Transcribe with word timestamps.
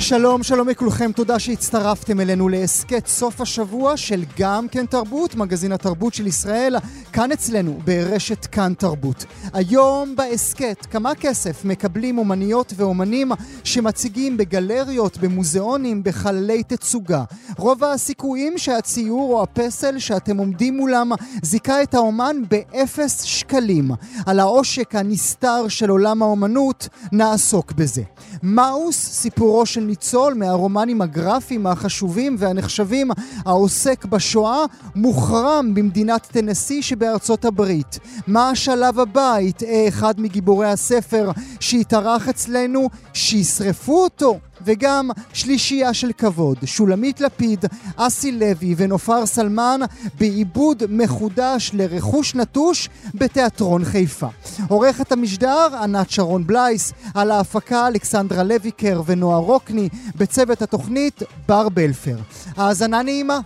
שלום, 0.00 0.42
שלום 0.42 0.68
לכולכם, 0.68 1.12
תודה 1.12 1.38
שהצטרפתם 1.38 2.20
אלינו 2.20 2.48
להסכת 2.48 3.06
סוף 3.06 3.40
השבוע 3.40 3.96
של 3.96 4.24
גם 4.38 4.68
כן 4.68 4.86
תרבות, 4.86 5.34
מגזין 5.34 5.72
התרבות 5.72 6.14
של 6.14 6.26
ישראל, 6.26 6.76
כאן 7.12 7.32
אצלנו, 7.32 7.78
ברשת 7.84 8.46
כאן 8.46 8.72
תרבות. 8.78 9.24
היום 9.52 10.16
בהסכת, 10.16 10.86
כמה 10.90 11.14
כסף 11.14 11.64
מקבלים 11.64 12.18
אומניות 12.18 12.72
ואומנים 12.76 13.32
שמציגים 13.64 14.36
בגלריות, 14.36 15.18
במוזיאונים, 15.18 16.02
בחללי 16.02 16.62
תצוגה. 16.62 17.24
רוב 17.58 17.84
הסיכויים 17.84 18.58
שהציור 18.58 19.34
או 19.34 19.42
הפסל 19.42 19.98
שאתם 19.98 20.36
עומדים 20.36 20.76
מולם 20.76 21.10
זיכה 21.42 21.82
את 21.82 21.94
האומן 21.94 22.36
באפס 22.50 23.22
שקלים. 23.22 23.90
על 24.26 24.40
העושק 24.40 24.94
הנסתר 24.94 25.68
של 25.68 25.90
עולם 25.90 26.22
האומנות 26.22 26.88
נעסוק 27.12 27.72
בזה. 27.72 28.02
מאוס, 28.42 28.96
סיפורו 28.96 29.66
של 29.66 29.87
ניצול 29.88 30.34
מהרומנים 30.34 31.02
הגרפיים 31.02 31.66
החשובים 31.66 32.36
והנחשבים 32.38 33.10
העוסק 33.44 34.04
בשואה, 34.04 34.64
מוחרם 34.94 35.74
במדינת 35.74 36.26
טנסי 36.32 36.82
שבארצות 36.82 37.44
הברית. 37.44 37.98
מה 38.26 38.50
השלב 38.50 39.00
הבא? 39.00 39.36
יטעה 39.40 39.88
אחד 39.88 40.20
מגיבורי 40.20 40.66
הספר 40.66 41.30
שהתארח 41.60 42.28
אצלנו, 42.28 42.88
שישרפו 43.12 44.02
אותו. 44.02 44.38
וגם 44.62 45.10
שלישייה 45.32 45.94
של 45.94 46.12
כבוד, 46.18 46.58
שולמית 46.64 47.20
לפיד, 47.20 47.64
אסי 47.96 48.32
לוי 48.32 48.74
ונופר 48.76 49.26
סלמן 49.26 49.80
בעיבוד 50.18 50.82
מחודש 50.88 51.70
לרכוש 51.74 52.34
נטוש 52.34 52.88
בתיאטרון 53.14 53.84
חיפה. 53.84 54.28
עורכת 54.68 55.12
המשדר 55.12 55.68
ענת 55.82 56.10
שרון 56.10 56.46
בלייס, 56.46 56.92
על 57.14 57.30
ההפקה 57.30 57.86
אלכסנדרה 57.86 58.42
לויקר 58.42 59.02
ונועה 59.06 59.38
רוקני, 59.38 59.88
בצוות 60.16 60.62
התוכנית 60.62 61.22
בר 61.48 61.68
בלפר. 61.68 62.16
האזנה 62.56 63.02
נעימה. 63.02 63.40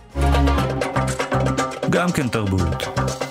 גם 1.89 2.11
כן 2.11 2.27
תרבות. 2.27 3.22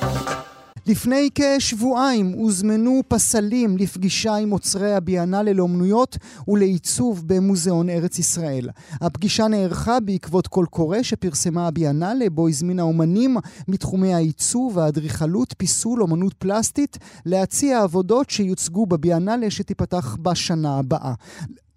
לפני 0.92 1.28
כשבועיים 1.34 2.32
הוזמנו 2.32 3.02
פסלים 3.08 3.76
לפגישה 3.78 4.34
עם 4.34 4.52
אוצרי 4.52 4.94
הביאנלה 4.94 5.52
לאומנויות 5.52 6.16
ולעיצוב 6.48 7.22
במוזיאון 7.26 7.88
ארץ 7.88 8.18
ישראל. 8.18 8.68
הפגישה 9.00 9.48
נערכה 9.48 10.00
בעקבות 10.00 10.46
קול 10.46 10.66
קורא 10.66 11.02
שפרסמה 11.02 11.66
הביאנלה, 11.66 12.30
בו 12.30 12.48
הזמינה 12.48 12.82
אומנים 12.82 13.36
מתחומי 13.68 14.14
העיצוב, 14.14 14.78
האדריכלות, 14.78 15.54
פיסול, 15.58 16.02
אומנות 16.02 16.34
פלסטית, 16.34 16.98
להציע 17.26 17.82
עבודות 17.82 18.30
שיוצגו 18.30 18.86
בביאנלה 18.86 19.50
שתיפתח 19.50 20.16
בשנה 20.22 20.78
הבאה. 20.78 21.14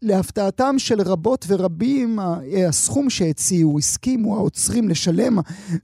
להפתעתם 0.02 0.76
של 0.78 1.02
רבות 1.02 1.46
ורבים, 1.48 2.20
הסכום 2.68 3.10
שהציעו, 3.10 3.80
הסכימו 3.80 4.36
העוצרים 4.36 4.90
לשלם 4.90 5.40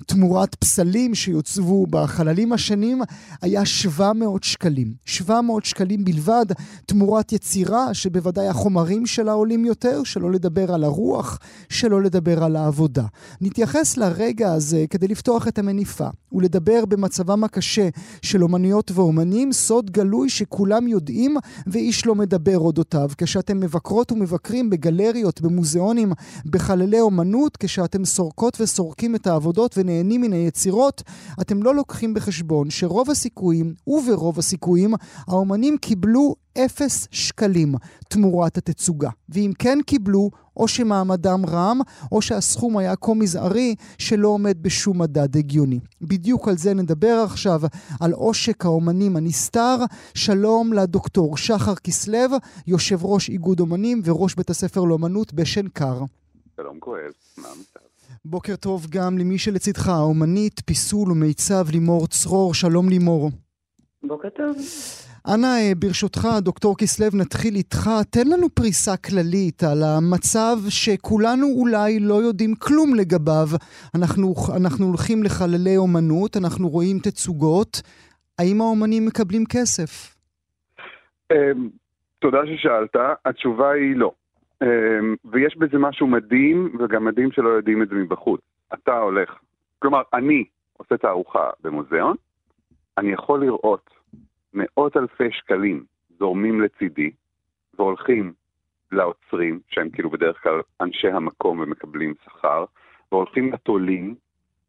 תמורת 0.06 0.56
פסלים 0.56 1.16
שיוצבו 1.16 1.88
בחללים 1.88 2.54
השונים, 2.54 3.02
היה 3.42 3.66
700 3.66 4.44
שקלים. 4.44 4.94
700 5.06 5.66
שקלים 5.66 6.06
בלבד, 6.06 6.46
תמורת 6.86 7.34
יצירה 7.34 7.94
שבוודאי 7.94 8.48
החומרים 8.48 9.06
שלה 9.06 9.32
עולים 9.32 9.66
יותר, 9.66 10.04
שלא 10.04 10.32
לדבר 10.32 10.74
על 10.74 10.84
הרוח, 10.84 11.40
שלא 11.70 12.02
לדבר 12.02 12.44
על 12.44 12.56
העבודה. 12.56 13.06
נתייחס 13.42 13.98
לרגע 13.98 14.54
הזה 14.54 14.86
כדי 14.90 15.08
לפתוח 15.08 15.48
את 15.48 15.60
המניפה 15.60 16.08
ולדבר 16.32 16.86
במצבם 16.86 17.44
הקשה 17.44 17.90
של 18.22 18.44
אומניות 18.44 18.92
ואומנים, 18.94 19.52
סוד 19.52 19.92
גלוי 19.92 20.30
שכולם 20.30 20.88
יודעים 20.88 21.38
ואיש 21.68 22.06
לא 22.06 22.16
מדבר 22.16 22.58
אודותיו. 22.58 23.10
כשאתם 23.18 23.60
מבקרות 23.60 24.01
ומבקרים 24.12 24.70
בגלריות, 24.70 25.42
במוזיאונים, 25.42 26.12
בחללי 26.46 27.00
אומנות, 27.00 27.58
כשאתם 27.58 28.06
סורקות 28.06 28.62
וסורקים 28.62 29.16
את 29.16 29.28
העבודות 29.28 29.78
ונהנים 29.78 30.22
מן 30.22 30.34
היצירות, 30.34 31.04
אתם 31.42 31.64
לא 31.64 31.76
לוקחים 31.76 32.14
בחשבון 32.14 32.70
שרוב 32.70 33.10
הסיכויים, 33.10 33.74
וברוב 33.88 34.40
הסיכויים, 34.40 34.94
האומנים 35.28 35.78
קיבלו 35.78 36.36
אפס 36.58 37.08
שקלים 37.12 37.76
תמורת 38.10 38.58
התצוגה. 38.58 39.10
ואם 39.30 39.52
כן 39.60 39.80
קיבלו, 39.86 40.30
או 40.58 40.68
שמעמדם 40.68 41.46
רם, 41.46 41.80
או 42.12 42.22
שהסכום 42.22 42.78
היה 42.78 42.96
כה 42.96 43.14
מזערי 43.14 43.76
שלא 43.98 44.28
עומד 44.28 44.58
בשום 44.62 45.02
מדד 45.02 45.38
הגיוני. 45.38 45.80
בדיוק 46.02 46.48
על 46.48 46.58
זה 46.58 46.74
נדבר 46.74 47.24
עכשיו, 47.26 47.62
על 48.00 48.12
עושק 48.12 48.66
האומנים 48.66 49.18
הנסתר. 49.18 49.76
שלום 50.14 50.74
לדוקטור 50.74 51.38
שחר 51.38 51.76
כסלו, 51.76 52.38
יושב 52.68 53.06
ראש 53.06 53.30
איגוד 53.30 53.60
אומנים 53.60 54.02
וראש 54.06 54.36
בית 54.36 54.50
הספר 54.50 54.84
לאומנות 54.84 55.34
בשנקר. 55.34 56.04
שלום 56.56 56.78
כהל, 56.82 57.12
מה 57.38 57.48
המצב? 57.48 57.80
בוקר 58.26 58.56
טוב 58.56 58.88
גם 58.90 59.18
למי 59.18 59.38
שלצידך, 59.38 59.88
האומנית, 59.88 60.62
פיסול 60.66 61.12
ומיצב 61.12 61.70
לימור 61.72 62.08
צרור. 62.08 62.54
שלום 62.54 62.90
לימור. 62.90 63.32
בוקר 64.04 64.30
טוב. 64.30 64.56
אנא, 65.28 65.74
ברשותך, 65.80 66.28
דוקטור 66.40 66.78
כסלו, 66.78 67.20
נתחיל 67.22 67.56
איתך. 67.56 67.90
תן 68.10 68.28
לנו 68.28 68.50
פריסה 68.50 68.98
כללית 68.98 69.64
על 69.64 69.84
המצב 69.84 70.58
שכולנו 70.70 71.48
אולי 71.60 72.00
לא 72.00 72.14
יודעים 72.14 72.56
כלום 72.56 72.96
לגביו. 72.96 73.48
אנחנו, 73.96 74.34
אנחנו 74.58 74.86
הולכים 74.86 75.24
לחללי 75.24 75.78
אומנות, 75.78 76.38
אנחנו 76.38 76.70
רואים 76.70 77.00
תצוגות. 77.00 77.82
האם 78.40 78.62
האומנים 78.62 79.06
מקבלים 79.06 79.44
כסף? 79.50 80.16
תודה 82.20 82.40
ששאלת. 82.46 82.96
התשובה 83.26 83.72
היא 83.72 83.96
לא. 83.96 84.12
ויש 85.32 85.58
בזה 85.58 85.78
משהו 85.78 86.08
מדהים, 86.08 86.78
וגם 86.80 87.06
מדהים 87.06 87.32
שלא 87.32 87.50
יודעים 87.50 87.84
את 87.84 87.90
זה 87.90 87.96
מבחוץ. 87.96 88.42
אתה 88.74 88.98
הולך, 88.98 89.30
כלומר, 89.80 90.02
אני 90.14 90.44
עושה 90.78 90.98
תערוכה 90.98 91.50
במוזיאון, 91.64 92.16
אני 92.98 93.12
יכול 93.12 93.46
לראות 93.46 93.90
מאות 94.54 94.98
אלפי 94.98 95.32
שקלים 95.32 95.84
זורמים 96.20 96.62
לצידי 96.62 97.12
והולכים 97.80 98.34
לעוצרים, 98.92 99.60
שהם 99.68 99.90
כאילו 99.90 100.10
בדרך 100.10 100.44
כלל 100.44 100.62
אנשי 100.82 101.08
המקום 101.08 101.60
ומקבלים 101.60 102.14
שכר, 102.26 102.66
והולכים 103.12 103.54
לתולים, 103.54 104.16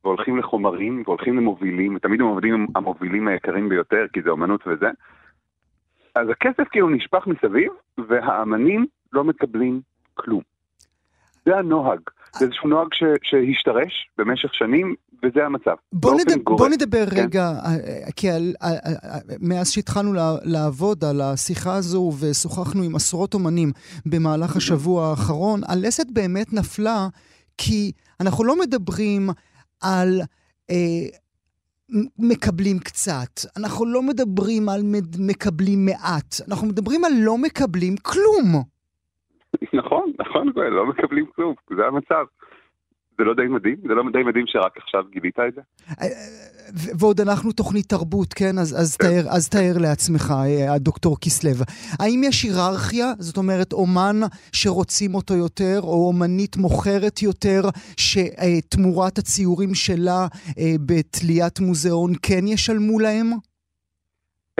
והולכים 0.04 0.38
לחומרים, 0.38 1.02
והולכים 1.06 1.36
למובילים, 1.36 1.94
ותמיד 1.96 2.20
הם 2.20 2.26
עובדים 2.26 2.66
המובילים 2.74 3.28
היקרים 3.28 3.68
ביותר, 3.68 4.06
כי 4.12 4.22
זה 4.22 4.30
אומנות 4.30 4.60
וזה. 4.66 4.90
אז 6.14 6.28
הכסף 6.28 6.68
כאילו 6.70 6.88
נשפך 6.88 7.26
מסביב, 7.26 7.72
והאמנים 8.08 8.86
לא 9.12 9.24
מקבלים 9.24 9.80
כלום. 10.14 10.42
זה 11.44 11.56
הנוהג. 11.56 12.00
זה 12.32 12.44
איזשהו 12.44 12.68
נוהג 12.68 12.88
ש, 12.94 13.02
שהשתרש 13.22 14.10
במשך 14.18 14.54
שנים, 14.54 14.94
וזה 15.24 15.44
המצב. 15.44 15.74
בוא, 15.92 16.14
נדבר, 16.14 16.56
בוא 16.56 16.68
נדבר 16.68 17.10
כן? 17.10 17.22
רגע, 17.22 17.52
כי 18.16 18.30
על, 18.30 18.42
על, 18.60 18.74
על, 18.84 19.20
מאז 19.40 19.70
שהתחלנו 19.70 20.12
לעבוד 20.44 21.04
על 21.04 21.20
השיחה 21.20 21.74
הזו 21.74 22.10
ושוחחנו 22.20 22.82
עם 22.82 22.94
עשרות 22.94 23.34
אומנים 23.34 23.68
במהלך 24.06 24.56
השבוע 24.56 25.06
האחרון, 25.06 25.60
הלסת 25.68 26.06
באמת 26.12 26.52
נפלה, 26.52 27.08
כי 27.58 27.92
אנחנו 28.20 28.44
לא 28.44 28.54
מדברים 28.60 29.30
על... 29.82 30.20
אה, 30.70 30.76
מקבלים 32.18 32.78
קצת, 32.78 33.32
אנחנו 33.56 33.86
לא 33.86 34.02
מדברים 34.02 34.68
על 34.68 34.80
מקבלים 35.18 35.86
מעט, 35.86 36.34
אנחנו 36.48 36.66
מדברים 36.66 37.04
על 37.04 37.12
לא 37.24 37.38
מקבלים 37.38 37.94
כלום. 37.96 38.62
נכון, 39.72 40.12
נכון, 40.18 40.52
לא 40.56 40.86
מקבלים 40.86 41.26
כלום, 41.34 41.54
זה 41.76 41.86
המצב. 41.86 42.24
זה 43.18 43.24
לא 43.24 43.34
די 43.34 43.46
מדהים? 43.48 43.76
זה 43.88 43.94
לא 43.94 44.02
די 44.12 44.22
מדהים 44.22 44.44
שרק 44.46 44.76
עכשיו 44.76 45.04
גילית 45.10 45.38
את 45.48 45.54
זה? 45.54 45.60
ועוד 47.00 47.20
אנחנו 47.20 47.52
תוכנית 47.52 47.86
תרבות, 47.88 48.32
כן? 48.32 48.58
אז, 48.60 48.80
אז, 48.80 48.96
כן. 48.96 49.08
תאר, 49.08 49.24
אז 49.36 49.48
תאר 49.48 49.74
לעצמך, 49.80 50.30
אה, 50.30 50.74
הדוקטור 50.74 51.16
כסלו. 51.20 51.64
האם 52.00 52.20
יש 52.24 52.42
היררכיה? 52.42 53.06
זאת 53.18 53.36
אומרת, 53.36 53.72
אומן 53.72 54.16
שרוצים 54.52 55.14
אותו 55.14 55.34
יותר, 55.34 55.78
או 55.82 56.08
אומנית 56.08 56.56
מוכרת 56.56 57.22
יותר, 57.22 57.62
שתמורת 57.96 59.18
הציורים 59.18 59.74
שלה 59.74 60.20
אה, 60.58 60.74
בתליית 60.86 61.60
מוזיאון 61.60 62.10
כן 62.22 62.46
ישלמו 62.46 62.98
להם? 63.00 63.26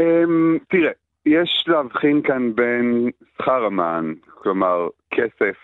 אמ, 0.00 0.58
תראה, 0.70 0.92
יש 1.26 1.64
להבחין 1.66 2.22
כאן 2.22 2.54
בין 2.54 3.10
שכר 3.38 3.66
אמן, 3.66 4.12
כלומר 4.24 4.88
כסף 5.14 5.56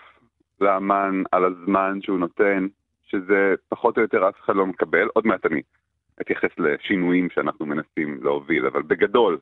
לאמן 0.61 1.23
על 1.31 1.45
הזמן 1.45 1.99
שהוא 2.01 2.19
נותן, 2.19 2.67
שזה 3.11 3.53
פחות 3.69 3.97
או 3.97 4.01
יותר 4.01 4.29
אף 4.29 4.35
אחד 4.45 4.55
לא 4.55 4.65
מקבל. 4.65 5.07
עוד 5.13 5.27
מעט 5.27 5.45
אני 5.45 5.61
אתייחס 6.21 6.49
לשינויים 6.57 7.27
שאנחנו 7.35 7.65
מנסים 7.65 8.19
להוביל, 8.23 8.65
אבל 8.65 8.81
בגדול 8.81 9.37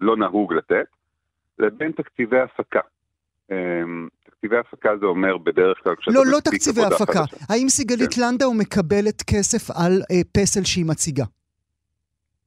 לא 0.00 0.16
נהוג 0.16 0.52
לתת. 0.52 0.86
לבין 1.58 1.92
תקציבי 1.92 2.38
הפקה. 2.40 2.80
אמ, 3.52 4.08
תקציבי 4.24 4.56
הפקה 4.58 4.90
זה 5.00 5.06
אומר 5.06 5.38
בדרך 5.38 5.78
כלל 5.84 5.94
לא, 6.06 6.26
לא 6.26 6.38
תקציבי 6.44 6.80
הפקה. 6.82 7.12
חדשה. 7.26 7.36
האם 7.48 7.68
סיגלית 7.68 8.14
כן. 8.14 8.20
לנדאו 8.22 8.54
מקבלת 8.54 9.22
כסף 9.22 9.70
על 9.70 10.02
אה, 10.10 10.20
פסל 10.32 10.64
שהיא 10.64 10.84
מציגה? 10.84 11.24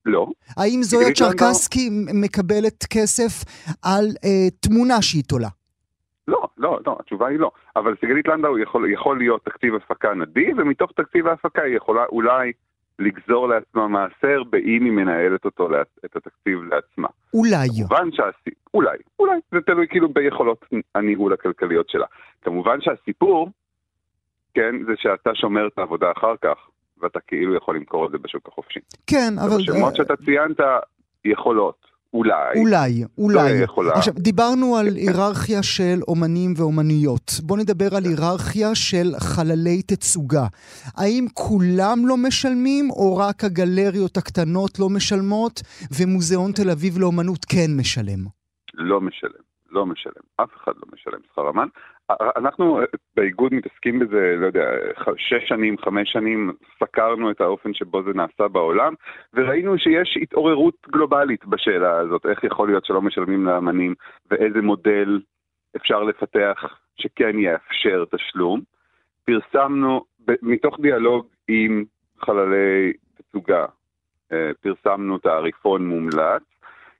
לא, 0.05 0.27
האם 0.57 0.83
זויה 0.83 1.01
סיגלית 1.07 1.21
לנדאו- 1.21 1.37
צ'רקסקי 1.39 1.89
מקבלת 2.13 2.85
כסף 2.89 3.43
על 3.81 4.05
אה, 4.23 4.49
תמונה 4.59 5.01
שהיא 5.01 5.23
תולה? 5.23 5.49
לא, 6.61 6.79
לא, 6.85 6.97
התשובה 6.99 7.27
היא 7.27 7.39
לא. 7.39 7.51
אבל 7.75 7.95
סיגלית 7.99 8.27
לנדאו 8.27 8.59
יכול, 8.59 8.91
יכול 8.93 9.17
להיות 9.17 9.45
תקציב 9.45 9.75
הפקה 9.75 10.13
נדיב, 10.13 10.59
ומתוך 10.59 10.91
תקציב 10.91 11.27
ההפקה 11.27 11.61
היא 11.61 11.75
יכולה 11.75 12.05
אולי 12.05 12.51
לגזור 12.99 13.47
לעצמה 13.47 13.87
מעשר 13.87 14.43
באם 14.49 14.83
היא 14.85 14.91
מנהלת 14.91 15.45
אותו, 15.45 15.69
את 16.05 16.15
התקציב 16.15 16.63
לעצמה. 16.63 17.07
אולי. 17.33 17.67
כמובן 17.77 18.11
שהסיפור, 18.11 18.61
אולי, 18.73 18.97
אולי, 19.19 19.39
זה 19.51 19.61
תלוי 19.61 19.87
כאילו 19.87 20.09
ביכולות 20.09 20.65
הניהול 20.95 21.33
הכלכליות 21.33 21.89
שלה. 21.89 22.05
כמובן 22.41 22.81
שהסיפור, 22.81 23.49
כן, 24.53 24.75
זה 24.85 24.93
שאתה 24.95 25.35
שומר 25.35 25.67
את 25.67 25.77
העבודה 25.77 26.11
אחר 26.11 26.35
כך, 26.41 26.57
ואתה 27.01 27.19
כאילו 27.19 27.55
יכול 27.55 27.75
למכור 27.75 28.05
את 28.05 28.11
זה 28.11 28.17
בשוק 28.17 28.47
החופשי. 28.47 28.79
כן, 29.07 29.33
אבל... 29.45 29.55
השמות 29.55 29.91
אה, 29.91 29.95
שאתה 29.95 30.15
ציינת 30.15 30.59
יכולות, 31.25 31.90
אולי. 32.13 32.59
אולי, 32.59 33.03
אולי. 33.17 33.51
יכולה. 33.51 33.91
עכשיו, 33.93 34.13
דיברנו 34.13 34.77
על 34.77 34.85
היררכיה 34.87 35.63
של 35.63 35.99
אומנים 36.07 36.53
ואומנויות. 36.57 37.31
בואו 37.43 37.59
נדבר 37.59 37.95
על 37.95 38.03
היררכיה 38.03 38.75
של 38.75 39.13
חללי 39.19 39.81
תצוגה. 39.81 40.45
האם 40.97 41.25
כולם 41.33 41.99
לא 42.03 42.17
משלמים, 42.17 42.89
או 42.89 43.17
רק 43.17 43.43
הגלריות 43.43 44.17
הקטנות 44.17 44.79
לא 44.79 44.89
משלמות, 44.89 45.61
ומוזיאון 45.97 46.51
תל 46.51 46.69
אביב 46.69 46.97
לאומנות 46.97 47.45
כן 47.45 47.71
משלם? 47.79 48.25
לא 48.73 49.01
משלם, 49.01 49.43
לא 49.69 49.85
משלם. 49.85 50.23
אף 50.35 50.49
אחד 50.63 50.71
לא 50.75 50.83
משלם 50.93 51.19
שכר 51.31 51.49
אמן. 51.49 51.67
אנחנו 52.09 52.79
אה, 52.79 52.85
באיגוד 53.15 53.53
מתעסקים 53.53 53.99
בזה, 53.99 54.35
לא 54.37 54.45
יודע, 54.45 54.71
שש 55.17 55.47
שנים, 55.47 55.77
חמש 55.77 56.11
שנים, 56.11 56.51
סקרנו 56.79 57.31
את 57.31 57.41
האופן 57.41 57.73
שבו 57.73 58.03
זה 58.03 58.13
נעשה 58.13 58.47
בעולם, 58.47 58.93
וראינו 59.33 59.77
שיש 59.77 60.17
התעוררות 60.21 60.75
גלובלית 60.91 61.45
בשאלה 61.45 61.97
הזאת, 61.97 62.25
איך 62.25 62.43
יכול 62.43 62.67
להיות 62.67 62.85
שלא 62.85 63.01
משלמים 63.01 63.45
לאמנים, 63.45 63.95
ואיזה 64.31 64.61
מודל 64.61 65.19
אפשר 65.75 66.03
לפתח 66.03 66.79
שכן 66.95 67.39
יאפשר 67.39 68.03
תשלום. 68.15 68.61
פרסמנו, 69.25 70.05
מתוך 70.41 70.79
דיאלוג 70.79 71.27
עם 71.47 71.83
חללי 72.19 72.93
תצוגה, 73.15 73.65
אה, 74.31 74.51
פרסמנו 74.61 75.17
תעריפון 75.17 75.87
מומלץ. 75.87 76.43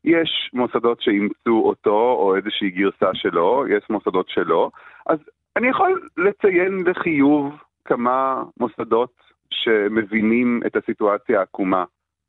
יש 0.06 0.50
מוסדות 0.53 1.01
שאימצו 1.01 1.62
אותו, 1.65 2.15
או 2.19 2.36
איזושהי 2.36 2.69
גרסה 2.69 3.09
שלו, 3.13 3.65
יש 3.69 3.83
מוסדות 3.89 4.30
שלא. 4.30 4.71
אז 5.06 5.19
אני 5.56 5.68
יכול 5.68 6.07
לציין 6.18 6.83
לחיוב 6.86 7.53
כמה 7.86 8.44
מוסדות 8.59 9.13
שמבינים 9.50 10.62
את 10.65 10.75
הסיטואציה 10.75 11.39
העקומה 11.39 11.83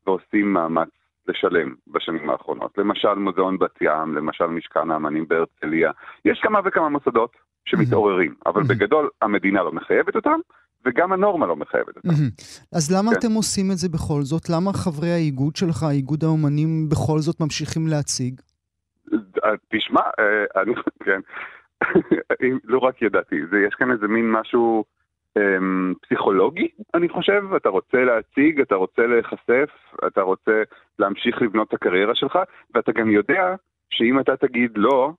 ועושים 0.07 0.53
מאמץ 0.53 0.89
לשלם 1.29 1.75
בשנים 1.87 2.31
האחרונות. 2.31 2.79
למשל 2.79 3.15
מוזיאון 3.15 3.59
בת 3.59 3.79
ים, 3.81 4.15
למשל 4.15 4.47
משכן 4.47 4.91
האמנים 4.91 5.29
בהרצליה. 5.29 5.91
יש 6.25 6.41
כמה 6.41 6.61
וכמה 6.65 6.89
מוסדות 6.89 7.37
שמתעוררים, 7.65 8.35
אבל. 8.47 8.63
בגדול 8.63 9.09
המדינה 9.23 9.63
לא 9.63 9.73
מחייבת 9.73 10.17
אותם, 10.17 10.41
וגם 10.87 11.13
הנורמה 11.13 11.47
לא 11.47 11.57
מחייבת 11.57 11.97
אותם. 11.97 12.09
אז 12.73 12.97
למה 12.97 13.11
כן. 13.11 13.19
אתם 13.19 13.33
עושים 13.33 13.71
את 13.73 13.77
זה 13.77 13.89
בכל 13.89 14.23
זאת? 14.23 14.51
למה 14.51 14.73
חברי 14.73 15.11
האיגוד 15.13 15.57
שלך, 15.57 15.87
איגוד 15.91 16.25
האומנים, 16.25 16.89
בכל 16.89 17.19
זאת 17.19 17.41
ממשיכים 17.41 17.87
להציג? 17.87 18.41
אה, 19.45 19.51
תשמע, 19.69 20.01
אה, 20.01 20.63
אני, 20.63 20.75
כן, 21.05 21.21
לא 22.73 22.79
רק 22.79 23.03
ידעתי, 23.03 23.37
זה, 23.51 23.57
יש 23.69 23.75
כאן 23.75 23.93
איזה 23.93 24.09
מין 24.09 24.31
משהו 24.31 24.85
אמ, 25.37 25.95
פסיכולוגי, 26.03 26.69
אני 26.95 27.09
חושב, 27.09 27.43
אתה 27.57 27.69
רוצה 27.69 28.05
להציג, 28.05 28.61
אתה 28.61 28.75
רוצה 28.75 29.07
להיחשף, 29.07 29.71
אתה 30.07 30.23
רוצה 30.23 30.63
להמשיך 30.99 31.43
לבנות 31.43 31.69
את 31.69 31.75
הקריירה 31.75 32.15
שלך, 32.15 32.39
ואתה 32.75 32.93
גם 32.93 33.11
יודע 33.11 33.55
שאם 33.91 34.21
אתה 34.21 34.37
תגיד 34.37 34.71
לא, 34.77 35.13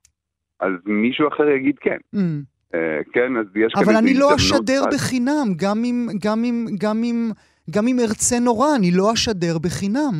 אז 0.60 0.72
מישהו 0.84 1.28
אחר 1.28 1.48
יגיד 1.48 1.78
כן. 1.78 1.98
מהמם. 2.12 2.53
אה, 2.74 3.00
כן, 3.12 3.36
אז 3.36 3.46
יש 3.56 3.72
כאן 3.74 3.82
אבל 3.84 3.96
אני 3.96 4.14
לא. 4.14 4.34
אשדר 4.36 4.82
אז- 4.88 4.94
בחינם, 4.94 5.46
גם 5.56 5.82
אם, 5.84 6.06
גם 6.24 6.44
אם, 6.44 6.66
גם 6.80 7.02
אם, 7.04 7.30
גם 7.70 7.86
אם 7.88 7.96
ארצה 8.00 8.38
נורא, 8.40 8.68
אני 8.76 8.90
לא 8.94 9.12
אשדר 9.12 9.58
בחינם. 9.58 10.14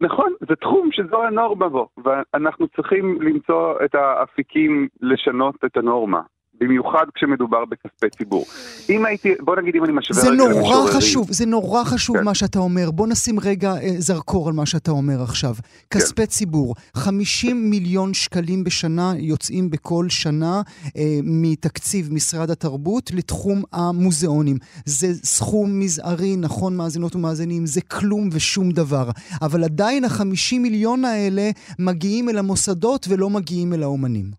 נכון, 0.00 0.32
זה 0.48 0.56
תחום 0.60 0.88
שזו 0.92 1.22
הנורמה 1.24 1.68
בו, 1.68 1.88
ואנחנו 2.04 2.68
צריכים 2.68 3.22
למצוא 3.22 3.74
את 3.84 3.94
האפיקים 3.94 4.88
לשנות 5.00 5.54
את 5.64 5.76
הנורמה. 5.76 6.20
במיוחד 6.62 7.04
כשמדובר 7.14 7.64
בכספי 7.64 8.10
ציבור. 8.10 8.44
אם 8.90 9.04
הייתי, 9.04 9.34
בוא 9.40 9.56
נגיד 9.56 9.76
אם 9.76 9.84
אני 9.84 9.92
משווה 9.92 10.20
זה 10.20 10.30
נורא. 10.30 10.90
חשוב, 10.96 11.32
זה 11.32 11.46
נורא 11.46 11.84
חשוב 11.84 12.16
כן. 12.16 12.24
מה 12.24 12.34
שאתה 12.34 12.58
אומר. 12.58 12.90
בוא 12.90 13.06
נשים 13.06 13.40
רגע 13.40 13.72
אה, 13.72 13.94
זרקור 13.98 14.48
על 14.48 14.54
מה 14.54 14.66
שאתה 14.66 14.90
אומר 14.90 15.22
עכשיו. 15.22 15.54
כן. 15.90 15.98
כספי 15.98 16.26
ציבור, 16.26 16.74
50 16.94 17.70
מיליון 17.70 18.14
שקלים 18.14 18.64
בשנה 18.64 19.12
יוצאים 19.18 19.70
בכל 19.70 20.08
שנה 20.08 20.62
אה, 20.96 21.18
מתקציב 21.22 22.12
משרד 22.12 22.50
התרבות 22.50 23.10
לתחום 23.14 23.62
המוזיאונים. 23.72 24.56
זה 24.84 25.06
סכום 25.14 25.80
מזערי, 25.80 26.36
נכון 26.36 26.76
מאזינות 26.76 27.16
ומאזינים, 27.16 27.66
זה 27.66 27.80
כלום 27.80 28.28
ושום 28.32 28.70
דבר. 28.70 29.10
אבל 29.42 29.64
עדיין 29.64 30.04
ה-50 30.04 30.58
מיליון 30.58 31.04
האלה 31.04 31.50
מגיעים 31.78 32.28
אל 32.28 32.38
המוסדות 32.38 33.06
ולא 33.08 33.30
מגיעים 33.30 33.72
אל 33.72 33.82
האומנים. 33.82 34.30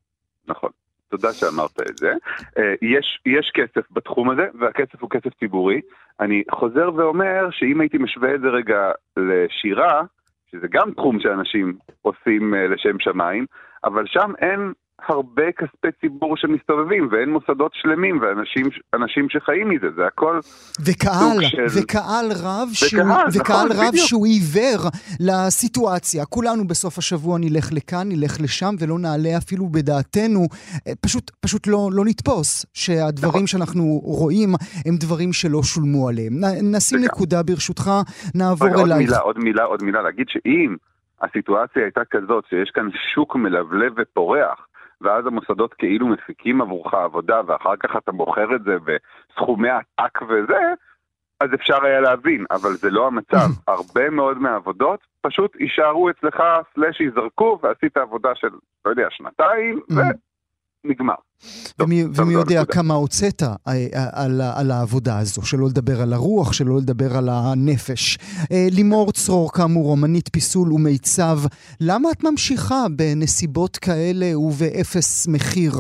נכון. 0.47 0.69
תודה 1.13 1.33
שאמרת 1.33 1.79
את 1.89 1.97
זה. 1.97 2.13
אה, 2.57 2.73
יש, 2.81 3.19
יש 3.25 3.51
כסף 3.53 3.91
בתחום 3.91 4.29
הזה, 4.29 4.47
והכסף 4.59 5.01
הוא 5.01 5.09
כסף 5.09 5.33
ציבורי. 5.39 5.81
אני 6.19 6.43
חוזר 6.51 6.89
ואומר 6.95 7.47
שאם 7.51 7.81
הייתי 7.81 7.97
משווה 7.97 8.35
את 8.35 8.41
זה 8.41 8.47
רגע 8.47 8.91
לשירה, 9.17 10.01
שזה 10.51 10.67
גם 10.71 10.91
תחום 10.91 11.19
שאנשים 11.19 11.77
עושים 12.01 12.55
אה, 12.55 12.67
לשם 12.67 12.99
שמיים, 12.99 13.45
אבל 13.83 14.03
שם 14.07 14.31
אין 14.39 14.73
הרבה 15.07 15.43
כספי 15.57 15.87
ציבור 16.01 16.37
שמסתובבים, 16.37 17.07
ואין 17.11 17.29
מוסדות 17.29 17.71
שלמים 17.73 18.19
ואנשים 18.21 18.65
אנשים 18.93 19.29
שחיים 19.29 19.69
מזה, 19.69 19.87
זה 19.95 20.05
הכל... 20.07 20.39
וקהל, 20.85 21.13
סוג 21.33 21.41
של- 21.43 21.79
וקהל 21.83 22.25
רב, 22.43 22.67
שהוא, 22.73 23.01
וקהל, 23.01 23.27
וקהל 23.41 23.65
נכון, 23.65 23.71
רב 23.71 23.87
בדיוק. 23.87 24.07
שהוא 24.07 24.25
עיוור 24.25 24.89
לסיטואציה. 25.19 26.25
כולנו 26.25 26.67
בסוף 26.67 26.97
השבוע 26.97 27.37
נלך 27.39 27.69
לכאן, 27.73 28.07
נלך 28.09 28.41
לשם, 28.41 28.75
ולא 28.79 28.99
נעלה 28.99 29.37
אפילו 29.37 29.65
בדעתנו, 29.69 30.39
אה, 30.87 30.93
פשוט, 31.01 31.31
פשוט 31.41 31.67
לא, 31.67 31.89
לא 31.93 32.03
נתפוס 32.05 32.65
שהדברים 32.73 33.29
נכון. 33.33 33.47
שאנחנו 33.47 33.83
רואים 34.03 34.49
הם 34.85 34.95
דברים 34.99 35.33
שלא 35.33 35.63
שולמו 35.63 36.09
עליהם. 36.09 36.33
נשים 36.75 36.97
לגמרי. 36.97 37.07
נקודה 37.13 37.43
ברשותך, 37.43 37.91
נעבור 38.35 38.67
רגע, 38.67 38.77
עוד 38.77 38.85
אלייך. 38.85 38.99
מילה, 39.09 39.17
עוד 39.17 39.37
מילה, 39.39 39.63
עוד 39.63 39.83
מילה, 39.83 40.01
להגיד 40.01 40.25
שאם 40.29 40.75
הסיטואציה 41.21 41.83
הייתה 41.83 42.01
כזאת, 42.11 42.43
שיש 42.49 42.71
כאן 42.73 42.87
שוק 43.13 43.35
מלבלב 43.35 43.93
ופורח, 43.97 44.67
ואז 45.03 45.27
המוסדות 45.27 45.73
כאילו 45.73 46.07
מפיקים 46.07 46.61
עבורך 46.61 46.93
עבודה, 46.93 47.41
ואחר 47.47 47.75
כך 47.75 47.95
אתה 47.97 48.11
מוכר 48.11 48.55
את 48.55 48.63
זה 48.63 48.77
בסכומי 48.85 49.69
עתק 49.69 50.21
וזה, 50.21 50.73
אז 51.39 51.49
אפשר 51.53 51.85
היה 51.85 52.01
להבין, 52.01 52.45
אבל 52.51 52.71
זה 52.71 52.89
לא 52.89 53.07
המצב. 53.07 53.47
הרבה 53.67 54.09
מאוד 54.09 54.37
מהעבודות 54.37 54.99
פשוט 55.21 55.55
יישארו 55.59 56.09
אצלך, 56.09 56.43
סלאש 56.73 57.01
ייזרקו, 57.01 57.59
ועשית 57.63 57.97
עבודה 57.97 58.29
של, 58.35 58.49
לא 58.85 58.89
יודע, 58.89 59.07
שנתיים, 59.09 59.81
ונגמר. 59.89 60.11
טוב, 61.77 61.87
ומי, 61.87 62.03
טוב, 62.03 62.19
ומי 62.19 62.33
זו 62.33 62.39
יודע 62.39 62.59
הנקודה. 62.59 62.73
כמה 62.73 62.93
הוצאת 62.93 63.41
אה, 63.43 63.47
אה, 63.67 64.25
על, 64.25 64.41
ה- 64.41 64.59
על 64.59 64.71
העבודה 64.71 65.19
הזו, 65.19 65.41
שלא 65.45 65.65
לדבר 65.71 66.01
על 66.01 66.13
הרוח, 66.13 66.53
שלא 66.53 66.77
לדבר 66.77 67.17
על 67.17 67.29
הנפש. 67.29 68.17
אה, 68.51 68.67
לימור 68.75 69.11
צרור, 69.11 69.51
כאמור, 69.53 69.91
אומנית 69.91 70.29
פיסול 70.33 70.73
ומיצב, 70.73 71.37
למה 71.81 72.11
את 72.11 72.23
ממשיכה 72.23 72.81
בנסיבות 72.97 73.77
כאלה 73.77 74.37
ובאפס 74.37 75.27
מחיר 75.27 75.71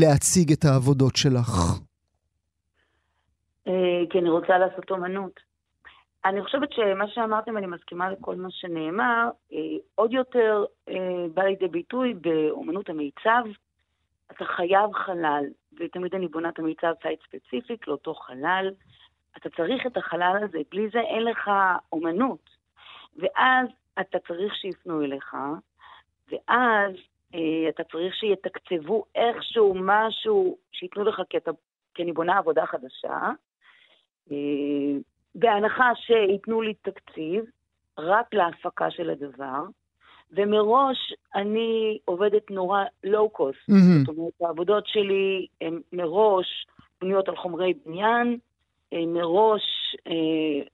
להציג 0.00 0.52
את 0.52 0.64
העבודות 0.64 1.16
שלך? 1.16 1.78
כי 4.10 4.18
אני 4.18 4.30
רוצה 4.30 4.58
לעשות 4.58 4.90
אומנות. 4.90 5.40
אני 6.24 6.42
חושבת 6.44 6.68
שמה 6.72 7.04
שאמרתם, 7.14 7.56
אני 7.56 7.66
מסכימה 7.66 8.10
לכל 8.10 8.36
מה 8.36 8.48
שנאמר, 8.50 9.28
עוד 9.94 10.12
יותר 10.12 10.64
בא 11.34 11.42
לידי 11.42 11.68
ביטוי 11.68 12.14
באומנות 12.14 12.88
המיצב. 12.88 13.42
אתה 14.30 14.44
חייב 14.44 14.92
חלל, 14.92 15.44
ותמיד 15.80 16.14
אני 16.14 16.28
בונה 16.28 16.48
את 16.48 16.58
המיצב 16.58 16.92
site 17.02 17.20
specific 17.22 17.88
לאותו 17.88 18.14
חלל. 18.14 18.70
אתה 19.36 19.50
צריך 19.50 19.86
את 19.86 19.96
החלל 19.96 20.38
הזה, 20.42 20.58
בלי 20.70 20.88
זה 20.92 21.00
אין 21.00 21.24
לך 21.24 21.50
אומנות. 21.92 22.50
ואז 23.16 23.68
אתה 24.00 24.18
צריך 24.18 24.54
שיפנו 24.54 25.04
אליך, 25.04 25.36
ואז 26.32 26.92
אה, 27.34 27.68
אתה 27.68 27.84
צריך 27.84 28.14
שיתקצבו 28.14 29.04
איכשהו 29.14 29.74
משהו, 29.76 30.58
שייתנו 30.72 31.04
לך, 31.04 31.22
כי, 31.30 31.36
אתה, 31.36 31.50
כי 31.94 32.02
אני 32.02 32.12
בונה 32.12 32.38
עבודה 32.38 32.66
חדשה, 32.66 33.30
אה, 34.30 34.36
בהנחה 35.34 35.90
שייתנו 35.94 36.62
לי 36.62 36.74
תקציב 36.74 37.44
רק 37.98 38.34
להפקה 38.34 38.90
של 38.90 39.10
הדבר, 39.10 39.62
ומראש 40.36 40.96
אני 41.34 41.98
עובדת 42.04 42.50
נורא 42.50 42.78
לואו-קוסט. 43.04 43.58
מהמם. 43.68 43.98
זאת 44.06 44.16
אומרת, 44.18 44.32
העבודות 44.40 44.84
שלי 44.86 45.46
הן 45.60 45.80
מראש 45.92 46.46
בנויות 47.02 47.28
על 47.28 47.36
חומרי 47.36 47.72
בניין, 47.86 48.36
אה, 48.92 49.06
מראש 49.06 49.62
אה, 50.06 50.12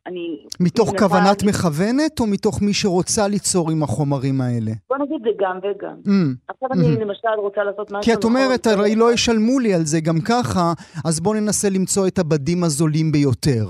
אני... 0.07 0.45
מתוך 0.61 0.89
מנסה- 0.93 1.09
כוונת 1.09 1.43
מכוונת, 1.43 2.21
או 2.21 2.27
מתוך 2.27 2.63
מי 2.63 2.75
שרוצה 2.75 3.29
ליצור 3.29 3.71
עם 3.71 3.83
החומרים 3.83 4.41
האלה? 4.41 4.71
בוא 4.91 4.97
נגיד 4.99 5.17
זה 5.23 5.31
גם 5.39 5.59
וגם. 5.59 5.97
Mm. 6.07 6.11
עכשיו 6.49 6.69
אני 6.73 6.97
Mhm. 6.97 7.01
למשל 7.01 7.29
רוצה 7.39 7.65
לעשות 7.65 7.91
משהו... 7.91 8.03
כי 8.03 8.15
את 8.15 8.25
אומרת, 8.25 8.67
הרי 8.67 8.95
לא 8.97 9.13
ישלמו 9.13 9.59
לי 9.59 9.75
על 9.75 9.83
זה 9.85 10.01
גם 10.01 10.21
ככה, 10.21 10.73
אז 11.05 11.21
בואו 11.21 11.35
ננסה 11.35 11.69
למצוא 11.71 12.07
את 12.07 12.19
הבדים 12.19 12.65
הזולים 12.65 13.13
ביותר. 13.13 13.65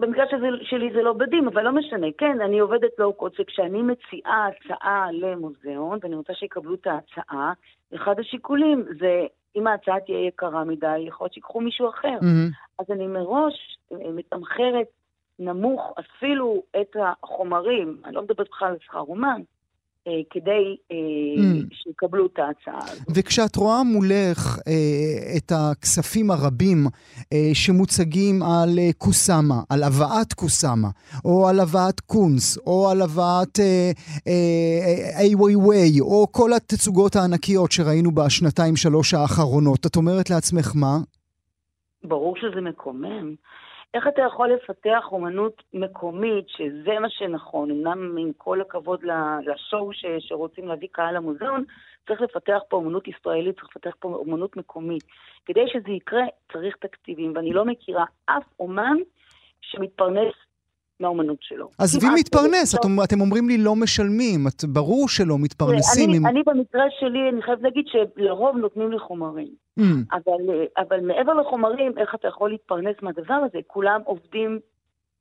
במקרה 0.00 0.24
שזה, 0.30 0.46
שלי 0.62 0.92
זה 0.92 1.02
לא 1.02 1.12
בדים, 1.12 1.48
אבל 1.48 1.62
לא 1.62 1.72
משנה. 1.72 2.06
כן, 2.18 2.40
אני 2.40 2.58
עובדת 2.58 2.90
לואו-קוד, 2.98 3.32
וכשאני 3.40 3.82
מציעה 3.82 4.48
הצעה 4.48 5.06
למוזיאון, 5.12 5.98
ואני 6.02 6.14
רוצה 6.14 6.34
שיקבלו 6.34 6.74
את 6.74 6.86
ההצעה, 6.86 7.52
אחד 7.94 8.20
השיקולים 8.20 8.84
זה, 8.98 9.26
אם 9.56 9.66
ההצעה 9.66 10.00
תהיה 10.00 10.26
יקרה 10.26 10.64
מדי, 10.64 10.98
יכול 10.98 11.24
להיות 11.24 11.34
שיקחו 11.34 11.60
מישהו 11.60 11.88
אחר. 11.88 12.18
מהמם. 12.22 12.50
אז 12.78 12.86
אני 12.90 13.06
מראש 13.06 13.78
אה, 13.92 14.12
מתמחרת 14.12 14.86
נמוך 15.38 15.92
אפילו 16.00 16.62
את 16.80 16.96
החומרים, 17.02 18.00
אני 18.04 18.14
לא 18.14 18.22
מדברת 18.22 18.48
בכלל 18.48 18.68
על 18.68 18.76
שכר 18.80 19.00
אומן, 19.00 19.42
כדי 20.30 20.76
אה, 20.92 20.96
Mm. 21.36 21.74
שיקבלו 21.74 22.26
את 22.26 22.38
ההצעה 22.38 22.90
הזאת. 22.92 23.06
וכשאת 23.14 23.56
רואה 23.56 23.82
מולך 23.82 24.58
אה, 24.68 25.36
את 25.36 25.52
הכספים 25.54 26.30
הרבים 26.30 26.86
אה, 27.32 27.50
שמוצגים 27.54 28.42
על 28.42 28.78
אה, 28.78 28.90
קוסאמה, 28.98 29.60
על 29.70 29.82
הבאת 29.82 30.32
קוסאמה, 30.32 30.88
או 31.24 31.48
על 31.48 31.60
הבאת 31.60 32.00
קונס, 32.00 32.58
או 32.66 32.90
על 32.90 33.02
הבאת 33.02 33.60
אה, 33.60 33.90
אה, 34.28 35.18
איי 35.20 35.34
ווי 35.34 35.56
ווי, 35.56 36.00
או 36.00 36.26
כל 36.32 36.52
התצוגות 36.52 37.16
הענקיות 37.16 37.72
שראינו 37.72 38.10
בשנתיים-שלוש 38.14 39.14
האחרונות, 39.14 39.86
את 39.86 39.96
אומרת 39.96 40.30
לעצמך 40.30 40.72
מה? 40.74 40.98
ברור 42.04 42.34
שזה 42.36 42.60
מקומם. 42.60 43.34
איך 43.94 44.08
אתה 44.08 44.22
יכול 44.22 44.52
לפתח 44.52 45.04
אומנות 45.12 45.62
מקומית, 45.74 46.44
שזה 46.48 47.00
מה 47.00 47.10
שנכון, 47.10 47.70
אמנם 47.70 48.18
עם 48.18 48.30
כל 48.36 48.60
הכבוד 48.60 49.00
לשואו 49.46 49.92
ש, 49.92 50.04
שרוצים 50.18 50.68
להביא 50.68 50.88
קהל 50.92 51.16
למוזיאון, 51.16 51.64
צריך 52.06 52.20
לפתח 52.20 52.58
פה 52.68 52.76
אומנות 52.76 53.08
ישראלית, 53.08 53.54
צריך 53.54 53.68
לפתח 53.76 53.94
פה 53.98 54.08
אומנות 54.08 54.56
מקומית. 54.56 55.02
כדי 55.46 55.64
שזה 55.72 55.90
יקרה, 55.90 56.24
צריך 56.52 56.76
תקציבים, 56.76 57.32
ואני 57.36 57.52
לא 57.52 57.64
מכירה 57.64 58.04
אף 58.26 58.44
אומן 58.60 58.96
שמתפרנס 59.60 60.34
מהאומנות 61.00 61.38
שלו. 61.40 61.70
עזבי 61.78 62.00
כמעט 62.00 62.18
מתפרנס, 62.18 62.74
לא. 62.74 62.80
את, 62.80 63.08
אתם 63.08 63.20
אומרים 63.20 63.48
לי 63.48 63.58
לא 63.58 63.76
משלמים, 63.76 64.46
את, 64.48 64.64
ברור 64.64 65.08
שלא 65.08 65.36
מתפרנסים. 65.38 66.10
אני, 66.10 66.16
עם... 66.16 66.26
אני 66.26 66.42
במקרה 66.46 66.84
שלי, 67.00 67.28
אני 67.32 67.42
חייבת 67.42 67.62
להגיד 67.62 67.84
שלרוב 67.86 68.56
נותנים 68.56 68.92
לי 68.92 68.98
חומרים. 68.98 69.63
Mm, 69.80 69.82
אבל, 70.12 70.66
אבל 70.76 71.00
מעבר 71.00 71.34
לחומרים, 71.34 71.98
איך 71.98 72.14
אתה 72.14 72.28
יכול 72.28 72.50
להתפרנס 72.50 72.96
מהדבר 73.02 73.34
הזה? 73.34 73.58
כולם 73.66 74.00
עובדים 74.04 74.60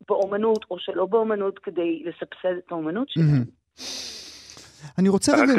באומנות 0.09 0.65
או 0.71 0.79
שלא 0.79 1.05
באומנות 1.05 1.59
כדי 1.59 2.03
לסבסד 2.05 2.57
את 2.57 2.71
האומנות 2.71 3.09
שלהם. 3.09 3.27
מהמם. 3.27 3.43
אני 4.97 5.09
רוצה 5.09 5.31
רגע, 5.35 5.53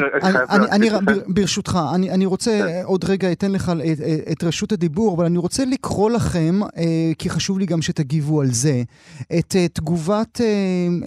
אני- 0.71 0.89
בר- 1.05 1.21
ברשותך, 1.27 1.79
אני 1.93 2.11
אני 2.11 2.25
רוצה 2.25 2.51
כן. 2.51 2.67
אה, 2.67 2.83
עוד 2.83 3.05
רגע 3.05 3.31
אתן 3.31 3.51
לך 3.51 3.69
את- 3.69 3.99
את- 4.01 4.31
את 4.31 4.43
רשות 4.43 4.71
הדיבור, 4.71 5.15
אבל 5.15 5.25
אני 5.25 5.37
רוצה 5.37 5.65
לקרוא 5.65 6.09
לכם, 6.11 6.59
אה, 6.77 6.83
כי 7.17 7.29
חשוב 7.29 7.59
לי 7.59 7.65
גם 7.65 7.81
שתגיבו 7.81 8.41
על 8.41 8.51
זה, 8.51 8.83
את 9.39 9.55
אה, 9.55 9.67
תגובת 9.73 10.41
אה, 10.41 10.45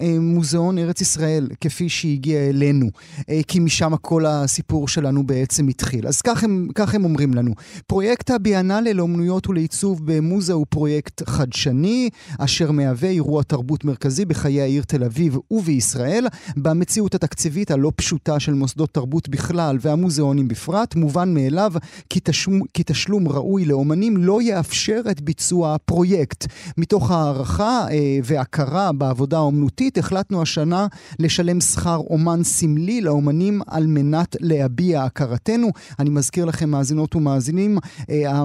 אה, 0.01 0.19
מוזיאון 0.19 0.77
ארץ 0.77 1.01
ישראל, 1.01 1.47
כפי 1.61 1.89
שהגיע 1.89 2.39
אלינו, 2.49 2.85
אה, 3.29 3.39
כי 3.47 3.59
משם 3.59 3.95
כל 4.01 4.25
הסיפור 4.25 4.87
שלנו 4.87 5.23
בעצם 5.23 5.67
התחיל. 5.67 6.07
אז 6.07 6.21
כך 6.21 6.43
הם, 6.43 6.67
כך 6.75 6.95
הם 6.95 7.03
אומרים 7.03 7.33
לנו. 7.33 7.51
פרויקט 7.87 8.29
הביאנלה 8.31 8.93
לאומנויות 8.93 9.49
ולעיצוב 9.49 10.01
במוזה 10.05 10.53
הוא 10.53 10.65
פרויקט 10.69 11.29
חדשני, 11.29 12.09
אשר 12.39 12.71
מהווה 12.71 13.09
אירוע 13.09 13.43
תרבות 13.43 13.85
מרכזי 13.85 14.25
בחיי 14.25 14.61
העיר 14.61 14.83
תל 14.83 15.03
אביב 15.03 15.37
ובישראל. 15.51 16.27
במציאות 16.57 17.15
התקציבית 17.15 17.71
הלא 17.71 17.91
פשוטה 17.95 18.08
של 18.39 18.53
מוסדות 18.53 18.93
תרבות 18.93 19.29
בכלל 19.29 19.77
והמוזיאונים 19.81 20.47
בפרט, 20.47 20.95
מובן 20.95 21.33
מאליו 21.33 21.73
כי 22.09 22.19
תשלום, 22.23 22.61
כי 22.73 22.83
תשלום 22.85 23.27
ראוי 23.27 23.65
לאומנים 23.65 24.17
לא 24.17 24.41
יאפשר 24.41 25.01
את 25.11 25.21
ביצוע 25.21 25.75
הפרויקט. 25.75 26.47
מתוך 26.77 27.11
הערכה 27.11 27.85
אה, 27.91 28.19
והכרה 28.23 28.91
בעבודה 28.91 29.37
האומנותית, 29.37 29.97
החלטנו 29.97 30.41
השנה 30.41 30.87
לשלם 31.19 31.61
שכר 31.61 31.97
אומן 32.09 32.43
סמלי 32.43 33.01
לאומנים 33.01 33.61
על 33.67 33.87
מנת 33.87 34.35
להביע 34.39 35.03
הכרתנו. 35.03 35.69
אני 35.99 36.09
מזכיר 36.09 36.45
לכם, 36.45 36.69
מאזינות 36.69 37.15
ומאזינים, 37.15 37.77
אה, 38.09 38.43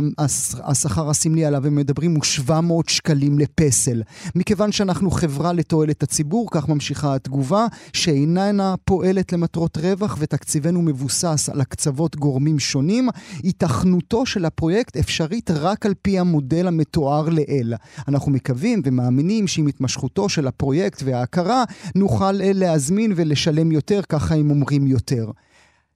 השכר 0.65 1.11
הסמלי 1.11 1.45
עליו 1.45 1.67
הם 1.67 1.75
מדברים 1.75 2.15
הוא 2.15 2.25
700 2.25 2.89
שקלים 2.89 3.39
לפסל. 3.39 4.03
מכיוון 4.35 4.73
שאנחנו 4.73 5.11
חברה 5.11 5.53
לתועלת 5.53 6.03
הציבור, 6.03 6.49
כך 6.51 6.69
ממשיכה 6.69 7.15
התגובה, 7.15 7.67
שאיננה 7.93 8.75
פועלת 8.85 9.33
למטרות 9.55 9.77
רווח 9.77 10.17
ותקציבנו 10.21 10.83
מבוסס 10.83 11.49
על 11.53 11.61
הקצוות 11.61 12.17
גורמים 12.17 12.59
שונים, 12.59 13.09
היתכנותו 13.43 14.27
של 14.27 14.45
הפרויקט 14.45 14.97
אפשרית 14.97 15.51
רק 15.51 15.87
על 15.87 15.95
פי 16.03 16.19
המודל 16.19 16.67
המתואר 16.67 17.29
לעיל. 17.29 17.75
אנחנו 18.09 18.33
מקווים 18.33 18.83
ומאמינים 18.85 19.47
שעם 19.47 19.67
התמשכותו 19.67 20.29
של 20.29 20.47
הפרויקט 20.47 21.03
וההכרה, 21.05 21.65
נוכל 21.95 22.41
אה, 22.43 22.51
להזמין 22.55 23.13
ולשלם 23.17 23.73
יותר, 23.73 24.01
ככה 24.09 24.35
הם 24.35 24.51
אומרים 24.51 24.87
יותר. 24.87 25.31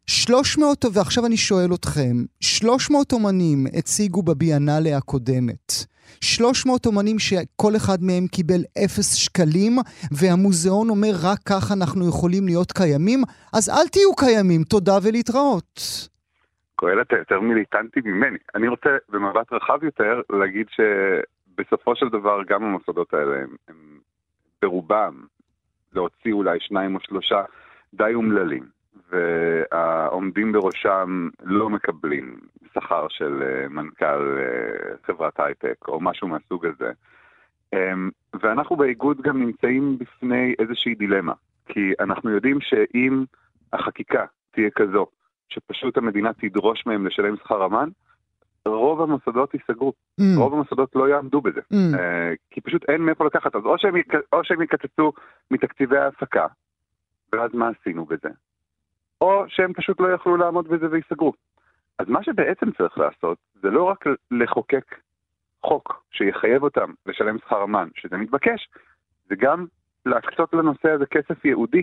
300, 0.06 0.84
ועכשיו 0.92 1.26
אני 1.26 1.36
שואל 1.36 1.74
אתכם, 1.74 2.24
300 2.40 3.12
אומנים 3.12 3.66
הציגו 3.74 4.22
בביאנלה 4.22 4.96
הקודמת. 4.96 5.84
300 6.20 6.86
אומנים 6.86 7.18
שכל 7.18 7.76
אחד 7.76 7.98
מהם 8.02 8.26
קיבל 8.26 8.60
0 8.84 9.14
שקלים, 9.14 9.72
והמוזיאון 10.12 10.90
אומר 10.90 11.12
רק 11.22 11.38
כך 11.46 11.72
אנחנו 11.72 12.08
יכולים 12.08 12.46
להיות 12.46 12.72
קיימים, 12.72 13.22
אז 13.52 13.68
אל 13.68 13.88
תהיו 13.88 14.14
קיימים, 14.16 14.62
תודה 14.62 14.98
ולהתראות. 15.02 15.80
קהלת 16.76 17.12
יותר 17.12 17.40
מיליטנטי 17.40 18.00
ממני. 18.04 18.38
אני 18.54 18.68
רוצה 18.68 18.90
במבט 19.08 19.52
רחב 19.52 19.84
יותר 19.84 20.20
להגיד 20.30 20.66
שבסופו 20.70 21.96
של 21.96 22.08
דבר 22.08 22.40
גם 22.48 22.64
המוסדות 22.64 23.14
האלה 23.14 23.36
הם, 23.36 23.56
הם 23.68 23.76
ברובם 24.62 25.22
להוציא 25.92 26.32
אולי 26.32 26.58
שניים 26.60 26.94
או 26.94 27.00
שלושה 27.00 27.42
די 27.94 28.14
אומללים, 28.14 28.64
והעומדים 29.10 30.52
בראשם 30.52 31.28
לא 31.42 31.70
מקבלים 31.70 32.38
שכר 32.74 33.06
של 33.08 33.42
אה, 33.42 33.68
מנכ"ל 33.68 34.04
אה, 34.38 34.96
חברת 35.06 35.40
הייטק 35.40 35.88
או 35.88 36.00
משהו 36.00 36.28
מהסוג 36.28 36.66
הזה. 36.66 36.92
אמ, 37.72 38.10
ואנחנו 38.42 38.76
באיגוד 38.76 39.20
גם 39.20 39.40
נמצאים 39.42 39.98
בפני 39.98 40.54
איזושהי 40.58 40.94
דילמה, 40.94 41.32
כי 41.66 41.92
אנחנו 42.00 42.30
יודעים 42.30 42.60
שאם 42.60 43.24
החקיקה 43.72 44.24
תהיה 44.50 44.70
כזו 44.70 45.06
שפשוט 45.48 45.96
המדינה 45.96 46.32
תדרוש 46.32 46.86
מהם 46.86 47.06
לשלם 47.06 47.36
שכר 47.36 47.66
אמן, 47.66 47.88
רוב 48.66 49.00
המוסדות 49.02 49.54
ייסגרו, 49.54 49.92
Mm, 50.20 50.24
רוב 50.36 50.54
המוסדות 50.54 50.90
לא 50.94 51.08
יעמדו 51.08 51.40
בזה, 51.40 51.60
mm, 51.60 51.98
אה, 51.98 52.32
כי 52.50 52.60
פשוט 52.60 52.84
אין 52.90 53.00
מאיפה 53.02 53.24
לקחת, 53.26 53.56
אז 53.56 53.62
או 53.64 53.78
שהם, 53.78 53.96
יק- 53.96 54.14
או 54.32 54.44
שהם 54.44 54.62
יקצצו 54.62 55.12
מתקציבי 55.50 55.98
ההפקה, 55.98 56.46
ואז 57.32 57.50
מה 57.54 57.68
עשינו 57.80 58.04
בזה? 58.04 58.28
או 59.20 59.44
שהם 59.48 59.72
פשוט 59.72 60.00
לא 60.00 60.08
יכלו 60.12 60.36
לעמוד 60.36 60.68
בזה 60.68 60.86
וייסגרו. 60.90 61.32
אז 61.98 62.06
מה 62.08 62.22
שבעצם 62.22 62.66
צריך 62.78 62.98
לעשות, 62.98 63.38
זה 63.62 63.68
לא 63.70 63.82
רק 63.84 64.04
לחוקק 64.30 64.84
חוק 65.66 66.04
שיחייב 66.10 66.62
אותם 66.62 66.90
לשלם 67.06 67.38
שכר 67.38 67.64
אמן, 67.64 67.88
שזה 67.96 68.16
מתבקש, 68.16 68.68
זה 69.28 69.34
גם 69.40 69.66
להקצות 70.06 70.52
לנושא 70.52 70.88
הזה 70.90 71.04
כסף 71.10 71.44
ייעודי, 71.44 71.82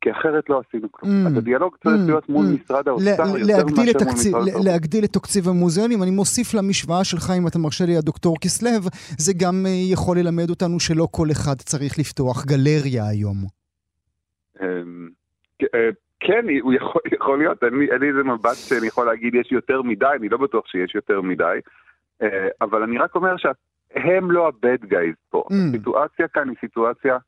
כי 0.00 0.10
אחרת 0.12 0.48
לא 0.50 0.62
עשינו 0.68 0.92
כלום. 0.92 1.12
Mm. 1.12 1.28
אז 1.28 1.36
הדיאלוג 1.36 1.76
צריך 1.84 1.96
Mm. 2.02 2.06
להיות 2.06 2.28
מול 2.28 2.46
Mm. 2.46 2.64
משרד 2.64 2.88
האוצר 2.88 3.04
יותר 3.10 3.24
מאשר 3.24 3.36
מול 3.66 3.84
משרד 3.84 3.96
התרבות. 4.48 4.64
להגדיל 4.64 5.04
את 5.04 5.12
תקציב 5.12 5.48
המוזיאונים. 5.48 6.02
אני 6.02 6.10
מוסיף 6.10 6.54
למשוואה 6.54 7.04
שלך, 7.04 7.30
אם 7.38 7.46
אתה 7.46 7.58
מרשה 7.58 7.84
לי, 7.86 7.96
הדוקטור 7.96 8.36
כסלו, 8.40 8.70
זה 9.18 9.32
גם 9.36 9.54
אה, 9.66 9.70
יכול 9.92 10.18
ללמד 10.18 10.50
אותנו 10.50 10.80
שלא 10.80 11.08
כל 11.10 11.26
אחד 11.32 11.54
צריך 11.56 11.98
לפתוח 11.98 12.44
גלריה 12.44 13.08
היום. 13.08 13.36
כן, 16.26 16.44
הוא 16.60 16.72
יכול, 16.72 17.02
יכול 17.16 17.38
להיות, 17.38 17.64
אין 17.64 17.74
לי, 17.74 18.08
איזה 18.08 18.22
מבט 18.22 18.56
שאני 18.56 18.86
יכול 18.86 19.06
להגיד 19.06 19.34
יש 19.34 19.52
יותר 19.52 19.82
מדי, 19.82 20.06
אני 20.18 20.28
לא 20.28 20.38
בטוח 20.38 20.66
שיש 20.66 20.94
יותר 20.94 21.20
מדי, 21.20 21.58
אה, 22.22 22.48
אבל 22.60 22.82
אני 22.82 22.98
רק 22.98 23.14
אומר 23.14 23.34
שהם 23.36 24.30
לא 24.30 24.46
ה-bad 24.48 24.84
guys 24.84 25.16
פה. 25.30 25.44
Mm. 25.50 25.54
הסיטואציה 25.68 26.28
כאן 26.28 26.48
היא 26.48 26.56
סיטואציה 26.60 27.18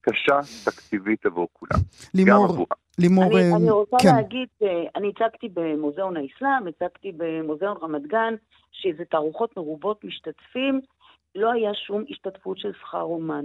קשה 0.00 0.40
תקציבית 0.64 1.26
עבור 1.26 1.48
כולם, 1.52 1.80
לימור. 2.14 2.66
לימור, 2.98 3.24
אני, 3.24 3.52
אה, 3.52 3.56
אני 3.56 3.70
רוצה 3.70 3.96
כן. 4.02 4.14
להגיד, 4.16 4.48
אני 4.96 5.12
הצגתי 5.16 5.48
במוזיאון 5.54 6.16
האסלאם, 6.16 6.66
הצגתי 6.66 7.12
במוזיאון 7.16 7.76
רמת 7.82 8.06
גן, 8.06 8.34
שזה 8.72 9.04
תערוכות 9.04 9.56
מרובות 9.56 10.04
משתתפים, 10.04 10.80
לא 11.36 11.52
היה 11.52 11.74
שום 11.74 12.04
השתתפות 12.08 12.58
של 12.58 12.72
שכר 12.72 13.02
אומן. 13.02 13.44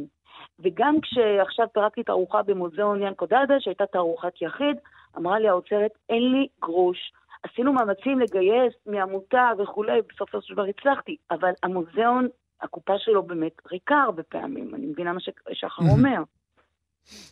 וגם 0.59 0.95
כשעכשיו 1.01 1.67
פירקתי 1.73 2.03
תערוכה 2.03 2.43
במוזיאון 2.43 3.01
ינקו 3.01 3.25
דאדה, 3.25 3.59
שהייתה 3.59 3.85
תערוכת 3.85 4.41
יחיד, 4.41 4.77
אמרה 5.17 5.39
לי 5.39 5.49
האוצרת, 5.49 5.91
אין 6.09 6.31
לי 6.31 6.47
גרוש. 6.61 7.13
עשינו 7.43 7.73
מאמצים 7.73 8.19
לגייס 8.19 8.73
מעמותה 8.85 9.51
וכולי, 9.57 9.99
בסופו 10.09 10.41
של 10.41 10.53
דבר 10.53 10.63
הצלחתי, 10.63 11.15
אבל 11.31 11.51
המוזיאון, 11.63 12.27
הקופה 12.61 12.93
שלו 12.97 13.23
באמת 13.23 13.53
ריקה 13.71 14.01
הרבה 14.01 14.23
פעמים, 14.23 14.75
אני 14.75 14.85
מבינה 14.85 15.13
מה 15.13 15.19
ששחר 15.19 15.83
אומר. 15.91 16.23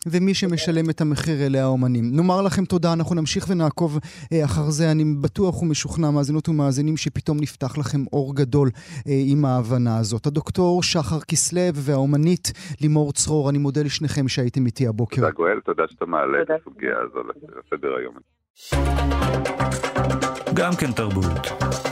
ומי 0.06 0.34
שמשלם 0.34 0.90
את 0.90 1.00
המחיר 1.00 1.46
אלה 1.46 1.62
האומנים. 1.62 2.16
נאמר 2.16 2.42
לכם 2.42 2.64
תודה, 2.64 2.92
אנחנו 2.92 3.14
נמשיך 3.14 3.46
ונעקוב 3.48 3.98
אה, 4.32 4.44
אחר 4.44 4.70
זה. 4.70 4.90
אני 4.90 5.04
בטוח 5.20 5.62
ומשוכנע, 5.62 6.10
מאזינות 6.10 6.48
ומאזינים, 6.48 6.96
שפתאום 6.96 7.38
נפתח 7.40 7.78
לכם 7.78 8.04
אור 8.12 8.34
גדול 8.34 8.70
אה, 9.08 9.12
עם 9.26 9.44
ההבנה 9.44 9.98
הזאת. 9.98 10.26
הדוקטור 10.26 10.82
שחר 10.82 11.20
כסלו 11.20 11.60
והאומנית 11.74 12.52
לימור 12.80 13.12
צרור, 13.12 13.50
אני 13.50 13.58
מודה 13.58 13.82
לשניכם 13.82 14.28
שהייתם 14.28 14.66
איתי 14.66 14.86
הבוקר. 14.86 15.16
תודה 15.16 15.30
גואל, 15.30 15.60
תודה 15.64 15.82
שאתה 15.90 16.06
מעלה 16.06 16.42
את 16.42 16.50
הסוגיה 16.50 16.96
הזו 16.98 17.20
לסדר 17.66 17.88
היום. 17.96 18.14
גם 20.54 20.72
כן 20.80 20.92
תרבות. 20.92 21.89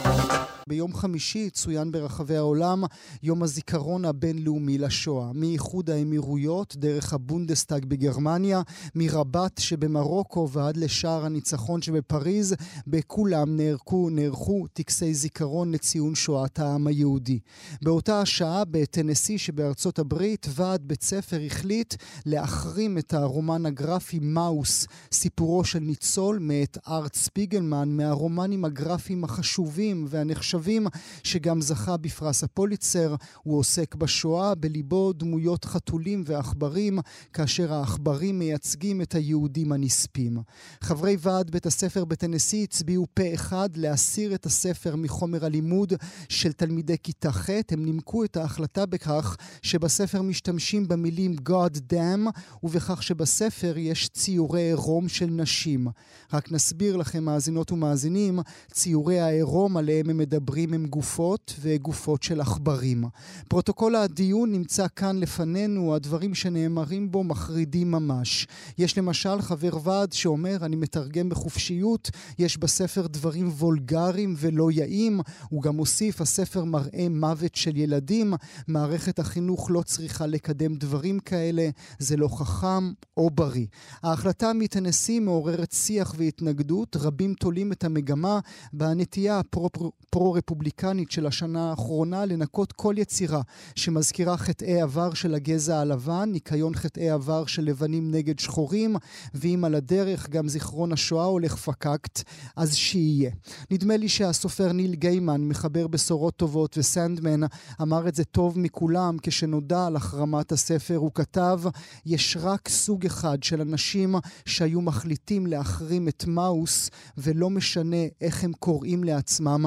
ביום 0.68 0.94
חמישי 0.94 1.50
צוין 1.50 1.92
ברחבי 1.92 2.36
העולם 2.36 2.84
יום 3.22 3.42
הזיכרון 3.42 4.04
הבינלאומי 4.04 4.78
לשואה. 4.78 5.32
מאיחוד 5.34 5.90
האמירויות, 5.90 6.76
דרך 6.76 7.12
הבונדסטאג 7.12 7.84
בגרמניה, 7.84 8.62
מרבת 8.94 9.58
שבמרוקו 9.58 10.48
ועד 10.52 10.76
לשער 10.76 11.24
הניצחון 11.26 11.82
שבפריז, 11.82 12.54
בכולם 12.86 13.56
נערכו, 13.56 14.10
נערכו 14.10 14.66
טקסי 14.72 15.14
זיכרון 15.14 15.72
לציון 15.72 16.14
שואת 16.14 16.58
העם 16.58 16.86
היהודי. 16.86 17.38
באותה 17.82 18.20
השעה 18.20 18.64
בטנסי 18.64 19.38
שבארצות 19.38 19.98
הברית, 19.98 20.46
ועד 20.50 20.82
בית 20.88 21.02
ספר 21.02 21.40
החליט 21.46 21.94
להחרים 22.26 22.98
את 22.98 23.14
הרומן 23.14 23.66
הגרפי 23.66 24.18
מאוס, 24.18 24.86
סיפורו 25.12 25.64
של 25.64 25.78
ניצול 25.78 26.38
מאת 26.40 26.78
ארט 26.88 27.14
ספיגלמן, 27.14 27.88
מהרומנים 27.88 28.64
הגרפיים 28.64 29.24
החשובים 29.24 30.06
והנחשבים. 30.08 30.57
שווים, 30.58 30.86
שגם 31.22 31.60
זכה 31.60 31.96
בפרס 31.96 32.44
הפוליצר. 32.44 33.14
הוא 33.42 33.58
עוסק 33.58 33.94
בשואה, 33.94 34.54
בליבו 34.54 35.12
דמויות 35.12 35.64
חתולים 35.64 36.22
ועכברים, 36.26 36.98
כאשר 37.32 37.72
העכברים 37.72 38.38
מייצגים 38.38 39.02
את 39.02 39.14
היהודים 39.14 39.72
הנספים. 39.72 40.38
חברי 40.80 41.16
ועד 41.20 41.50
בית 41.50 41.66
הספר 41.66 42.04
בטנסי 42.04 42.64
הצביעו 42.64 43.06
פה 43.14 43.34
אחד 43.34 43.68
להסיר 43.76 44.34
את 44.34 44.46
הספר 44.46 44.96
מחומר 44.96 45.44
הלימוד 45.44 45.92
של 46.28 46.52
תלמידי 46.52 46.96
כיתה 47.02 47.32
ח'. 47.32 47.50
הם 47.70 47.84
נימקו 47.84 48.24
את 48.24 48.36
ההחלטה 48.36 48.86
בכך 48.86 49.36
שבספר 49.62 50.22
משתמשים 50.22 50.88
במילים 50.88 51.36
God 51.48 51.92
damn, 51.92 52.40
ובכך 52.62 53.02
שבספר 53.02 53.78
יש 53.78 54.08
ציורי 54.08 54.62
עירום 54.62 55.08
של 55.08 55.26
נשים. 55.26 55.88
רק 56.32 56.52
נסביר 56.52 56.96
לכם, 56.96 57.24
מאזינות 57.24 57.72
ומאזינים, 57.72 58.40
ציורי 58.72 59.20
העירום 59.20 59.76
עליהם 59.76 60.10
הם 60.10 60.18
מדברים 60.18 60.47
מדברים 60.48 60.74
הם 60.74 60.86
גופות 60.86 61.54
וגופות 61.60 62.22
של 62.22 62.40
עכברים. 62.40 63.04
פרוטוקול 63.48 63.96
הדיון 63.96 64.52
נמצא 64.52 64.86
כאן 64.96 65.18
לפנינו, 65.18 65.94
הדברים 65.94 66.34
שנאמרים 66.34 67.10
בו 67.10 67.24
מחרידים 67.24 67.90
ממש. 67.90 68.46
יש 68.78 68.98
למשל 68.98 69.42
חבר 69.42 69.78
ועד 69.82 70.12
שאומר, 70.12 70.56
אני 70.62 70.76
מתרגם 70.76 71.28
בחופשיות, 71.28 72.10
יש 72.38 72.56
בספר 72.56 73.06
דברים 73.06 73.48
וולגריים 73.48 74.34
ולא 74.38 74.70
יאים. 74.70 75.20
הוא 75.48 75.62
גם 75.62 75.76
מוסיף, 75.76 76.20
הספר 76.20 76.64
מראה 76.64 77.06
מוות 77.10 77.54
של 77.54 77.76
ילדים, 77.76 78.34
מערכת 78.68 79.18
החינוך 79.18 79.70
לא 79.70 79.82
צריכה 79.82 80.26
לקדם 80.26 80.74
דברים 80.74 81.20
כאלה, 81.20 81.68
זה 81.98 82.16
לא 82.16 82.28
חכם 82.28 82.92
או 83.16 83.30
בריא. 83.30 83.66
ההחלטה 84.02 84.52
מטנסי 84.52 85.20
מעוררת 85.20 85.72
שיח 85.72 86.14
והתנגדות, 86.16 86.96
רבים 86.96 87.34
תולים 87.34 87.72
את 87.72 87.84
המגמה 87.84 88.40
בנטייה 88.72 89.38
הפרו 89.38 90.37
הרפובליקנית 90.38 91.10
של 91.10 91.26
השנה 91.26 91.70
האחרונה 91.70 92.24
לנקות 92.24 92.72
כל 92.72 92.94
יצירה 92.98 93.40
שמזכירה 93.74 94.36
חטאי 94.36 94.80
עבר 94.80 95.14
של 95.14 95.34
הגזע 95.34 95.80
הלבן, 95.80 96.28
ניקיון 96.32 96.74
חטאי 96.74 97.10
עבר 97.10 97.46
של 97.46 97.64
לבנים 97.64 98.10
נגד 98.10 98.38
שחורים, 98.38 98.96
ואם 99.34 99.64
על 99.64 99.74
הדרך 99.74 100.28
גם 100.28 100.48
זיכרון 100.48 100.92
השואה 100.92 101.24
הולך 101.24 101.56
פקקט, 101.56 102.22
אז 102.56 102.74
שיהיה. 102.74 103.30
נדמה 103.70 103.96
לי 103.96 104.08
שהסופר 104.08 104.72
ניל 104.72 104.94
גיימן, 104.94 105.40
מחבר 105.40 105.86
בשורות 105.86 106.36
טובות 106.36 106.78
וסנדמן, 106.78 107.40
אמר 107.82 108.08
את 108.08 108.14
זה 108.14 108.24
טוב 108.24 108.58
מכולם 108.58 109.16
כשנודע 109.22 109.86
על 109.86 109.96
החרמת 109.96 110.52
הספר. 110.52 110.96
הוא 110.96 111.10
כתב, 111.14 111.60
יש 112.06 112.36
רק 112.40 112.68
סוג 112.68 113.06
אחד 113.06 113.42
של 113.42 113.60
אנשים 113.60 114.14
שהיו 114.44 114.80
מחליטים 114.80 115.46
להחרים 115.46 116.08
את 116.08 116.24
מאוס, 116.26 116.90
ולא 117.18 117.50
משנה 117.50 118.06
איך 118.20 118.44
הם 118.44 118.52
קוראים 118.52 119.04
לעצמם 119.04 119.66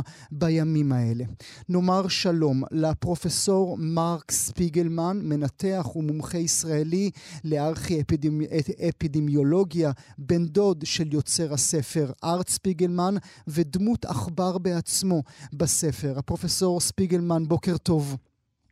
בימים 0.52 0.72
בימים 0.72 0.92
האלה. 0.92 1.24
נאמר 1.70 2.08
שלום 2.08 2.64
לפרופסור 2.72 3.78
מרק 3.80 4.32
ספיגלמן, 4.32 5.18
מנתח 5.24 5.96
ומומחה 5.96 6.38
ישראלי 6.38 7.12
לארכי-אפידמיולוגיה, 7.44 9.92
בן 10.18 10.46
דוד 10.46 10.86
של 10.86 11.14
יוצר 11.14 11.54
הספר 11.54 12.06
ארט 12.24 12.48
ספיגלמן, 12.48 13.14
ודמות 13.48 14.06
עכבר 14.06 14.58
בעצמו 14.58 15.24
בספר. 15.54 16.14
הפרופסור 16.18 16.80
ספיגלמן, 16.80 17.44
בוקר 17.48 17.78
טוב. 17.78 18.18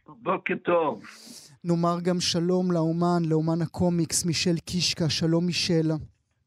בוקר 0.07 0.55
טוב. 0.63 1.03
נאמר 1.63 1.95
גם 2.03 2.19
שלום 2.19 2.71
לאומן, 2.71 3.21
לאומן 3.29 3.61
הקומיקס 3.61 4.25
מישל 4.25 4.57
קישקה, 4.65 5.09
שלום 5.09 5.45
מישל. 5.45 5.91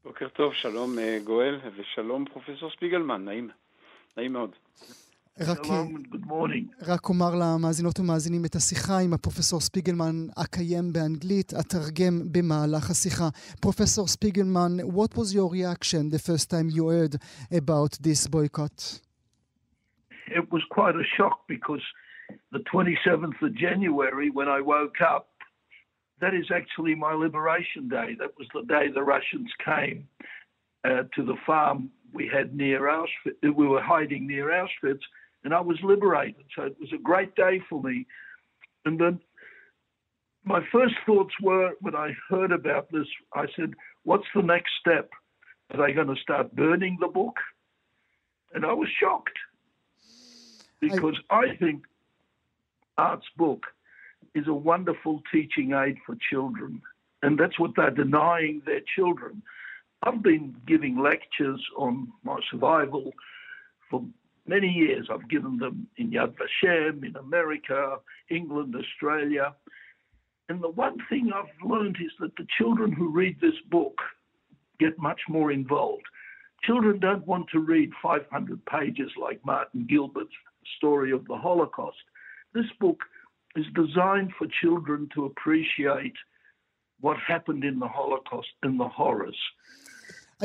בוקר 0.04 0.28
טוב, 0.28 0.54
שלום 0.54 0.98
אה, 0.98 1.18
גואל, 1.24 1.60
ושלום 1.76 2.24
פרופסור 2.24 2.70
ספיגלמן, 2.70 3.24
נעים, 3.24 3.50
נעים 4.16 4.32
מאוד. 4.32 4.50
רק, 5.39 5.59
רק 6.87 7.09
אומר 7.09 7.31
למאזינות 7.41 7.99
ומאזינים 7.99 8.45
את 8.45 8.55
השיחה 8.55 8.99
עם 8.99 9.13
הפרופסור 9.13 9.59
ספיגלמן 9.59 10.15
אקיים 10.43 10.93
באנגלית, 10.93 11.53
אתרגם 11.59 12.15
במהלך 12.31 12.89
השיחה. 12.89 13.29
פרופסור 13.61 14.07
ספיגלמן, 14.07 14.71
what 14.79 15.13
was 15.13 15.33
your 15.35 15.49
reaction 15.51 16.09
the 16.09 16.19
first 16.19 16.49
time 16.49 16.69
you 16.77 16.85
heard 16.87 17.15
about 17.51 17.91
this 18.03 18.27
boycott? 18.27 18.99
It 20.39 20.51
was 20.51 20.63
quite 20.77 20.95
a 20.95 21.07
shock 21.17 21.37
because 21.47 21.85
the 22.51 22.63
27th 22.73 23.39
of 23.45 23.51
January 23.65 24.29
when 24.37 24.49
I 24.57 24.59
woke 24.61 24.99
up, 25.15 25.27
that 26.21 26.33
is 26.41 26.47
actually 26.59 26.95
my 26.95 27.13
liberation 27.25 27.83
day. 27.99 28.09
That 28.21 28.33
was 28.39 28.47
the 28.57 28.65
day 28.75 28.85
the 29.01 29.07
Russians 29.15 29.51
came 29.71 29.99
uh, 30.83 31.03
to 31.15 31.21
the 31.31 31.37
farm 31.45 31.77
we 32.13 32.25
had 32.35 32.47
near 32.55 32.79
Auschwitz. 32.97 33.55
We 33.61 33.67
were 33.73 33.85
hiding 33.95 34.23
near 34.27 34.47
Auschwitz 34.61 35.05
and 35.44 35.54
I 35.54 35.60
was 35.60 35.78
liberated. 35.82 36.44
So 36.56 36.64
it 36.64 36.76
was 36.80 36.92
a 36.92 37.02
great 37.02 37.34
day 37.34 37.60
for 37.68 37.82
me. 37.82 38.06
And 38.84 38.98
then 38.98 39.20
my 40.44 40.60
first 40.72 40.94
thoughts 41.06 41.34
were 41.40 41.72
when 41.80 41.94
I 41.94 42.12
heard 42.28 42.52
about 42.52 42.90
this, 42.90 43.06
I 43.34 43.46
said, 43.56 43.74
What's 44.04 44.26
the 44.34 44.42
next 44.42 44.72
step? 44.80 45.10
Are 45.72 45.86
they 45.86 45.92
going 45.92 46.08
to 46.08 46.20
start 46.20 46.54
burning 46.54 46.98
the 47.00 47.08
book? 47.08 47.36
And 48.52 48.66
I 48.66 48.72
was 48.72 48.88
shocked 49.00 49.38
because 50.80 51.16
I, 51.30 51.36
I 51.36 51.56
think 51.56 51.84
Art's 52.98 53.28
book 53.36 53.66
is 54.34 54.48
a 54.48 54.54
wonderful 54.54 55.22
teaching 55.32 55.72
aid 55.72 55.96
for 56.04 56.16
children. 56.30 56.82
And 57.22 57.38
that's 57.38 57.58
what 57.58 57.72
they're 57.76 57.90
denying 57.90 58.62
their 58.66 58.80
children. 58.96 59.42
I've 60.02 60.22
been 60.22 60.56
giving 60.66 60.98
lectures 60.98 61.64
on 61.76 62.08
my 62.24 62.40
survival 62.50 63.12
for 63.88 64.04
many 64.52 64.68
years. 64.68 65.08
I've 65.10 65.30
given 65.30 65.56
them 65.56 65.86
in 65.96 66.10
Yad 66.10 66.34
Vashem, 66.38 67.04
in 67.08 67.16
America, 67.16 67.96
England, 68.30 68.74
Australia. 68.76 69.54
And 70.50 70.62
the 70.62 70.68
one 70.68 70.98
thing 71.08 71.32
I've 71.34 71.66
learned 71.66 71.96
is 72.04 72.12
that 72.20 72.36
the 72.36 72.46
children 72.58 72.92
who 72.92 73.08
read 73.08 73.40
this 73.40 73.60
book 73.70 73.96
get 74.78 74.98
much 74.98 75.20
more 75.28 75.50
involved. 75.52 76.04
Children 76.64 77.00
don't 77.00 77.26
want 77.26 77.46
to 77.52 77.60
read 77.60 77.90
500 78.02 78.64
pages 78.66 79.10
like 79.20 79.40
Martin 79.44 79.86
Gilbert's 79.88 80.38
story 80.76 81.12
of 81.12 81.26
the 81.26 81.36
Holocaust. 81.36 82.04
This 82.52 82.70
book 82.78 83.00
is 83.56 83.66
designed 83.74 84.32
for 84.38 84.46
children 84.62 85.08
to 85.14 85.24
appreciate 85.24 86.18
what 87.00 87.16
happened 87.16 87.64
in 87.64 87.78
the 87.78 87.88
Holocaust 87.88 88.52
and 88.62 88.78
the 88.78 88.88
horrors. 88.88 89.38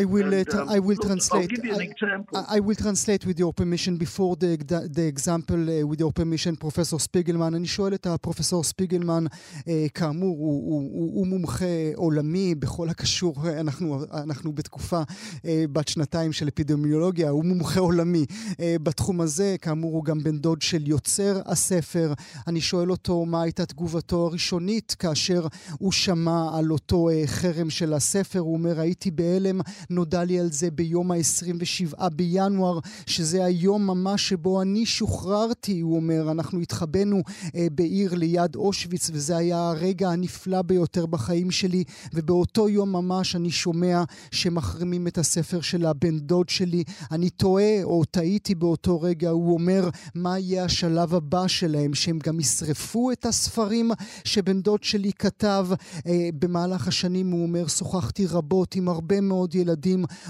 I 0.01 0.05
will, 0.13 0.31
uh, 0.33 0.38
And, 0.38 0.47
tra- 0.51 0.62
um, 0.62 0.69
I 0.77 0.79
will 0.79 0.89
look, 0.89 1.03
I'll 1.03 1.07
translate. 1.10 1.49
give 1.49 1.65
you 1.65 1.73
an 1.73 1.81
I- 1.81 1.91
example. 1.93 2.33
I, 2.39 2.57
I 2.57 2.60
will 2.65 2.79
translate 2.86 3.23
with 3.29 3.38
your 3.43 3.51
permission 3.62 3.93
before 4.05 4.33
the, 4.43 4.51
the 4.97 5.05
example, 5.13 5.60
uh, 5.69 5.88
with 5.89 5.99
your 5.99 6.12
permission, 6.21 6.55
פרופסור 6.60 6.99
ספיגלמן. 6.99 7.53
אני 7.55 7.67
שואל 7.67 7.93
את 7.93 8.07
הפרופסור 8.07 8.63
ספיגלמן, 8.63 9.25
uh, 9.27 9.63
כאמור, 9.93 10.38
הוא, 10.38 10.63
הוא, 10.71 10.89
הוא, 10.93 11.12
הוא 11.15 11.27
מומחה 11.27 11.65
עולמי 11.95 12.55
בכל 12.55 12.89
הקשור, 12.89 13.36
אנחנו, 13.60 14.03
אנחנו 14.13 14.51
בתקופה 14.53 15.01
uh, 15.01 15.39
בת 15.71 15.88
שנתיים 15.88 16.33
של 16.33 16.47
אפידמיולוגיה, 16.47 17.29
הוא 17.29 17.45
מומחה 17.45 17.79
עולמי 17.79 18.25
uh, 18.29 18.55
בתחום 18.83 19.21
הזה, 19.21 19.55
כאמור 19.62 19.93
הוא 19.93 20.03
גם 20.05 20.23
בן 20.23 20.38
דוד 20.38 20.62
של 20.62 20.88
יוצר 20.88 21.41
הספר. 21.45 22.13
אני 22.47 22.62
שואל 22.62 22.91
אותו 22.91 23.25
מה 23.25 23.41
הייתה 23.41 23.65
תגובתו 23.65 24.25
הראשונית 24.27 24.95
כאשר 24.99 25.47
הוא 25.79 25.91
שמע 25.91 26.49
על 26.57 26.71
אותו 26.71 27.10
uh, 27.10 27.27
חרם 27.27 27.69
של 27.69 27.93
הספר, 27.93 28.39
הוא 28.39 28.53
אומר, 28.53 28.79
הייתי 28.79 29.12
בהלם, 29.12 29.60
נודע 29.89 30.23
לי 30.23 30.39
על 30.39 30.52
זה 30.52 30.71
ביום 30.71 31.12
ה-27 31.12 32.10
בינואר, 32.10 32.80
שזה 33.06 33.45
היום 33.45 33.88
ממש 33.88 34.30
שבו 34.30 34.62
אני 34.62 34.86
שוחררתי, 34.86 35.80
הוא 35.80 35.95
אומר, 35.95 36.32
אנחנו 36.32 36.60
התחבאנו 36.60 37.21
אה, 37.56 37.67
בעיר 37.71 38.13
ליד 38.15 38.56
אושוויץ, 38.56 39.10
וזה 39.13 39.38
היה 39.38 39.69
הרגע 39.69 40.10
הנפלא 40.10 40.62
ביותר 40.62 41.06
בחיים 41.06 41.52
שלי, 41.52 41.84
ובאותו 42.13 42.69
יום 42.69 42.91
ממש 42.91 43.36
אני 43.36 43.52
שומע 43.52 44.04
שמחרימים 44.32 45.08
את 45.08 45.17
הספר 45.17 45.62
של 45.62 45.86
הבן 45.86 46.19
דוד 46.19 46.50
שלי. 46.50 46.84
אני 47.12 47.30
טועה, 47.30 47.84
או 47.84 48.06
טעיתי 48.06 48.56
באותו 48.56 49.02
רגע, 49.02 49.30
הוא 49.30 49.54
אומר, 49.54 49.89
מה 50.15 50.39
יהיה 50.39 50.63
השלב 50.63 51.15
הבא 51.15 51.47
שלהם, 51.47 51.93
שהם 51.93 52.19
גם 52.23 52.39
ישרפו 52.39 53.12
את 53.12 53.26
הספרים 53.26 53.91
שבן 54.23 54.62
דוד 54.62 54.84
שלי 54.84 55.12
כתב. 55.13 55.67
אה, 56.08 56.30
במהלך 56.39 56.88
השנים, 56.88 57.32
הוא 57.32 57.43
אומר, 57.43 57.67
שוחחתי 57.67 58.26
רבות 58.26 58.76
עם 58.76 58.89
הרבה 58.89 59.21
מאוד 59.21 59.56
ילדים 59.56 59.77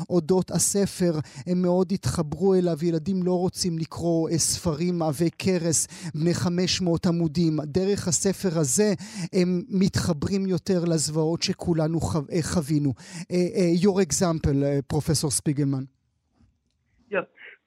אודות 0.10 0.52
הספר, 0.52 1.12
הם 1.48 1.62
מאוד 1.62 1.92
התחברו 1.92 2.56
אליו, 2.56 2.78
ילדים 2.84 3.24
לא 3.24 3.34
רוצים 3.40 3.78
לקרוא 3.78 4.30
אה, 4.30 4.38
ספרים 4.38 5.02
עבי 5.02 5.30
כרס 5.40 5.88
בני 6.16 6.34
500 6.34 7.06
עמודים. 7.06 7.58
דרך 7.66 8.08
הספר 8.08 8.60
הזה 8.60 8.94
הם 9.34 9.62
מתחברים 9.70 10.48
יותר 10.48 10.86
לזוועות 10.86 11.42
שכולנו 11.44 12.00
חו- 12.00 12.20
אה, 12.32 12.42
חווינו. 12.54 12.94
אה, 13.32 13.72
your 13.82 14.02
example, 14.10 14.58
פרופסור 14.88 15.32
ספיגלמן. 15.32 15.84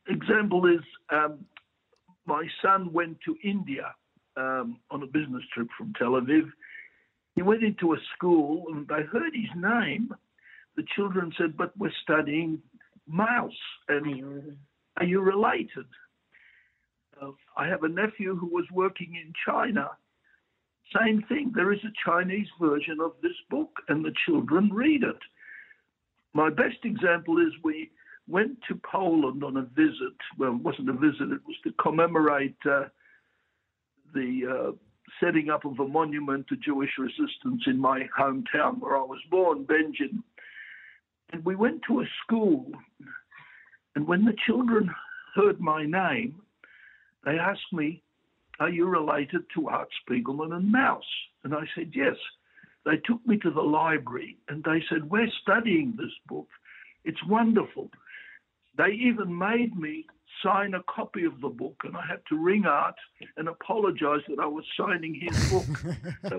Example 0.09 0.66
is 0.77 0.85
um, 1.12 1.33
my 2.27 2.45
son 2.62 2.93
went 2.93 3.16
to 3.27 3.33
India 3.45 3.87
um, 4.37 4.66
on 4.90 5.03
a 5.03 5.07
business 5.07 5.45
trip 5.55 5.69
from 5.79 5.93
Tel 5.99 6.12
Aviv. 6.21 6.47
He 7.37 7.43
went 7.43 7.62
into 7.62 7.93
a 7.93 7.99
school 8.14 8.66
and 8.73 8.87
I 8.90 9.03
heard 9.03 9.33
his 9.35 9.53
name. 9.57 10.07
The 10.76 10.85
children 10.96 11.33
said, 11.37 11.56
But 11.56 11.76
we're 11.76 11.92
studying 12.02 12.61
mouse. 13.06 13.52
And 13.88 14.56
are 14.96 15.04
you 15.04 15.20
related? 15.20 15.87
Uh, 17.20 17.30
I 17.56 17.66
have 17.66 17.83
a 17.83 17.88
nephew 17.88 18.37
who 18.37 18.46
was 18.46 18.64
working 18.72 19.14
in 19.14 19.33
China. 19.46 19.90
Same 20.98 21.22
thing. 21.28 21.52
There 21.54 21.72
is 21.72 21.80
a 21.85 21.92
Chinese 22.04 22.48
version 22.61 22.98
of 23.00 23.12
this 23.22 23.37
book, 23.48 23.70
and 23.88 24.04
the 24.04 24.14
children 24.26 24.70
read 24.72 25.02
it. 25.02 25.18
My 26.33 26.50
best 26.50 26.78
example 26.85 27.38
is 27.38 27.52
we 27.62 27.90
went 28.26 28.59
to 28.68 28.80
Poland 28.90 29.44
on 29.44 29.56
a 29.56 29.62
visit. 29.62 30.16
Well, 30.38 30.54
it 30.54 30.62
wasn't 30.62 30.90
a 30.90 30.94
visit, 30.94 31.33
it 31.33 31.40
was 31.46 31.56
to 31.64 31.72
commemorate 31.80 32.56
uh, 32.64 32.85
the 34.14 34.70
uh, 34.70 34.72
setting 35.22 35.50
up 35.50 35.64
of 35.64 35.78
a 35.78 35.88
monument 35.88 36.46
to 36.48 36.56
Jewish 36.56 36.90
resistance 36.98 37.62
in 37.66 37.78
my 37.78 38.09
hometown 38.18 38.80
where 38.80 38.96
I 38.96 39.02
was 39.02 39.20
born, 39.30 39.64
Benjamin. 39.64 40.22
And 41.33 41.45
we 41.45 41.55
went 41.55 41.83
to 41.87 42.01
a 42.01 42.05
school, 42.25 42.71
and 43.95 44.07
when 44.07 44.25
the 44.25 44.35
children 44.47 44.90
heard 45.35 45.61
my 45.61 45.85
name, 45.85 46.40
they 47.25 47.38
asked 47.38 47.73
me, 47.73 48.03
Are 48.59 48.69
you 48.69 48.87
related 48.87 49.43
to 49.55 49.69
Art 49.69 49.88
Spiegelman 50.03 50.55
and 50.55 50.71
Mouse? 50.71 51.05
And 51.45 51.55
I 51.55 51.64
said, 51.75 51.93
Yes. 51.95 52.16
They 52.87 52.97
took 53.05 53.25
me 53.27 53.37
to 53.38 53.51
the 53.51 53.61
library 53.61 54.38
and 54.49 54.64
they 54.64 54.83
said, 54.88 55.11
We're 55.11 55.31
studying 55.43 55.95
this 55.97 56.12
book. 56.27 56.49
It's 57.05 57.23
wonderful. 57.27 57.90
They 58.77 58.93
even 58.93 59.37
made 59.37 59.77
me 59.77 60.07
sign 60.44 60.70
a 60.81 60.83
copy 60.98 61.22
of 61.31 61.35
the 61.44 61.53
book, 61.62 61.76
and 61.87 61.94
I 62.03 62.05
had 62.12 62.22
to 62.31 62.35
ring 62.48 62.64
Art 62.83 62.98
and 63.38 63.46
apologize 63.57 64.22
that 64.31 64.38
I 64.46 64.48
was 64.59 64.64
signing 64.81 65.12
his 65.24 65.37
book. 65.53 65.70
so, 66.31 66.37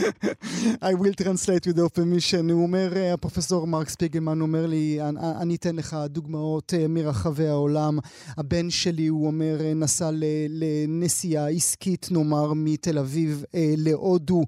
I 0.90 0.92
will 0.94 1.14
translate 1.24 1.64
with 1.66 1.78
your 1.78 1.90
permission. 1.90 2.50
הוא 2.50 2.62
אומר, 2.62 2.92
אה, 2.96 3.12
הפרופסור 3.12 3.66
מרק 3.66 3.88
ספיגלמן 3.88 4.40
אומר 4.40 4.66
לי, 4.66 4.98
"אני- 5.40 5.54
אתן 5.54 5.76
לך 5.76 5.96
דוגמאות 6.06 6.74
אה, 6.74 6.88
מרחבי 6.88 7.46
העולם. 7.48 7.98
הבן 8.36 8.70
שלי, 8.70 9.06
הוא 9.06 9.26
אומר, 9.26 9.56
אה, 9.60 9.74
נסע 9.74 10.10
לנסיעה 10.48 11.48
עסקית, 11.48 12.08
נאמר, 12.10 12.52
מתל 12.54 12.98
אביב 12.98 13.44
להודו. 13.76 14.42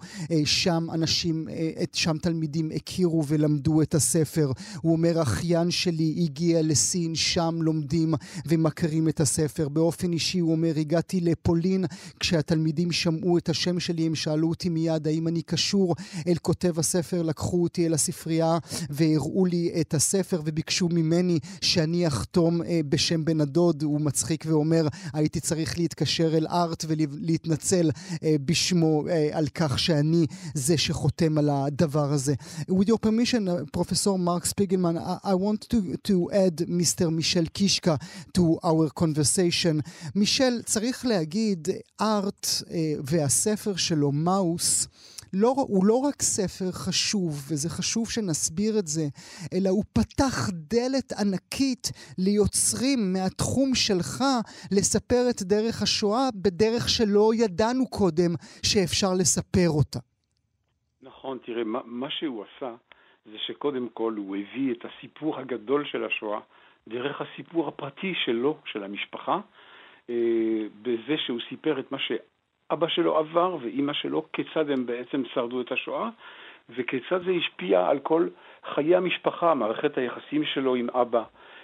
שם 0.45 0.87
אנשים, 0.95 1.49
שם 1.93 2.19
תלמידים 2.19 2.71
הכירו 2.77 3.25
ולמדו 3.29 3.83
את 3.83 3.95
הספר. 3.95 4.51
הוא 4.83 4.93
אומר, 4.93 5.23
אחיין 5.23 5.71
שלי 5.71 6.15
הגיע 6.25 6.59
לסין, 6.63 7.15
שם 7.15 7.55
לומדים 7.61 8.15
ומכירים 8.63 9.09
את 9.09 9.21
הספר. 9.21 9.69
באופן 9.69 10.13
אישי, 10.13 10.39
הוא 10.39 10.53
אומר, 10.53 10.73
הגעתי 10.77 11.21
לפולין, 11.21 11.85
כשהתלמידים 12.21 12.93
שמעו 12.93 13.39
את 13.39 13.49
השם 13.49 13.81
שלי, 13.81 14.07
הם 14.07 14.15
שאלו 14.15 14.49
אותי 14.49 14.69
מיד 14.69 15.07
האם 15.07 15.29
אני 15.29 15.43
קשור 15.43 15.95
אל 16.27 16.37
כותב 16.43 16.79
הספר, 16.79 17.23
לקחו 17.23 17.63
אותי 17.63 17.87
אל 17.87 17.95
הספרייה 17.95 18.59
והראו 18.91 19.47
לי 19.47 19.73
את 19.81 19.95
הספר 19.95 20.43
וביקשו 20.45 20.89
ממני 20.89 21.39
שאני 21.61 22.07
אחתום 22.07 22.63
אה, 22.63 22.81
בשם 22.89 23.25
בן 23.25 23.41
הדוד. 23.41 23.83
הוא 23.83 24.01
מצחיק 24.01 24.45
ואומר, 24.49 24.89
הייתי 25.13 25.41
צריך 25.41 25.79
להתקשר 25.79 26.37
אל 26.37 26.47
ארט 26.47 26.85
ולהתנצל 26.89 27.91
אה, 28.23 28.37
בשמו 28.45 29.09
אה, 29.09 29.29
על 29.33 29.47
כך 29.55 29.79
שאני 29.79 30.27
זה 30.55 30.79
שחותם 30.79 31.39
על 31.39 31.51
הדבר 31.51 32.13
הזה. 32.13 32.35
With 32.71 32.89
your 32.89 32.99
permission, 33.07 33.49
Mark 34.17 34.45
Spiegelman, 34.47 34.97
I, 34.99 35.33
I 35.33 35.35
want 35.35 35.61
to, 35.73 35.97
to 36.09 36.31
add 36.33 36.61
Mr. 36.69 37.09
מישל 37.11 37.47
קישקה 37.47 37.95
to 38.39 38.43
our 38.65 39.03
conversation. 39.03 39.81
מישל, 40.17 40.63
צריך 40.65 41.07
להגיד, 41.07 41.69
ארט 42.01 42.47
אה, 42.71 42.77
והספר 43.11 43.77
שלו, 43.77 44.13
מאוס, 44.13 44.89
לא, 45.35 45.55
הוא 45.57 45.85
לא 45.87 45.95
רק 45.95 46.23
ספר 46.23 46.73
חשוב, 46.73 47.31
וזה 47.49 47.69
חשוב 47.69 48.11
שנסביר 48.11 48.79
את 48.79 48.87
זה, 48.87 49.03
אלא 49.55 49.69
הוא 49.69 49.85
פתח 49.93 50.51
דלת 50.53 51.13
ענקית 51.21 51.85
ליוצרים 52.19 53.13
מהתחום 53.13 53.75
שלך 53.75 54.25
לספר 54.73 55.23
את 55.31 55.43
דרך 55.43 55.83
השואה 55.83 56.29
בדרך 56.35 56.89
שלא 56.89 57.31
ידענו 57.35 57.87
קודם 57.91 58.31
שאפשר 58.63 59.13
לספר 59.19 59.69
אותה. 59.69 59.99
נכון, 61.03 61.39
תראה, 61.47 61.65
מה, 61.65 61.81
מה 61.85 62.11
שהוא 62.11 62.45
עשה 62.45 62.75
זה 63.25 63.39
שקודם 63.47 63.89
כל 63.89 64.15
הוא 64.17 64.37
הביא 64.37 64.73
את 64.73 64.85
הסיפור 64.85 65.39
הגדול 65.39 65.85
של 65.85 66.05
השואה 66.05 66.41
דרך 66.89 67.21
הסיפור 67.21 67.69
הפרטי 67.69 68.15
שלו, 68.25 68.57
של 68.65 68.85
המשפחה, 68.85 69.41
אה, 70.11 70.15
בזה 70.83 71.19
שהוא 71.27 71.41
סיפר 71.49 71.81
את 71.81 71.93
מה 71.93 71.99
שאבא 71.99 72.89
שלו 72.89 73.19
עבר 73.19 73.57
ואימא 73.61 73.93
שלו, 73.93 74.27
כיצד 74.33 74.71
הם 74.71 74.87
בעצם 74.87 75.23
שרדו 75.35 75.61
את 75.61 75.73
השואה, 75.73 76.09
וכיצד 76.69 77.25
זה 77.25 77.31
השפיע 77.31 77.89
על 77.89 77.99
כל 77.99 78.29
חיי 78.75 78.97
המשפחה, 78.97 79.55
מערכת 79.55 79.99
היחסים 79.99 80.45
שלו 80.45 80.75
עם 80.75 80.91
אבא. 80.91 81.23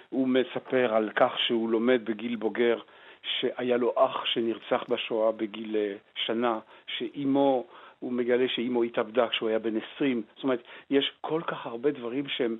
הוא 0.09 0.27
מספר 0.27 0.93
על 0.93 1.09
כך 1.15 1.39
שהוא 1.47 1.69
לומד 1.69 2.01
בגיל 2.05 2.35
בוגר, 2.35 2.79
שהיה 3.23 3.77
לו 3.77 3.93
אח 3.97 4.25
שנרצח 4.25 4.83
בשואה 4.89 5.31
בגיל 5.31 5.75
אה, 5.75 5.95
שנה, 6.15 6.59
שאימו... 6.87 7.65
הוא 7.99 8.11
מגלה 8.11 8.47
שאימו 8.47 8.83
התאבדה 8.83 9.27
כשהוא 9.27 9.49
היה 9.49 9.59
בן 9.59 9.73
20. 9.95 10.21
זאת 10.35 10.43
אומרת, 10.43 10.63
יש 10.89 11.11
כל 11.21 11.41
כך 11.47 11.65
הרבה 11.65 11.91
דברים 11.91 12.27
שהם 12.27 12.57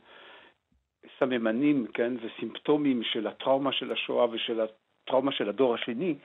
סממנים, 1.19 1.85
כן, 1.93 2.13
וסימפטומים 2.21 3.03
של 3.03 3.27
הטראומה 3.27 3.71
של 3.71 3.91
השואה 3.91 4.27
ושל 4.31 4.61
הטראומה 4.61 5.31
של 5.31 5.49
הדור 5.49 5.73
השני, 5.73 6.15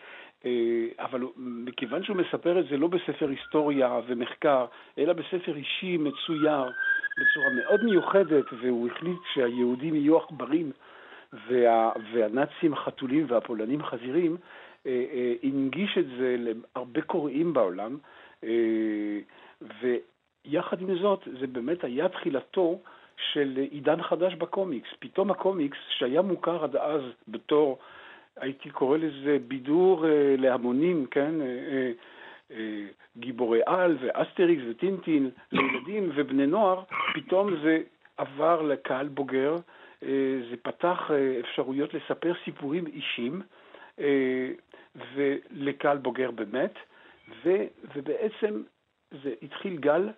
אה, 0.44 0.87
אבל 0.98 1.22
מכיוון 1.37 2.04
שהוא 2.04 2.16
מספר 2.16 2.61
את 2.61 2.64
זה 2.70 2.76
לא 2.76 2.88
בספר 2.88 3.28
היסטוריה 3.28 4.00
ומחקר, 4.07 4.66
אלא 4.98 5.12
בספר 5.12 5.57
אישי 5.57 5.96
מצויר 5.96 6.64
בצורה 7.18 7.50
מאוד 7.57 7.85
מיוחדת, 7.85 8.44
והוא 8.61 8.88
החליט 8.88 9.18
שהיהודים 9.35 9.94
יהיו 9.94 10.18
עכברים 10.18 10.72
וה, 11.33 11.92
והנאצים 12.12 12.76
חתולים 12.76 13.26
והפולנים 13.28 13.83
חזירים, 13.83 14.37
אה, 14.87 15.04
אה, 15.12 15.35
הנגיש 15.42 15.98
את 15.98 16.07
זה 16.18 16.37
להרבה 16.38 17.02
קוראים 17.02 17.52
בעולם. 17.52 17.96
ויחד 19.80 20.80
עם 20.80 20.98
זאת, 20.98 21.28
זה 21.40 21.46
באמת 21.46 21.85
היה 21.85 22.09
תחילתו 22.09 22.80
של 23.33 23.59
עידן 23.70 24.03
חדש 24.03 24.35
בקומיקס. 24.35 24.88
פתאום 24.98 25.31
הקומיקס, 25.31 25.79
שהיה 25.98 26.22
מוכר 26.22 26.64
עד 26.64 26.77
אז 26.77 27.03
בתור, 27.29 27.79
הייתי 28.37 28.70
קורא 28.70 28.98
לזה 28.98 29.38
בידור 29.48 30.07
אה, 30.07 30.35
להמונים, 30.38 31.07
כן? 31.07 31.40
אה, 31.40 31.46
אה, 31.46 31.92
אה, 32.50 32.87
גיבורי 33.16 33.61
על 33.66 33.96
ואסטריקס 34.00 34.62
וטינטין 34.70 35.31
לילדים 35.53 36.11
ובני 36.14 36.46
נוער, 36.46 36.83
פתאום 37.14 37.61
זה 37.62 37.83
עבר 38.16 38.62
לקהל 38.62 39.09
בוגר, 39.09 39.57
זה 40.50 40.57
פתח 40.62 41.11
אפשרויות 41.40 41.94
לספר 41.94 42.33
סיפורים 42.44 42.87
אישיים 42.87 43.42
ולקהל 45.14 45.98
בוגר 45.98 46.31
באמת, 46.31 46.74
ו, 47.44 47.50
ובעצם 47.94 48.62
זה 49.22 49.35
התחיל 49.42 49.77
גל 49.77 50.09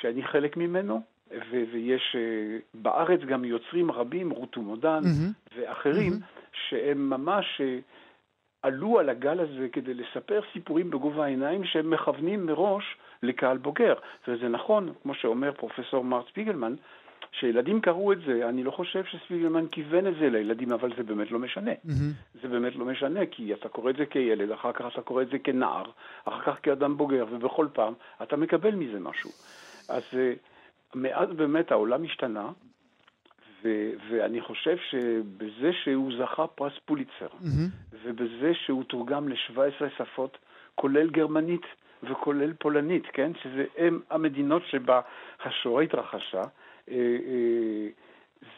שאני 0.00 0.22
חלק 0.22 0.56
ממנו, 0.56 1.02
ו- 1.30 1.64
ויש 1.72 2.16
uh, 2.16 2.62
בארץ 2.74 3.20
גם 3.20 3.44
יוצרים 3.44 3.90
רבים, 3.90 4.30
רות 4.30 4.58
ומודן 4.58 5.02
mm-hmm. 5.04 5.56
ואחרים, 5.56 6.12
mm-hmm. 6.12 6.56
שהם 6.68 7.10
ממש 7.10 7.60
uh, 7.60 7.62
עלו 8.62 8.98
על 8.98 9.08
הגל 9.08 9.40
הזה 9.40 9.68
כדי 9.72 9.94
לספר 9.94 10.40
סיפורים 10.52 10.90
בגובה 10.90 11.24
העיניים 11.24 11.64
שהם 11.64 11.90
מכוונים 11.90 12.46
מראש 12.46 12.84
לקהל 13.22 13.58
בוגר. 13.58 13.94
וזה 14.28 14.48
נכון, 14.48 14.92
כמו 15.02 15.14
שאומר 15.14 15.52
פרופסור 15.52 16.04
מרט 16.04 16.28
ספיגלמן, 16.28 16.74
שילדים 17.32 17.80
קראו 17.80 18.12
את 18.12 18.18
זה, 18.26 18.48
אני 18.48 18.64
לא 18.64 18.70
חושב 18.70 19.04
שספיגלמן 19.04 19.66
כיוון 19.68 20.06
את 20.06 20.14
זה 20.20 20.30
לילדים, 20.30 20.72
אבל 20.72 20.92
זה 20.96 21.02
באמת 21.02 21.30
לא 21.30 21.38
משנה. 21.38 21.72
Mm-hmm. 21.72 22.38
זה 22.42 22.48
באמת 22.48 22.76
לא 22.76 22.84
משנה, 22.84 23.26
כי 23.26 23.54
אתה 23.54 23.68
קורא 23.68 23.90
את 23.90 23.96
זה 23.96 24.06
כילד, 24.06 24.50
אחר 24.50 24.72
כך 24.72 24.84
אתה 24.92 25.02
קורא 25.02 25.22
את 25.22 25.28
זה 25.28 25.38
כנער, 25.38 25.84
אחר 26.24 26.40
כך 26.42 26.58
כאדם 26.62 26.96
בוגר, 26.96 27.26
ובכל 27.30 27.66
פעם 27.72 27.94
אתה 28.22 28.36
מקבל 28.36 28.74
מזה 28.74 29.00
משהו. 29.00 29.30
אז 29.88 30.02
uh, 30.12 30.16
מאז 30.94 31.28
באמת 31.36 31.72
העולם 31.72 32.04
השתנה, 32.04 32.50
ו- 33.64 33.90
ואני 34.10 34.40
חושב 34.40 34.76
שבזה 34.90 35.70
שהוא 35.84 36.12
זכה 36.18 36.46
פרס 36.46 36.72
פוליצר, 36.84 37.26
mm-hmm. 37.26 37.96
ובזה 38.04 38.52
שהוא 38.54 38.84
תורגם 38.84 39.28
ל-17 39.28 39.84
שפות, 39.98 40.38
כולל 40.74 41.10
גרמנית 41.10 41.62
וכולל 42.02 42.52
פולנית, 42.52 43.02
כן? 43.12 43.32
שזה 43.42 43.64
הם 43.76 44.00
המדינות 44.10 44.62
שבה 44.70 45.00
השואה 45.44 45.82
התרחשה, 45.82 46.42
אה, 46.90 46.94
אה, 46.94 47.88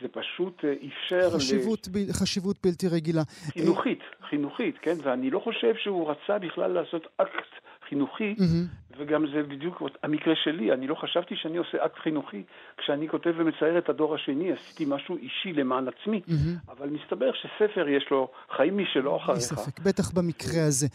זה 0.03 0.09
פשוט 0.09 0.65
אה, 0.65 0.75
אפשר... 0.89 1.31
חשיבות, 1.37 1.87
ל... 1.87 1.91
ב... 1.91 2.13
חשיבות 2.13 2.57
בלתי 2.65 2.89
רגילה. 2.89 3.23
חינוכית, 3.53 4.01
חינוכית, 4.29 4.79
כן? 4.83 4.95
ואני 5.03 5.31
לא 5.31 5.39
חושב 5.39 5.75
שהוא 5.77 6.11
רצה 6.11 6.39
בכלל 6.39 6.71
לעשות 6.71 7.07
אקט 7.17 7.51
חינוכי, 7.91 8.35
mm-hmm. 8.39 8.97
וגם 8.99 9.25
זה 9.35 9.43
בדיוק 9.43 9.83
המקרה 10.03 10.35
שלי, 10.45 10.73
אני 10.73 10.87
לא 10.87 10.95
חשבתי 10.95 11.35
שאני 11.37 11.57
עושה 11.57 11.79
אקט 11.87 11.99
חינוכי 11.99 12.43
כשאני 12.79 13.09
כותב 13.09 13.33
ומצייר 13.39 13.79
את 13.79 13.89
הדור 13.89 14.15
השני, 14.15 14.53
עשיתי 14.53 14.85
משהו 14.89 15.17
אישי 15.17 15.53
למען 15.53 15.85
עצמי, 15.89 16.21
mm-hmm. 16.29 16.73
אבל 16.73 16.89
מסתבר 16.89 17.31
שספר 17.33 17.89
יש 17.89 18.07
לו 18.11 18.29
חיים 18.57 18.79
משלו 18.79 19.17
אחריך. 19.17 19.31
אין 19.31 19.41
ספק, 19.41 19.81
בטח 19.81 20.11
במקרה 20.11 20.65
הזה. 20.65 20.87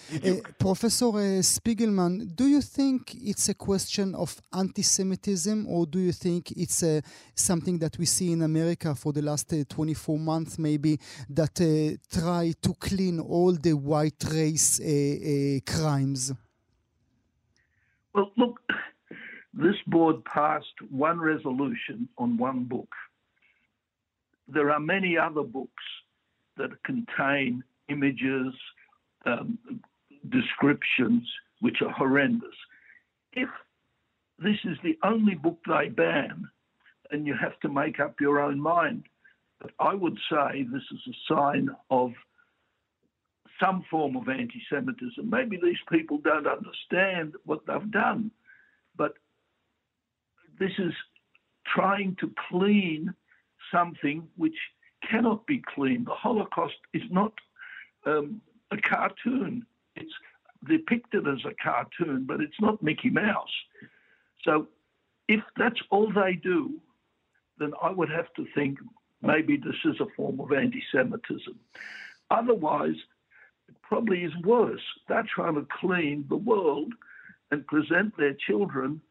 פרופסור 0.58 1.18
ספיגלמן, 1.42 2.12
do 2.22 2.44
you 2.44 2.78
think 2.78 3.16
it's 3.16 3.50
a 3.50 3.66
question 3.68 4.16
of 4.16 4.30
anti-Semitism, 4.62 5.58
or 5.68 5.86
do 5.86 6.00
you 6.00 6.14
think 6.26 6.52
it's 6.64 6.84
uh, 6.84 7.02
something 7.36 7.80
that 7.80 7.98
we 8.00 8.06
see 8.06 8.32
in 8.32 8.42
America 8.42 8.90
for 8.96 9.12
the 9.14 9.22
last 9.22 9.54
uh, 9.54 9.64
24 9.70 10.20
months 10.20 10.60
maybe, 10.60 10.98
that 11.30 11.56
uh, 11.62 11.98
try 12.20 12.54
to 12.62 12.74
clean 12.80 13.20
all 13.20 13.54
the 13.54 13.74
white 13.74 14.24
race 14.32 14.80
uh, 14.80 14.86
uh, 14.86 15.60
crimes? 15.74 16.45
Well, 18.16 18.32
look, 18.38 18.62
this 19.54 19.76
board 19.88 20.24
passed 20.24 20.82
one 20.90 21.20
resolution 21.20 22.08
on 22.18 22.38
one 22.38 22.64
book. 22.64 22.88
There 24.48 24.72
are 24.72 24.80
many 24.80 25.18
other 25.18 25.44
books 25.44 25.84
that 26.56 26.82
contain 26.86 27.62
images, 27.90 28.54
um, 29.26 29.60
descriptions, 30.30 31.24
which 31.60 31.82
are 31.82 31.92
horrendous. 31.92 32.56
If 33.34 33.50
this 34.40 34.58
is 34.64 34.78
the 34.82 34.98
only 35.04 35.36
book 35.36 35.60
they 35.68 35.90
ban, 35.90 36.48
then 37.12 37.26
you 37.26 37.34
have 37.34 37.60
to 37.62 37.70
make 37.70 38.00
up 38.00 38.22
your 38.22 38.40
own 38.40 38.62
mind. 38.62 39.04
But 39.60 39.72
I 39.80 39.94
would 39.94 40.18
say 40.30 40.64
this 40.64 40.84
is 40.92 41.02
a 41.10 41.34
sign 41.34 41.70
of 41.90 42.14
some 43.60 43.84
form 43.90 44.16
of 44.16 44.28
anti 44.28 44.62
Semitism. 44.70 45.30
Maybe 45.30 45.58
these 45.62 45.80
people 45.92 46.18
don't 46.18 46.48
understand 46.48 47.36
what 47.46 47.62
they've 47.68 47.92
done, 47.92 48.32
but 48.96 49.14
this 50.60 50.72
is 50.78 50.94
trying 51.66 52.16
to 52.20 52.32
clean 52.50 53.14
something 53.72 54.28
which 54.36 54.58
cannot 55.10 55.46
be 55.46 55.62
cleaned. 55.74 56.08
The 56.08 56.14
Holocaust 56.14 56.76
is 56.94 57.04
not 57.10 57.34
um, 58.06 58.42
a 58.72 58.78
cartoon, 58.78 59.66
it's 59.96 60.14
depicted 60.68 61.28
as 61.28 61.44
a 61.46 61.54
cartoon, 61.62 62.26
but 62.26 62.42
it's 62.42 62.60
not 62.60 62.82
Mickey 62.82 63.10
Mouse. 63.10 63.54
So 64.44 64.68
if 65.28 65.42
that's 65.58 65.80
all 65.90 66.12
they 66.12 66.34
do, 66.34 66.80
then 67.58 67.74
I 67.82 67.90
would 67.90 68.10
have 68.10 68.34
to 68.36 68.46
think 68.54 68.80
maybe 69.22 69.58
this 69.58 69.76
is 69.86 70.00
a 70.00 70.08
form 70.16 70.40
of 70.40 70.52
anti 70.52 70.84
Semitism. 70.92 71.60
Otherwise, 72.30 72.96
probably 73.88 74.24
is 74.24 74.34
worse. 74.44 74.82
They're 75.08 75.26
trying 75.34 75.56
to 75.56 75.68
clean 75.80 76.26
the 76.30 76.36
world 76.36 76.94
and 77.52 77.66
present 77.68 78.16
their 78.18 78.36
children 78.48 79.02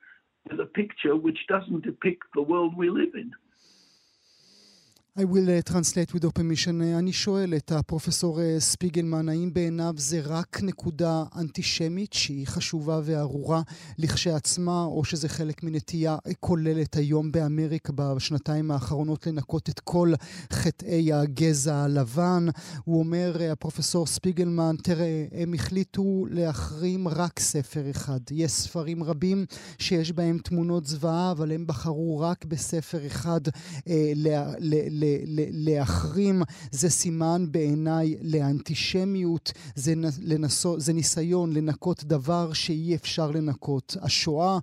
with 0.51 0.61
a 0.61 0.67
picture 0.67 1.17
which 1.17 1.39
doesn't 1.49 1.85
depict 1.85 2.25
the 2.35 2.43
world 2.43 2.77
we 2.77 2.91
live 2.91 3.15
in. 3.15 3.31
I 5.17 5.25
will 5.25 5.49
uh, 5.49 5.63
translate 5.63 6.13
with 6.13 6.25
your 6.25 6.33
permission. 6.33 6.81
Uh, 6.81 6.99
אני 6.99 7.13
שואל 7.13 7.55
את 7.55 7.73
הפרופסור 7.73 8.39
uh, 8.39 8.43
ספיגלמן, 8.59 9.29
האם 9.29 9.51
בעיניו 9.53 9.95
זה 9.97 10.21
רק 10.25 10.61
נקודה 10.63 11.25
אנטישמית 11.37 12.13
שהיא 12.13 12.47
חשובה 12.47 13.01
וארורה 13.05 13.63
לכשעצמה, 13.99 14.85
או 14.85 15.05
שזה 15.05 15.29
חלק 15.29 15.63
מנטייה 15.63 16.17
כוללת 16.41 16.97
היום 16.97 17.33
באמריקה 17.33 17.93
בשנתיים 17.97 18.71
האחרונות 18.71 19.27
לנקות 19.27 19.69
את 19.69 19.81
כל 19.81 20.13
חטאי 20.53 21.13
הגזע 21.13 21.77
הלבן? 21.77 22.47
הוא 22.85 22.99
אומר, 22.99 23.37
הפרופסור 23.53 24.07
ספיגלמן, 24.07 24.77
תראה, 24.83 25.27
הם 25.33 25.55
החליטו 25.55 26.27
להחרים 26.31 27.09
רק 27.09 27.41
ספר 27.41 27.91
אחד. 27.91 28.21
יש 28.31 28.53
ספרים 28.53 29.05
רבים 29.05 29.47
שיש 29.79 30.13
בהם 30.13 30.39
תמונות 30.39 30.87
זוועה, 30.87 31.31
אבל 31.31 31.53
הם 31.53 31.67
בחרו 31.67 32.21
רק 32.21 32.45
בספר 32.45 33.07
אחד 33.07 33.41
אה, 33.89 34.13
ל- 34.17 34.55
ל- 34.59 35.04
להחרים, 35.51 36.43
זה 36.71 36.91
סימן 36.91 37.47
בעיניי 37.51 38.17
לאנטישמיות, 38.23 39.53
זה, 39.75 39.95
לנסו, 40.23 40.81
זה 40.81 40.93
ניסיון 40.93 41.53
לנקות 41.53 42.05
דבר 42.05 42.53
שאי 42.53 42.95
אפשר 42.95 43.31
לנקות. 43.31 43.97
השואה 44.03 44.59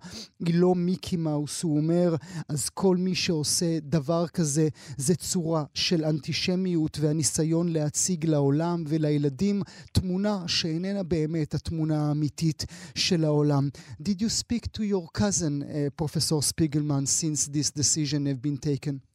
היא 0.45 0.55
לא 0.55 0.75
מיקי 0.75 1.17
מאוס, 1.17 1.63
הוא 1.63 1.77
אומר, 1.77 2.15
אז 2.49 2.69
כל 2.69 2.97
מי 2.97 3.15
שעושה 3.15 3.79
דבר 3.79 4.27
כזה 4.27 4.67
זה 4.97 5.15
צורה 5.15 5.63
של 5.73 6.05
אנטישמיות 6.05 6.97
והניסיון 7.01 7.67
להציג 7.67 8.25
לעולם 8.25 8.83
ולילדים 8.87 9.61
תמונה 9.91 10.43
שאיננה 10.47 11.03
באמת 11.03 11.53
התמונה 11.53 12.07
האמיתית 12.07 12.65
של 12.95 13.25
העולם. 13.25 13.69
Did 14.03 14.21
you 14.21 14.29
speak 14.29 14.71
to 14.77 14.83
your 14.83 15.07
cousin, 15.13 15.63
uh, 15.63 15.89
Professor 16.01 16.41
Spiegelman, 16.41 17.07
since 17.07 17.47
this 17.47 17.71
decision 17.71 18.25
have 18.25 18.41
been 18.41 18.57
taken? 18.57 19.10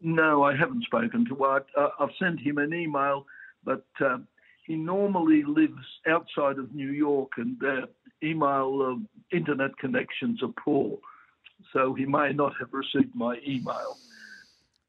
No, 0.00 0.42
I 0.42 0.56
haven't 0.56 0.84
spoken 0.84 1.26
to 1.26 1.44
Art. 1.44 1.66
Uh, 1.76 1.88
I've 1.98 2.10
sent 2.18 2.40
him 2.40 2.58
an 2.58 2.72
email, 2.72 3.26
but 3.64 3.84
uh, 4.00 4.18
he 4.66 4.74
normally 4.76 5.42
lives 5.42 5.84
outside 6.08 6.58
of 6.58 6.74
New 6.74 6.90
York, 6.90 7.32
and 7.36 7.62
uh, 7.62 7.86
email 8.22 8.98
uh, 8.98 9.36
internet 9.36 9.76
connections 9.78 10.42
are 10.42 10.54
poor, 10.64 10.98
so 11.72 11.92
he 11.94 12.06
may 12.06 12.32
not 12.32 12.52
have 12.58 12.72
received 12.72 13.14
my 13.14 13.36
email. 13.46 13.96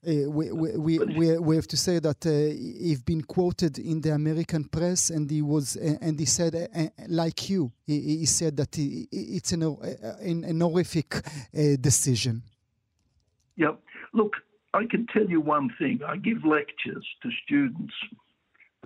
Uh, 0.07 0.27
we, 0.31 0.51
we, 0.51 0.97
we, 0.97 1.37
we, 1.37 1.55
have 1.55 1.67
to 1.67 1.77
say 1.77 1.99
that 1.99 2.25
uh, 2.25 2.29
he's 2.29 3.03
been 3.03 3.21
quoted 3.21 3.77
in 3.77 4.01
the 4.01 4.09
American 4.09 4.63
press, 4.63 5.11
and 5.11 5.29
he 5.29 5.43
was 5.43 5.77
uh, 5.77 5.95
and 6.01 6.19
he 6.19 6.25
said, 6.25 6.55
uh, 6.55 6.85
like 7.07 7.49
you, 7.49 7.71
he, 7.85 8.17
he 8.17 8.25
said 8.25 8.57
that 8.57 8.75
he, 8.75 9.07
it's 9.11 9.51
an, 9.51 9.61
an, 9.61 10.43
an 10.43 10.59
horrific 10.59 11.21
decision. 11.79 12.41
Yep. 13.57 13.79
Look, 14.13 14.37
I 14.73 14.85
can 14.89 15.05
tell 15.07 15.25
you 15.25 15.41
one 15.41 15.69
thing 15.77 15.99
I 16.05 16.17
give 16.17 16.45
lectures 16.45 17.05
to 17.23 17.29
students, 17.43 17.93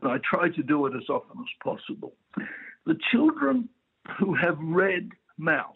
and 0.01 0.11
I 0.11 0.17
try 0.23 0.49
to 0.49 0.63
do 0.63 0.85
it 0.87 0.95
as 0.95 1.09
often 1.09 1.37
as 1.39 1.53
possible. 1.63 2.15
The 2.85 2.97
children 3.11 3.69
who 4.19 4.33
have 4.35 4.57
read 4.59 5.09
Mouse, 5.37 5.75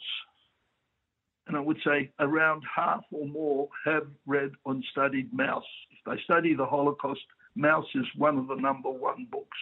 and 1.48 1.58
I 1.58 1.60
would 1.60 1.80
say 1.86 2.12
around 2.19 2.63
half 2.76 3.04
or 3.12 3.28
more 3.28 3.69
have 3.86 4.08
read 4.26 4.52
and 4.65 4.84
studied 4.91 5.34
Mouse. 5.34 5.63
If 5.91 6.00
they 6.06 6.22
study 6.24 6.54
the 6.54 6.65
Holocaust, 6.65 7.22
Mouse 7.56 7.88
is 7.95 8.06
one 8.15 8.38
of 8.38 8.48
the 8.48 8.56
number 8.56 8.89
one 8.89 9.28
books. 9.32 9.58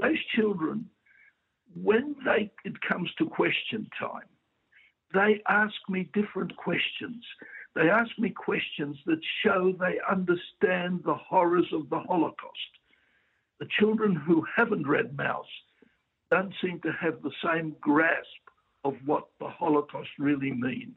Those 0.00 0.18
children, 0.34 0.86
when 1.74 2.16
they, 2.24 2.50
it 2.64 2.80
comes 2.80 3.10
to 3.18 3.26
question 3.26 3.88
time, 3.98 4.28
they 5.12 5.42
ask 5.48 5.74
me 5.88 6.08
different 6.14 6.56
questions. 6.56 7.24
They 7.74 7.88
ask 7.88 8.10
me 8.18 8.30
questions 8.30 8.96
that 9.06 9.20
show 9.42 9.72
they 9.78 9.98
understand 10.10 11.02
the 11.04 11.14
horrors 11.14 11.66
of 11.72 11.88
the 11.88 12.00
Holocaust. 12.00 12.58
The 13.60 13.68
children 13.78 14.14
who 14.14 14.44
haven't 14.54 14.86
read 14.86 15.16
Mouse 15.16 15.46
don't 16.30 16.52
seem 16.62 16.80
to 16.80 16.92
have 16.92 17.22
the 17.22 17.32
same 17.44 17.74
grasp 17.80 18.26
of 18.84 18.94
what 19.06 19.28
the 19.38 19.48
Holocaust 19.48 20.10
really 20.18 20.52
means. 20.52 20.96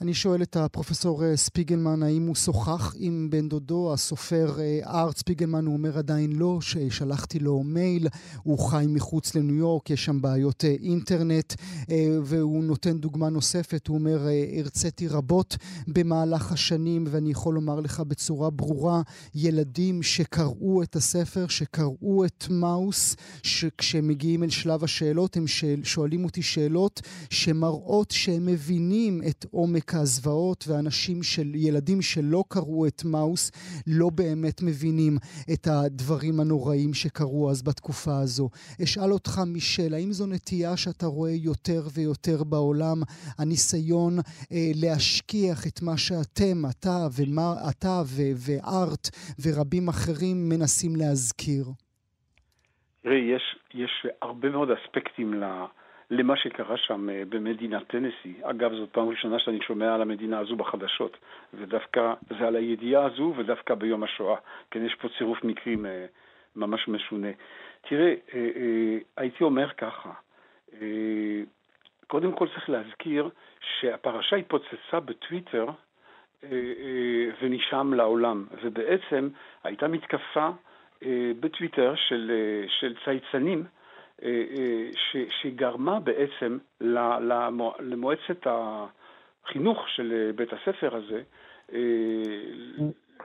אני 0.00 0.14
שואל 0.14 0.42
את 0.42 0.56
הפרופסור 0.56 1.24
אה, 1.24 1.36
ספיגלמן, 1.36 2.02
האם 2.02 2.26
הוא 2.26 2.34
שוחח 2.34 2.94
עם 2.98 3.28
בן 3.30 3.48
דודו, 3.48 3.92
הסופר 3.92 4.60
אה, 4.60 4.80
ארט 4.86 5.16
ספיגלמן, 5.16 5.66
הוא 5.66 5.74
אומר 5.74 5.98
עדיין 5.98 6.32
לא, 6.32 6.58
ששלחתי 6.60 7.38
לו 7.38 7.62
מייל, 7.62 8.08
הוא 8.42 8.58
חי 8.58 8.84
מחוץ 8.88 9.34
לניו 9.34 9.54
יורק, 9.54 9.90
יש 9.90 10.04
שם 10.04 10.20
בעיות 10.20 10.64
אה, 10.64 10.74
אינטרנט, 10.82 11.54
והוא 12.24 12.64
נותן 12.64 12.98
דוגמה 12.98 13.28
נוספת, 13.28 13.86
הוא 13.86 13.96
אומר, 13.96 14.26
הרציתי 14.58 15.08
רבות 15.08 15.56
במהלך 15.88 16.52
השנים, 16.52 17.04
ואני 17.10 17.30
יכול 17.30 17.54
לומר 17.54 17.80
לך 17.80 18.00
בצורה 18.00 18.50
ברורה, 18.50 19.02
ילדים 19.34 20.02
שקראו 20.02 20.82
את 20.82 20.96
הספר, 20.96 21.46
שקראו 21.48 22.24
את 22.24 22.44
מאוס, 22.50 23.16
שכשהם 23.42 24.08
מגיעים 24.08 24.42
אל 24.42 24.50
שלב 24.50 24.84
השאלות, 24.84 25.36
הם 25.36 25.44
שואלים 25.82 26.24
אותי 26.24 26.42
שאלות 26.42 27.00
שמראות 27.30 28.10
שהם 28.10 28.46
מבינים 28.46 29.20
את 29.28 29.46
עומק 29.50 29.89
הזוועות, 29.94 30.64
ואנשים 30.68 31.22
של, 31.22 31.54
ילדים 31.54 32.02
שלא 32.02 32.44
קראו 32.48 32.86
את 32.86 33.02
מאוס, 33.04 33.50
לא 33.86 34.10
באמת 34.14 34.62
מבינים 34.62 35.16
את 35.52 35.66
הדברים 35.66 36.40
הנוראים 36.40 36.94
שקרו 36.94 37.50
אז 37.50 37.62
בתקופה 37.62 38.16
הזו. 38.22 38.48
אשאל 38.84 39.12
אותך, 39.12 39.38
מישל, 39.46 39.94
האם 39.94 40.12
זו 40.12 40.26
נטייה 40.26 40.76
שאתה 40.76 41.06
רואה 41.06 41.30
יותר 41.30 41.80
ויותר 41.94 42.44
בעולם, 42.44 42.96
הניסיון 43.38 44.18
אה, 44.52 44.70
להשכיח 44.82 45.66
את 45.66 45.82
מה 45.82 45.96
שאתם, 45.96 46.58
אתה 46.70 46.98
ומה, 47.16 47.54
אתה 47.70 48.02
ו- 48.04 48.34
וארט 48.46 49.08
ורבים 49.42 49.88
אחרים 49.88 50.48
מנסים 50.48 50.96
להזכיר? 50.96 51.64
תראי, 53.02 53.34
יש, 53.36 53.56
יש 53.74 54.06
הרבה 54.22 54.48
מאוד 54.50 54.68
אספקטים 54.70 55.34
ל... 55.34 55.40
לה... 55.40 55.66
למה 56.10 56.36
שקרה 56.36 56.76
שם 56.76 57.10
אה, 57.10 57.22
במדינת 57.28 57.86
טנסי. 57.86 58.34
אגב, 58.42 58.72
זאת 58.74 58.88
פעם 58.92 59.08
ראשונה 59.08 59.38
שאני 59.38 59.60
שומע 59.62 59.94
על 59.94 60.02
המדינה 60.02 60.38
הזו 60.38 60.56
בחדשות, 60.56 61.16
ודווקא 61.54 62.14
זה 62.38 62.46
על 62.46 62.56
הידיעה 62.56 63.04
הזו 63.04 63.34
ודווקא 63.36 63.74
ביום 63.74 64.02
השואה. 64.02 64.36
כן, 64.70 64.86
יש 64.86 64.94
פה 64.94 65.08
צירוף 65.18 65.44
מקרים 65.44 65.86
אה, 65.86 66.06
ממש 66.56 66.88
משונה. 66.88 67.28
תראה, 67.88 68.14
אה, 68.34 68.98
הייתי 69.16 69.44
אומר 69.44 69.68
ככה, 69.70 70.10
קודם 72.06 72.32
כל 72.32 72.48
צריך 72.48 72.70
להזכיר 72.70 73.28
שהפרשה 73.60 74.36
התפוצצה 74.36 75.00
בטוויטר 75.04 75.66
ונשם 77.42 77.92
לעולם, 77.94 78.46
ובעצם 78.62 79.28
הייתה 79.64 79.88
מתקפה 79.88 80.48
בטוויטר 81.40 81.94
של, 81.96 82.30
של 82.68 82.94
צייצנים 83.04 83.64
אה, 84.22 84.44
אה, 84.56 84.88
שגרמה 85.30 86.00
בעצם 86.00 86.58
למועצת 87.80 88.46
החינוך 88.46 89.88
של 89.88 90.12
אה, 90.12 90.32
בית 90.32 90.48
הספר 90.52 90.96
הזה 90.96 91.22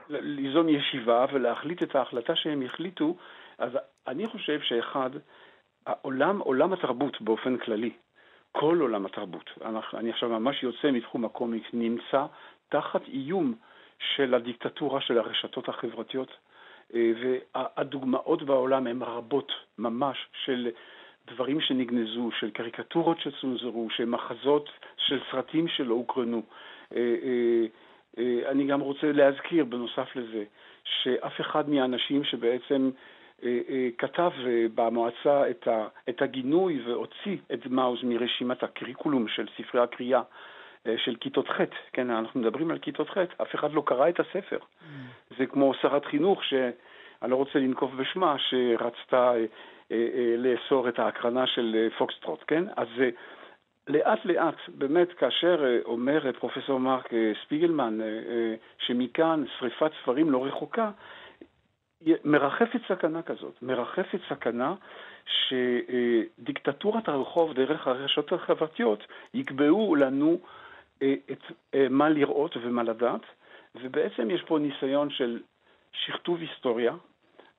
ליזום 0.08 0.68
ישיבה 0.68 1.26
ולהחליט 1.32 1.82
את 1.82 1.96
ההחלטה 1.96 2.36
שהם 2.36 2.62
החליטו, 2.62 3.16
אז 3.58 3.72
אני 4.06 4.26
חושב 4.26 4.60
שאחד, 4.60 5.10
העולם, 5.86 6.38
עולם 6.38 6.72
התרבות 6.72 7.20
באופן 7.20 7.56
כללי, 7.56 7.90
כל 8.52 8.78
עולם 8.80 9.06
התרבות, 9.06 9.50
אני 9.94 10.10
עכשיו 10.10 10.28
ממש 10.28 10.62
יוצא 10.62 10.90
מתחום 10.90 11.24
הקומיקס, 11.24 11.68
נמצא 11.72 12.26
תחת 12.68 13.08
איום 13.08 13.54
של 13.98 14.34
הדיקטטורה 14.34 15.00
של 15.00 15.18
הרשתות 15.18 15.68
החברתיות. 15.68 16.36
אה, 16.94 17.12
והדוגמאות 17.20 18.42
בעולם 18.42 18.86
הן 18.86 19.02
רבות 19.02 19.52
ממש 19.78 20.16
של 20.44 20.70
דברים 21.26 21.60
שנגנזו, 21.60 22.30
של 22.40 22.50
קריקטורות 22.50 23.20
שצונזרו, 23.20 23.88
של 23.90 24.04
מחזות, 24.04 24.70
של 24.96 25.20
סרטים 25.30 25.68
שלא 25.68 25.94
הוקרנו. 25.94 26.42
אה, 26.96 27.16
אה, 28.18 28.50
אני 28.50 28.66
גם 28.66 28.80
רוצה 28.80 29.12
להזכיר 29.12 29.64
בנוסף 29.64 30.16
לזה, 30.16 30.44
שאף 30.84 31.40
אחד 31.40 31.70
מהאנשים 31.70 32.24
שבעצם 32.24 32.90
כתב 33.98 34.30
במועצה 34.74 35.42
את 36.08 36.22
הגינוי 36.22 36.82
והוציא 36.86 37.36
את 37.54 37.66
מאוז 37.66 37.98
מרשימת 38.02 38.62
הקריקולום 38.62 39.28
של 39.28 39.46
ספרי 39.56 39.80
הקריאה 39.80 40.22
של 40.96 41.16
כיתות 41.16 41.48
ח', 41.48 41.60
כן, 41.92 42.10
אנחנו 42.10 42.40
מדברים 42.40 42.70
על 42.70 42.78
כיתות 42.78 43.10
ח', 43.10 43.18
אף 43.42 43.54
אחד 43.54 43.72
לא 43.72 43.82
קרא 43.86 44.08
את 44.08 44.20
הספר. 44.20 44.58
Mm. 44.58 44.84
זה 45.38 45.46
כמו 45.46 45.74
שרת 45.74 46.04
חינוך, 46.04 46.44
שאני 46.44 47.30
לא 47.30 47.36
רוצה 47.36 47.58
לנקוב 47.58 47.96
בשמה, 47.96 48.36
שרצתה 48.38 49.32
אה, 49.34 49.44
אה, 49.92 50.08
אה, 50.14 50.34
לאסור 50.36 50.88
את 50.88 50.98
ההקרנה 50.98 51.46
של 51.46 51.88
פוקסטרוט, 51.98 52.44
כן? 52.46 52.64
אז 52.76 52.88
לאט 53.88 54.24
לאט, 54.24 54.54
באמת, 54.68 55.12
כאשר 55.12 55.80
אומר 55.84 56.32
פרופסור 56.32 56.80
מרק 56.80 57.08
ספיגלמן 57.44 57.98
שמכאן 58.78 59.44
שריפת 59.58 59.90
ספרים 60.02 60.30
לא 60.30 60.44
רחוקה, 60.44 60.90
מרחפת 62.24 62.80
סכנה 62.88 63.22
כזאת, 63.22 63.62
מרחפת 63.62 64.18
סכנה 64.28 64.74
שדיקטטורת 65.26 67.08
הרחוב 67.08 67.52
דרך 67.52 67.86
הרשתות 67.86 68.32
החברתיות 68.32 69.06
יקבעו 69.34 69.96
לנו 69.96 70.38
מה 71.90 72.08
לראות 72.08 72.56
ומה 72.56 72.82
לדעת, 72.82 73.20
ובעצם 73.74 74.30
יש 74.30 74.42
פה 74.46 74.58
ניסיון 74.58 75.10
של 75.10 75.40
שכתוב 75.92 76.40
היסטוריה, 76.40 76.94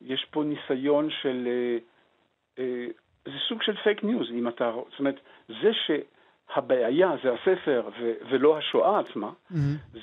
יש 0.02 0.26
פה 0.32 0.43
ניסיון 0.43 1.10
של... 1.21 1.47
אה, 1.47 1.78
אה, 2.60 2.88
זה 3.26 3.39
סוג 3.47 3.62
של 3.62 3.76
פייק 3.84 4.04
ניוז, 4.04 4.32
אם 4.32 4.47
אתה... 4.47 4.71
זאת 4.89 5.00
אומרת, 5.00 5.19
זה 5.47 5.71
שהבעיה 5.73 7.12
זה 7.23 7.34
הספר 7.34 7.89
ו- 8.00 8.13
ולא 8.30 8.58
השואה 8.58 9.00
עצמה, 9.00 9.30
mm-hmm. 9.30 9.56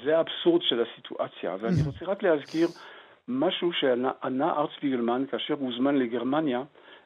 זה 0.05 0.19
האבסורד 0.19 0.63
של 0.63 0.83
הסיטואציה. 0.83 1.57
ואני 1.61 1.75
mm-hmm. 1.75 1.87
רוצה 1.87 2.05
רק 2.05 2.23
להזכיר 2.23 2.69
משהו 3.29 3.73
שענה 3.73 4.53
ארט 4.53 4.71
ספיגלמן 4.77 5.25
כאשר 5.31 5.55
הוא 5.55 5.67
הוזמן 5.67 5.97
לגרמניה 5.97 6.63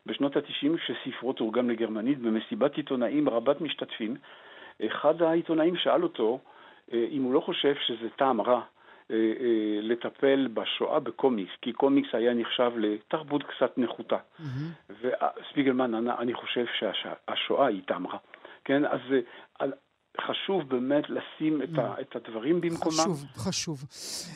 בשנות 0.07 0.37
ה-90, 0.37 0.79
כשספרו 0.79 1.33
תורגם 1.33 1.71
לגרמנית, 1.71 2.19
במסיבת 2.19 2.77
עיתונאים 2.77 3.29
רבת 3.29 3.61
משתתפים. 3.61 4.17
אחד 4.87 5.23
העיתונאים 5.23 5.77
שאל 5.77 6.03
אותו 6.03 6.41
אה, 6.93 7.07
אם 7.11 7.23
הוא 7.23 7.35
לא 7.35 7.41
חושב 7.41 7.75
שזה 7.87 8.09
טעם 8.17 8.41
רע 8.41 8.61
אה, 9.11 9.17
אה, 9.17 9.79
לטפל 9.81 10.49
בשואה 10.55 11.01
בקומיקס, 11.01 11.53
כי 11.63 11.73
קומיקס 11.73 12.09
היה 12.13 12.35
נחשב 12.35 12.73
לתרבות 12.77 13.43
קצת 13.43 13.79
נחותה. 13.79 14.17
Mm-hmm. 14.17 14.93
וספיגלמן 15.03 15.95
ענה, 15.95 16.15
אני 16.19 16.35
חושב 16.35 16.65
שהשואה 16.93 17.67
היא 17.67 17.83
טעם 17.87 18.07
רע. 18.07 18.19
כן, 18.65 18.85
אז 18.85 19.01
חשוב 20.22 20.62
באמת 20.70 21.04
לשים 21.10 21.62
את, 21.62 21.78
ה, 21.78 21.96
את 22.02 22.16
הדברים 22.16 22.62
במקומם. 22.62 22.94
חשוב, 22.94 23.26
חשוב. 23.36 23.84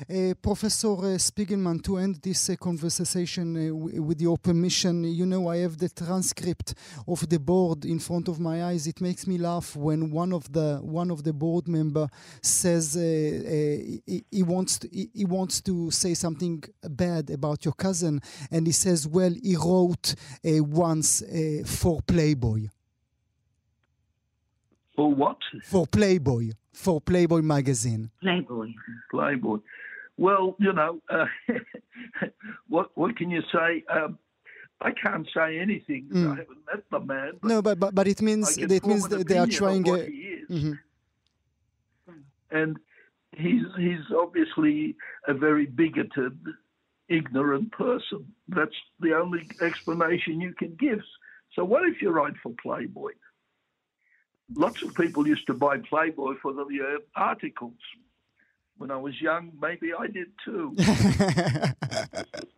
Uh, 0.01 0.05
פרופסור 0.41 1.01
uh, 1.01 1.17
ספיגלמן, 1.17 1.77
to 1.83 1.89
end 1.89 2.15
this 2.15 2.49
uh, 2.49 2.65
conversation 2.65 3.55
uh, 3.55 3.75
with 4.09 4.19
your 4.21 4.37
permission, 4.37 5.03
you 5.03 5.25
know 5.25 5.49
I 5.49 5.57
have 5.57 5.77
the 5.77 5.89
transcript 6.03 6.73
of 7.07 7.19
the 7.29 7.39
board 7.39 7.85
in 7.85 7.99
front 7.99 8.27
of 8.27 8.39
my 8.39 8.63
eyes. 8.69 8.87
It 8.87 8.99
makes 9.01 9.27
me 9.27 9.37
laugh 9.37 9.75
when 9.75 10.01
one 10.23 10.31
of 10.33 10.43
the 10.57 10.69
one 11.01 11.09
of 11.15 11.19
the 11.27 11.33
board 11.43 11.65
member 11.67 12.05
says 12.41 12.85
uh, 12.95 13.01
uh, 13.01 13.03
he, 14.11 14.17
he, 14.37 14.43
wants 14.53 14.73
to, 14.79 14.85
he, 14.97 15.03
he, 15.19 15.25
wants 15.25 15.55
to 15.69 15.75
say 15.91 16.13
something 16.25 16.63
bad 17.05 17.29
about 17.29 17.59
your 17.65 17.75
cousin, 17.85 18.13
and 18.53 18.61
he 18.65 18.75
says, 18.85 18.99
well, 19.07 19.33
he 19.49 19.55
wrote 19.55 20.07
once 20.83 21.09
for 21.77 21.95
Playboy. 22.13 22.61
For 25.02 25.12
what? 25.12 25.38
For 25.64 25.84
Playboy. 25.84 26.50
For 26.72 27.00
Playboy 27.00 27.42
magazine. 27.42 28.10
Playboy. 28.20 28.68
Playboy. 29.10 29.56
Well, 30.16 30.54
you 30.60 30.72
know, 30.72 31.00
uh, 31.10 31.26
what 32.68 32.92
what 32.94 33.16
can 33.16 33.28
you 33.28 33.42
say? 33.52 33.82
Um, 33.92 34.16
I 34.80 34.92
can't 34.92 35.26
say 35.34 35.58
anything. 35.58 36.08
Mm. 36.12 36.26
I 36.26 36.36
haven't 36.36 36.64
met 36.72 36.84
the 36.92 37.00
man. 37.00 37.32
no, 37.42 37.60
but, 37.62 37.80
but 37.80 37.96
but 37.96 38.06
it 38.06 38.22
means 38.22 38.56
it 38.56 38.86
means 38.86 39.08
that 39.08 39.26
they 39.26 39.38
are 39.38 39.48
trying. 39.48 39.82
What 39.82 40.06
he 40.06 40.14
is. 40.14 40.48
Mm-hmm. 40.48 42.12
And 42.52 42.76
he's 43.36 43.64
he's 43.76 44.06
obviously 44.16 44.94
a 45.26 45.34
very 45.34 45.66
bigoted, 45.66 46.38
ignorant 47.08 47.72
person. 47.72 48.32
That's 48.46 48.78
the 49.00 49.14
only 49.14 49.48
explanation 49.60 50.40
you 50.40 50.54
can 50.54 50.76
give. 50.78 51.00
So 51.56 51.64
what 51.64 51.88
if 51.88 52.00
you 52.00 52.10
write 52.10 52.34
for 52.40 52.52
Playboy? 52.62 53.14
Lots 54.54 54.82
of 54.82 54.94
people 54.94 55.26
used 55.26 55.46
to 55.46 55.54
buy 55.54 55.78
Playboy 55.78 56.34
for 56.42 56.52
the 56.52 56.62
uh, 56.62 56.98
articles. 57.14 57.78
When 58.78 58.90
I 58.90 58.96
was 58.96 59.20
young, 59.20 59.52
maybe 59.60 59.92
I 59.94 60.06
did 60.06 60.28
too. 60.44 60.74
but 60.76 60.86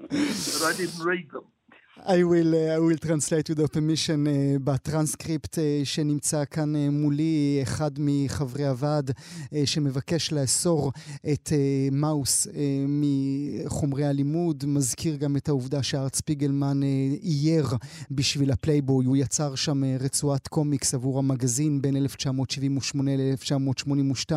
I 0.09 0.72
didn't 0.76 1.04
read 1.04 1.30
them. 1.30 1.44
I 2.06 2.22
will, 2.22 2.54
uh, 2.54 2.76
I 2.76 2.78
will 2.78 2.98
translate 2.98 3.48
with 3.48 3.72
permission 3.72 4.26
uh, 4.26 4.58
בטרנסקריפט 4.64 5.58
uh, 5.58 5.60
שנמצא 5.84 6.44
כאן 6.50 6.74
uh, 6.74 6.78
מולי, 6.90 7.61
אחד 7.62 7.90
מחברי 7.98 8.66
הוועד 8.66 9.11
uh, 9.11 9.55
שמבקש 9.64 10.32
לאסור 10.32 10.92
את 11.32 11.48
uh, 11.48 11.94
מאוס 11.94 12.46
uh, 12.46 12.50
מחומרי 12.86 14.05
הלימוד, 14.05 14.64
מזכיר 14.66 15.16
גם 15.16 15.36
את 15.36 15.48
העובדה 15.48 15.82
שארט 15.82 16.14
ספיגלמן 16.14 16.80
uh, 16.82 16.86
אייר 17.24 17.66
בשביל 18.11 18.50
הפלייבוי, 18.50 19.07
הוא 19.07 19.16
יצר 19.16 19.55
שם 19.55 19.82
uh, 19.82 20.02
רצועת 20.02 20.48
קומיקס 20.48 20.94
עבור 20.94 21.18
המגזין 21.18 21.82
בין 21.82 21.96
1978 21.96 23.11
ל-1982, 23.16 24.32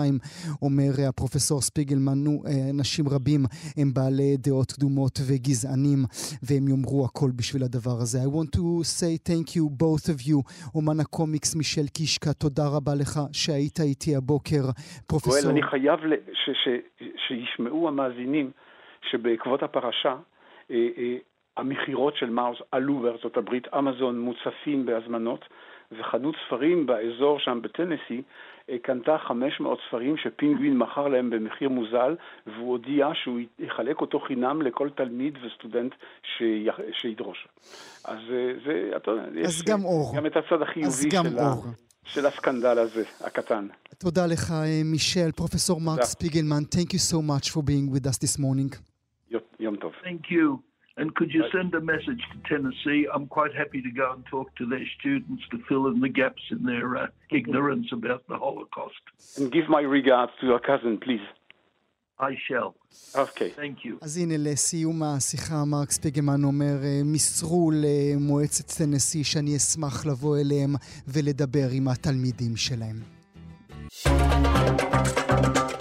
אומר 0.61 0.91
uh, 0.95 1.01
הפרופסור 1.01 1.61
ספיגלמן, 1.61 2.23
נו, 2.23 2.43
uh, 2.45 2.49
אנשים 2.69 3.09
רבים 3.09 3.45
הם 3.77 3.93
בעלי 3.93 4.37
דעות 4.37 4.71
קדומות 4.71 5.19
וגזענים, 5.25 6.05
והם 6.43 6.67
יאמרו 6.67 7.05
הכל 7.05 7.31
בשביל 7.31 7.56
הדבר 7.63 7.97
הזה. 8.01 8.17
I 8.17 8.29
want 8.37 8.51
to 8.55 8.83
say 8.83 9.29
thank 9.29 9.47
you, 9.55 9.63
both 9.83 10.05
of 10.13 10.27
you, 10.27 10.37
אומן 10.75 10.99
הקומיקס 10.99 11.55
מישל 11.55 11.87
קישקה, 11.97 12.33
תודה 12.33 12.67
רבה 12.77 12.91
לך 13.01 13.19
שהיית 13.31 13.79
איתי 13.79 14.15
הבוקר, 14.15 14.63
פרופסור. 15.07 15.41
גואל, 15.41 15.51
אני 15.51 15.63
חייב 15.63 15.99
ל... 16.05 16.13
ש... 16.33 16.49
ש... 16.63 16.67
שישמעו 17.27 17.87
המאזינים 17.87 18.51
שבעקבות 19.09 19.63
הפרשה, 19.63 20.15
אה, 20.71 20.87
אה, 20.97 21.15
המכירות 21.57 22.15
של 22.15 22.29
מאוס 22.29 22.57
עלו 22.71 22.99
בארצות 22.99 23.37
הברית, 23.37 23.67
אמזון 23.77 24.19
מוצפים 24.19 24.85
בהזמנות, 24.85 25.45
וחנות 25.91 26.35
ספרים 26.45 26.85
באזור 26.85 27.39
שם 27.39 27.59
בטנסי 27.61 28.21
קנתה 28.81 29.17
500 29.17 29.79
ספרים 29.87 30.17
שפינגווין 30.17 30.77
מכר 30.77 31.07
להם 31.07 31.29
במחיר 31.29 31.69
מוזל, 31.69 32.15
והוא 32.47 32.71
הודיע 32.71 33.07
שהוא 33.13 33.39
יחלק 33.59 34.01
אותו 34.01 34.19
חינם 34.19 34.61
לכל 34.61 34.89
תלמיד 34.89 35.37
וסטודנט. 35.45 35.93
שידרוש. 37.01 37.47
אז 38.05 38.17
אה, 38.31 38.53
זה, 38.65 38.91
אתה 38.95 39.11
יודע, 39.11 39.39
יש 39.39 39.63
גם, 39.63 39.83
אור. 39.83 40.13
גם 40.17 40.25
את 40.25 40.37
הצד 40.37 40.61
החיובי 40.61 41.11
של. 41.11 41.39
ה... 41.39 41.53
של 42.03 42.25
הסקנדל 42.25 42.79
הזה, 42.79 43.03
הקטן. 43.21 43.67
תודה 43.97 44.25
לך, 44.25 44.51
אה, 44.51 44.81
מישל. 44.85 45.31
פרופסור 45.31 45.81
מרק 45.81 46.03
ספיגלמן, 46.03 46.63
thank 46.75 46.89
you 46.89 46.99
so 47.11 47.15
much 47.15 47.49
for 47.51 47.57
being 47.57 47.95
with 47.95 48.07
us 48.07 48.17
this 48.17 48.39
morning. 48.39 48.77
יום 49.59 49.75
טוב. 49.75 49.91
Thank 50.03 50.31
you. 50.31 50.76
And 50.99 51.13
could 51.17 51.31
you 51.37 51.43
send 51.55 51.69
a 51.75 51.83
message 51.93 52.23
to 52.31 52.37
Tennessee? 52.51 53.01
I'm 53.13 53.27
quite 53.37 53.53
happy 53.61 53.81
to 53.87 53.91
go 54.01 54.07
and 54.13 54.21
talk 54.35 54.47
to 54.59 54.65
their 54.73 54.87
students 54.99 55.43
to 55.51 55.57
fill 55.69 55.85
in 55.91 55.97
the 56.05 56.09
gaps 56.21 56.43
in 56.55 56.61
their 56.71 56.87
uh, 56.97 57.07
ignorance 57.39 57.87
about 57.99 58.21
the 58.31 58.37
Holocaust. 58.45 59.03
And 59.37 59.51
give 59.51 59.67
my 59.77 59.81
regards 59.81 60.31
to 60.39 60.47
your 60.51 60.61
cousin, 60.71 60.93
please. 61.05 61.25
I 62.19 62.33
shall. 62.47 62.69
Okay. 63.15 63.49
Thank 63.49 63.85
you. 63.85 63.97
אז 64.01 64.17
הנה, 64.17 64.33
לסיום 64.37 65.03
השיחה, 65.03 65.65
מרק 65.65 65.91
ספיגלמן 65.91 66.43
אומר, 66.43 66.75
אה, 66.83 67.01
מסרו 67.05 67.71
למועצת 67.73 68.77
טנסי 68.77 69.23
שאני 69.23 69.57
אשמח 69.57 70.05
לבוא 70.05 70.37
אליהם 70.37 70.75
ולדבר 71.07 71.67
עם 71.71 71.87
התלמידים 71.87 72.55
שלהם. 72.55 72.95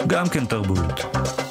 גם 0.07 0.25
כן 0.33 0.45
תרבות. 0.45 1.46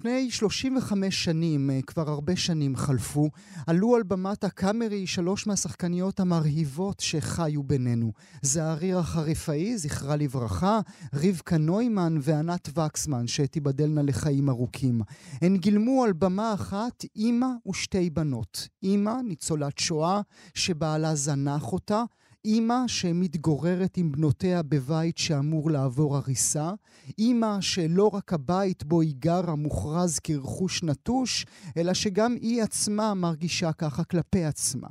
לפני 0.00 0.30
35 0.30 1.24
שנים, 1.24 1.70
אה, 1.70 1.82
כבר 1.82 2.10
הרבה 2.10 2.36
שנים 2.36 2.76
חלפו, 2.76 3.30
עלו 3.66 3.96
על 3.96 4.02
במת 4.02 4.44
הקאמרי 4.44 5.06
שלוש 5.06 5.46
מהשחקניות 5.46 6.20
המרהיבות 6.20 7.00
שחיו 7.00 7.62
בינינו. 7.62 8.12
זעריר 8.42 8.98
החריפאי, 8.98 9.78
זכרה 9.78 10.16
לברכה, 10.16 10.80
רבקה 11.14 11.56
נוימן 11.56 12.18
וענת 12.20 12.68
וקסמן, 12.78 13.26
שתיבדלנה 13.26 14.02
לחיים 14.02 14.48
ארוכים. 14.50 15.00
הן 15.42 15.56
גילמו 15.56 16.04
על 16.04 16.12
במה 16.12 16.54
אחת 16.54 17.04
אימא 17.16 17.48
ושתי 17.68 18.10
בנות. 18.10 18.68
אימא, 18.82 19.14
ניצולת 19.24 19.78
שואה, 19.78 20.20
שבעלה 20.54 21.14
זנח 21.14 21.72
אותה, 21.72 22.02
אימא 22.44 22.86
שמתגוררת 22.86 23.96
עם 23.96 24.12
בנותיה 24.12 24.62
בבית 24.62 25.18
שאמור 25.18 25.70
לעבור 25.70 26.16
הריסה, 26.16 26.72
אימא 27.18 27.60
שלא 27.60 28.10
רק 28.14 28.32
הבית 28.32 28.84
בו 28.84 29.00
היא 29.00 29.14
גרה 29.18 29.54
מוכרז 29.54 30.18
כרכוש 30.18 30.82
נטוש, 30.82 31.46
אלא 31.76 31.94
שגם 31.94 32.34
היא 32.40 32.62
עצמה 32.62 33.14
מרגישה 33.14 33.72
ככה 33.72 34.04
כלפי 34.04 34.44
עצמה. 34.44 34.88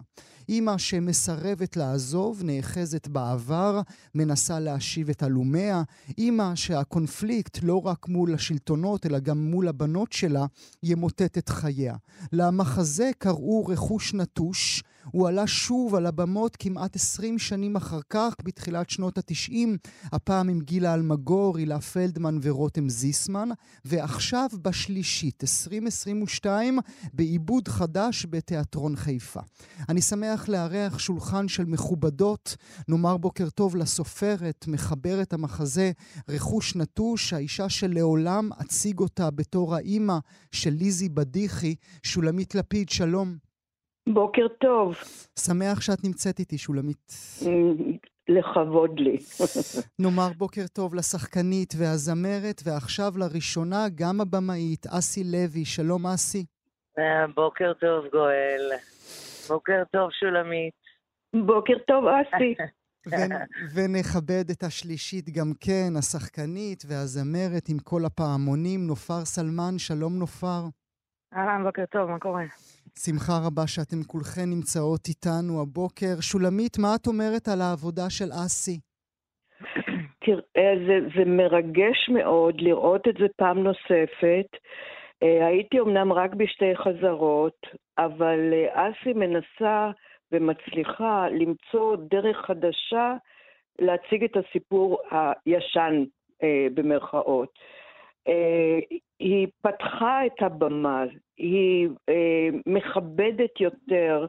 אימא 0.49 0.77
שמסרבת 0.77 1.77
לעזוב, 1.77 2.41
נאחזת 2.43 3.07
בעבר, 3.07 3.81
מנסה 4.15 4.59
להשיב 4.59 5.09
את 5.09 5.23
הלומיה. 5.23 5.83
אימא 6.17 6.55
שהקונפליקט, 6.55 7.59
לא 7.63 7.85
רק 7.85 8.07
מול 8.07 8.33
השלטונות, 8.33 9.05
אלא 9.05 9.19
גם 9.19 9.37
מול 9.51 9.67
הבנות 9.67 10.13
שלה, 10.13 10.45
ימוטט 10.83 11.37
את 11.37 11.49
חייה. 11.49 11.95
למחזה 12.33 13.11
קראו 13.17 13.65
רכוש 13.65 14.13
נטוש. 14.13 14.83
הוא 15.11 15.27
עלה 15.27 15.47
שוב 15.47 15.95
על 15.95 16.05
הבמות 16.05 16.55
כמעט 16.55 16.95
20 16.95 17.39
שנים 17.39 17.75
אחר 17.75 17.99
כך, 18.09 18.33
בתחילת 18.43 18.89
שנות 18.89 19.17
ה-90, 19.17 19.53
הפעם 20.11 20.49
עם 20.49 20.59
גילה 20.59 20.93
אלמגור, 20.93 21.57
הילה 21.57 21.81
פלדמן 21.81 22.39
ורותם 22.41 22.89
זיסמן, 22.89 23.49
ועכשיו 23.85 24.49
בשלישית, 24.61 25.43
2022, 25.43 26.79
בעיבוד 27.13 27.67
חדש 27.67 28.25
בתיאטרון 28.29 28.95
חיפה. 28.95 29.41
אני 29.89 30.01
שמח 30.01 30.36
לארח 30.49 30.99
שולחן 30.99 31.47
של 31.47 31.65
מכובדות, 31.65 32.55
נאמר 32.87 33.17
בוקר 33.17 33.49
טוב 33.49 33.75
לסופרת, 33.75 34.65
מחברת 34.67 35.33
המחזה 35.33 35.91
רכוש 36.29 36.75
נטוש, 36.75 37.33
האישה 37.33 37.69
שלעולם 37.69 38.49
אציג 38.61 38.99
אותה 38.99 39.31
בתור 39.31 39.75
האימא 39.75 40.17
של 40.51 40.69
ליזי 40.69 41.09
בדיחי, 41.09 41.75
שולמית 42.03 42.55
לפיד, 42.55 42.89
שלום. 42.89 43.27
בוקר 44.13 44.47
טוב. 44.61 44.95
שמח 45.39 45.81
שאת 45.81 46.03
נמצאת 46.03 46.39
איתי, 46.39 46.57
שולמית. 46.57 47.11
לכבוד 48.29 48.99
לי. 48.99 49.17
נאמר 49.99 50.29
בוקר 50.37 50.67
טוב 50.73 50.95
לשחקנית 50.95 51.73
והזמרת, 51.77 52.61
ועכשיו 52.65 53.13
לראשונה 53.17 53.85
גם 53.95 54.21
הבמאית, 54.21 54.85
אסי 54.87 55.23
לוי. 55.23 55.65
שלום, 55.65 56.07
אסי. 56.07 56.45
בוקר 57.35 57.73
טוב, 57.73 58.05
גואל. 58.11 58.71
בוקר 59.47 59.83
טוב, 59.91 60.11
שולמית. 60.11 60.73
בוקר 61.45 61.77
טוב, 61.87 62.05
אסי. 62.07 62.55
ונכבד 63.75 64.45
את 64.51 64.63
השלישית 64.63 65.25
גם 65.29 65.51
כן, 65.59 65.89
השחקנית 65.97 66.83
והזמרת 66.87 67.69
עם 67.69 67.79
כל 67.83 68.01
הפעמונים, 68.05 68.79
נופר 68.87 69.25
סלמן. 69.25 69.77
שלום, 69.77 70.19
נופר. 70.19 70.61
אהלן, 71.33 71.63
בוקר 71.63 71.85
טוב, 71.85 72.09
מה 72.09 72.19
קורה? 72.19 72.43
שמחה 72.99 73.33
רבה 73.47 73.67
שאתן 73.67 74.01
כולכן 74.07 74.49
נמצאות 74.49 75.07
איתנו 75.07 75.61
הבוקר. 75.61 76.15
שולמית, 76.21 76.77
מה 76.79 76.95
את 76.95 77.07
אומרת 77.07 77.47
על 77.47 77.61
העבודה 77.61 78.09
של 78.09 78.29
אסי? 78.45 78.79
תראה, 80.25 80.71
זה, 80.87 80.95
זה 81.15 81.23
מרגש 81.25 82.09
מאוד 82.13 82.55
לראות 82.57 83.07
את 83.09 83.13
זה 83.19 83.25
פעם 83.37 83.57
נוספת. 83.63 84.49
הייתי 85.21 85.79
אמנם 85.79 86.13
רק 86.13 86.33
בשתי 86.33 86.75
חזרות, 86.75 87.59
אבל 87.97 88.53
אסי 88.71 89.13
מנסה 89.13 89.91
ומצליחה 90.31 91.27
למצוא 91.29 91.95
דרך 91.95 92.37
חדשה 92.37 93.15
להציג 93.79 94.23
את 94.23 94.37
הסיפור 94.37 94.97
הישן, 95.11 96.03
במרכאות. 96.73 97.59
היא 99.19 99.47
פתחה 99.61 100.25
את 100.25 100.41
הבמה, 100.41 101.03
היא 101.37 101.89
אה, 102.09 102.49
מכבדת 102.65 103.61
יותר 103.61 104.25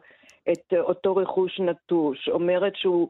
את 0.52 0.74
אותו 0.78 1.16
רכוש 1.16 1.60
נטוש, 1.60 2.28
אומרת 2.28 2.76
שהוא, 2.76 3.08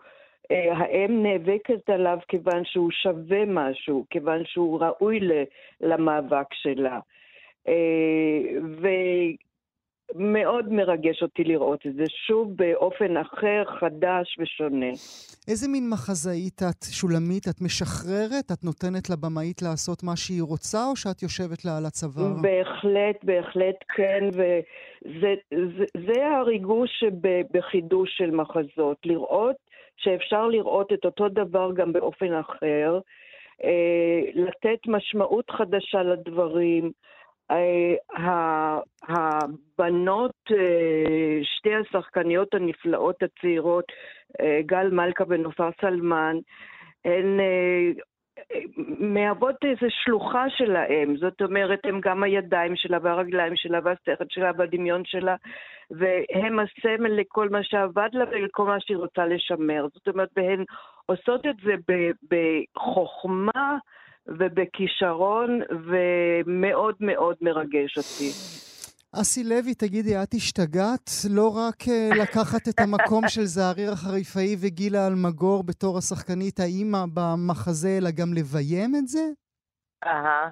אה, 0.50 0.76
האם 0.76 1.22
נאבקת 1.22 1.90
עליו 1.90 2.18
כיוון 2.28 2.64
שהוא 2.64 2.90
שווה 2.90 3.44
משהו, 3.46 4.04
כיוון 4.10 4.44
שהוא 4.44 4.80
ראוי 4.80 5.20
למאבק 5.80 6.54
שלה. 6.54 6.98
אה, 7.68 8.40
ומאוד 10.14 10.72
מרגש 10.72 11.22
אותי 11.22 11.44
לראות 11.44 11.86
את 11.86 11.94
זה, 11.94 12.04
שוב 12.26 12.56
באופן 12.56 13.16
אחר, 13.16 13.62
חדש 13.80 14.38
ושונה. 14.38 14.90
איזה 15.48 15.68
מין 15.68 15.90
מחזאית 15.90 16.62
את, 16.62 16.84
שולמית? 16.90 17.48
את 17.48 17.60
משחררת? 17.62 18.52
את 18.52 18.64
נותנת 18.64 19.10
לבמאית 19.10 19.62
לעשות 19.62 20.02
מה 20.02 20.16
שהיא 20.16 20.42
רוצה, 20.42 20.86
או 20.86 20.96
שאת 20.96 21.22
יושבת 21.22 21.64
לה 21.64 21.76
על 21.76 21.86
הצוואר? 21.86 22.32
בהחלט, 22.42 23.24
בהחלט 23.24 23.76
כן, 23.96 24.28
וזה 24.32 25.34
זה, 25.50 25.84
זה 26.06 26.26
הריגוש 26.26 26.90
שבחידוש 27.00 28.10
של 28.16 28.30
מחזות. 28.30 28.98
לראות 29.04 29.56
שאפשר 29.96 30.46
לראות 30.46 30.92
את 30.92 31.04
אותו 31.04 31.28
דבר 31.28 31.70
גם 31.76 31.92
באופן 31.92 32.32
אחר, 32.34 33.00
לתת 34.34 34.78
משמעות 34.86 35.50
חדשה 35.50 36.02
לדברים. 36.02 36.92
הבנות, 39.08 40.50
שתי 41.42 41.74
השחקניות 41.74 42.54
הנפלאות 42.54 43.22
הצעירות, 43.22 43.84
גל 44.60 44.90
מלכה 44.90 45.24
ונופר 45.28 45.70
סלמן, 45.80 46.36
הן 47.04 47.40
מהוות 48.98 49.56
איזו 49.64 49.86
שלוחה 50.04 50.44
שלהם, 50.50 51.16
זאת 51.16 51.42
אומרת, 51.42 51.80
הם 51.84 52.00
גם 52.00 52.22
הידיים 52.22 52.76
שלה 52.76 52.98
והרגליים 53.02 53.56
שלה 53.56 53.78
והשכל 53.84 54.24
שלה 54.28 54.50
והדמיון 54.56 55.04
שלה, 55.04 55.36
והם 55.90 56.58
הסמל 56.58 57.12
לכל 57.12 57.48
מה 57.48 57.62
שעבד 57.62 58.08
לה 58.12 58.24
ולכל 58.30 58.64
מה 58.64 58.80
שהיא 58.80 58.96
רוצה 58.96 59.26
לשמר. 59.26 59.86
זאת 59.94 60.08
אומרת, 60.08 60.28
והן 60.36 60.64
עושות 61.06 61.46
את 61.46 61.56
זה 61.64 61.74
בחוכמה 62.30 63.76
ובכישרון, 64.28 65.60
ומאוד 65.70 66.94
מאוד 67.00 67.36
מרגש 67.40 67.98
אותי. 67.98 68.30
אסי 69.12 69.44
לוי, 69.44 69.74
תגידי, 69.74 70.22
את 70.22 70.34
השתגעת 70.34 71.10
לא 71.30 71.56
רק 71.56 71.82
uh, 71.82 72.16
לקחת 72.22 72.68
את 72.68 72.80
המקום 72.80 73.28
של 73.28 73.44
זעריר 73.44 73.92
החריפאי 73.92 74.56
וגילה 74.60 75.06
אלמגור 75.06 75.64
בתור 75.64 75.98
השחקנית 75.98 76.60
האימא 76.60 77.04
במחזה, 77.14 77.88
אלא 77.98 78.10
גם 78.10 78.34
לביים 78.34 78.96
את 78.98 79.08
זה? 79.08 79.24
אהה. 80.04 80.50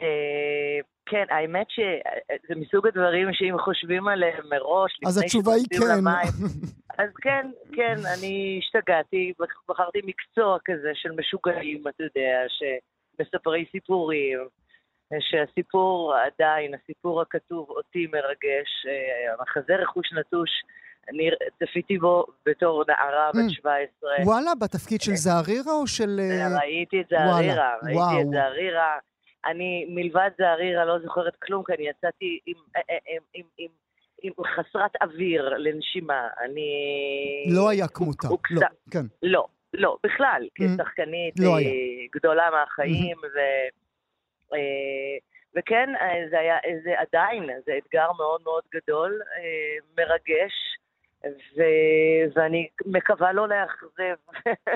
אה, 0.00 0.78
כן, 1.06 1.24
האמת 1.30 1.66
שזה 1.70 2.60
מסוג 2.60 2.86
הדברים 2.86 3.28
שאם 3.32 3.58
חושבים 3.58 4.08
עליהם 4.08 4.44
מראש, 4.50 4.92
אז 5.06 5.18
התשובה 5.18 5.52
היא 5.52 5.66
כן. 5.70 5.98
למים, 5.98 6.34
אז 7.00 7.10
כן, 7.22 7.50
כן, 7.72 7.94
אני 8.18 8.60
השתגעתי, 8.62 9.32
בחרתי 9.68 9.98
מקצוע 10.04 10.58
כזה 10.64 10.90
של 10.94 11.10
משוגעים, 11.16 11.88
אתה 11.88 12.02
יודע, 12.02 12.44
שמספרי 13.24 13.64
סיפורים. 13.72 14.38
שהסיפור 15.20 16.14
עדיין, 16.14 16.74
הסיפור 16.74 17.22
הכתוב 17.22 17.70
אותי 17.70 18.06
מרגש, 18.06 18.70
אה, 18.88 19.32
המחזה 19.32 19.76
רכוש 19.76 20.12
נטוש, 20.12 20.50
אני 21.08 21.30
צפיתי 21.58 21.98
בו 21.98 22.24
בתור 22.46 22.84
נערה 22.88 23.30
בת 23.34 23.50
17. 23.50 24.16
Mm. 24.16 24.22
וואלה, 24.24 24.54
בתפקיד 24.54 25.00
של 25.00 25.12
זערירה 25.14 25.72
או 25.72 25.86
של... 25.86 26.20
אה, 26.20 26.58
ראיתי 26.60 27.00
את 27.00 27.06
זערירה, 27.10 27.74
ראיתי 27.82 28.22
את 28.22 28.30
זערירה. 28.30 28.98
אני 29.44 29.86
מלבד 29.88 30.30
זערירה 30.38 30.84
לא 30.84 30.98
זוכרת 31.02 31.36
כלום, 31.36 31.62
כי 31.66 31.72
אני 31.72 31.88
יצאתי 31.88 32.38
עם, 32.46 32.54
אה, 32.76 32.82
עם, 32.88 33.22
עם, 33.34 33.44
עם, 33.58 33.70
עם 34.22 34.32
חסרת 34.44 34.90
אוויר 35.02 35.48
לנשימה. 35.48 36.28
אני... 36.44 36.70
לא 37.54 37.68
היה 37.68 37.88
כמותה, 37.88 38.28
לא, 38.50 38.66
כן. 38.90 39.06
לא, 39.22 39.46
לא, 39.74 39.96
בכלל, 40.04 40.42
mm. 40.46 40.64
כשחקנית 40.64 41.34
לא 41.40 41.56
גדולה 42.14 42.50
מהחיים, 42.50 43.16
mm-hmm. 43.16 43.26
ו... 43.26 43.38
אה, 44.54 45.18
וכן, 45.56 45.88
אה, 46.00 46.28
זה 46.30 46.38
היה, 46.38 46.58
זה 46.84 46.94
עדיין, 47.00 47.50
זה 47.66 47.72
אתגר 47.78 48.12
מאוד 48.18 48.40
מאוד 48.44 48.62
גדול, 48.74 49.20
אה, 49.36 49.76
מרגש, 49.98 50.52
ו... 51.26 51.62
ואני 52.34 52.68
מקווה 52.86 53.32
לא 53.32 53.48
לאכזב. 53.48 54.16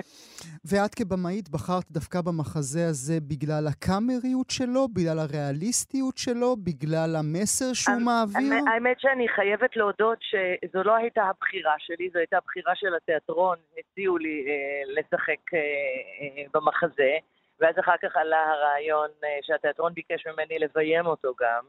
ואת 0.71 0.95
כבמאית 0.95 1.49
בחרת 1.49 1.91
דווקא 1.91 2.21
במחזה 2.21 2.87
הזה 2.89 3.15
בגלל 3.21 3.67
הקאמריות 3.67 4.51
שלו, 4.51 4.89
בגלל 4.89 5.19
הריאליסטיות 5.19 6.19
שלו, 6.19 6.57
בגלל 6.57 7.17
המסר 7.19 7.73
שהוא 7.73 8.01
מעביר? 8.05 8.55
האמת 8.73 9.01
שאני 9.01 9.29
חייבת 9.29 9.77
להודות 9.77 10.19
שזו 10.21 10.83
לא 10.83 10.95
הייתה 10.97 11.23
הבחירה 11.23 11.75
שלי, 11.79 12.11
זו 12.13 12.19
הייתה 12.19 12.37
הבחירה 12.37 12.73
של 12.75 12.95
התיאטרון, 12.95 13.59
הציעו 13.79 14.19
לי 14.19 14.45
אה, 14.49 14.93
לשחק 15.01 15.55
אה, 15.55 15.59
אה, 15.59 16.45
במחזה. 16.55 17.13
ואז 17.61 17.75
אחר 17.81 17.97
כך 18.03 18.17
עלה 18.17 18.51
הרעיון 18.51 19.09
אה, 19.25 19.39
שהתיאטרון 19.43 19.95
ביקש 19.95 20.27
ממני 20.27 20.59
לביים 20.59 21.07
אותו 21.07 21.33
גם. 21.41 21.65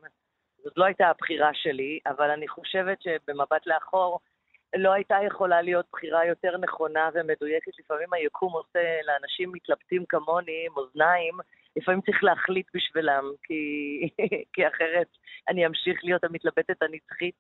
זאת 0.64 0.78
לא 0.78 0.86
הייתה 0.86 1.08
הבחירה 1.08 1.50
שלי, 1.54 2.00
אבל 2.06 2.30
אני 2.30 2.48
חושבת 2.48 3.02
שבמבט 3.02 3.66
לאחור 3.66 4.20
לא 4.78 4.94
הייתה 4.94 5.16
יכולה 5.28 5.62
להיות 5.62 5.86
בחירה 5.94 6.26
יותר 6.26 6.58
נכונה 6.58 7.10
ומדויקת. 7.14 7.72
לפעמים 7.80 8.14
היקום 8.14 8.54
עושה 8.54 8.80
לאנשים 9.08 9.52
מתלבטים 9.52 10.06
כמוני 10.10 10.66
עם 10.66 10.78
אוזניים, 10.78 11.34
לפעמים 11.76 12.02
צריך 12.02 12.24
להחליט 12.24 12.68
בשבילם, 12.76 13.24
כי, 13.44 13.56
כי 14.54 14.68
אחרת 14.68 15.08
אני 15.50 15.66
אמשיך 15.66 16.00
להיות 16.04 16.24
המתלבטת 16.24 16.82
הנצחית. 16.82 17.36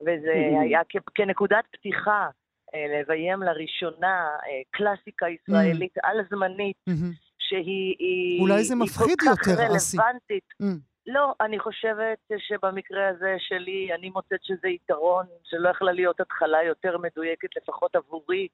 וזה 0.00 0.32
היה 0.62 0.80
כנקודת 1.14 1.64
פתיחה 1.72 2.28
אה, 2.74 3.00
לביים 3.00 3.42
לראשונה 3.42 4.26
אה, 4.46 4.62
קלאסיקה 4.70 5.26
ישראלית 5.28 5.94
על-זמנית. 6.02 6.76
שהיא 7.48 8.40
אולי 8.40 8.64
זה 8.64 8.74
מפחיד 8.74 9.16
יותר, 9.26 9.76
אסי. 9.76 9.96
Mm. 10.62 10.64
לא, 11.06 11.34
אני 11.40 11.58
חושבת 11.58 12.18
שבמקרה 12.38 13.08
הזה 13.08 13.36
שלי, 13.38 13.94
אני 13.94 14.10
מוצאת 14.10 14.44
שזה 14.44 14.68
יתרון, 14.68 15.26
שלא 15.44 15.68
יכלה 15.68 15.92
להיות 15.92 16.20
התחלה 16.20 16.62
יותר 16.62 16.98
מדויקת, 16.98 17.56
לפחות 17.56 17.96
עבורי, 17.96 18.48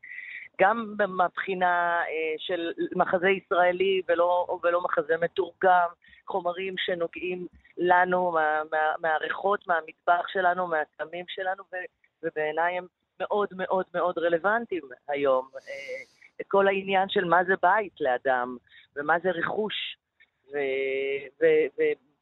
גם 0.60 0.94
מהבחינה 1.08 2.02
אה, 2.02 2.34
של 2.38 2.72
מחזה 2.96 3.28
ישראלי 3.28 4.02
ולא, 4.08 4.58
ולא 4.62 4.80
מחזה 4.84 5.14
מתורגם, 5.20 5.88
חומרים 6.26 6.74
שנוגעים 6.78 7.46
לנו, 7.78 8.30
מה, 8.30 8.60
מה, 8.72 8.78
מהריחות, 8.98 9.66
מהמטבח 9.66 10.28
שלנו, 10.28 10.66
מהטעמים 10.66 11.24
שלנו, 11.28 11.62
ו, 11.72 11.76
ובעיניי 12.22 12.78
הם 12.78 12.86
מאוד 13.20 13.48
מאוד 13.56 13.84
מאוד 13.94 14.18
רלוונטיים 14.18 14.82
היום. 15.08 15.48
אה, 15.56 16.44
כל 16.48 16.68
העניין 16.68 17.08
של 17.08 17.24
מה 17.24 17.44
זה 17.44 17.54
בית 17.62 18.00
לאדם, 18.00 18.56
ומה 18.96 19.18
זה 19.22 19.30
רכוש. 19.30 19.96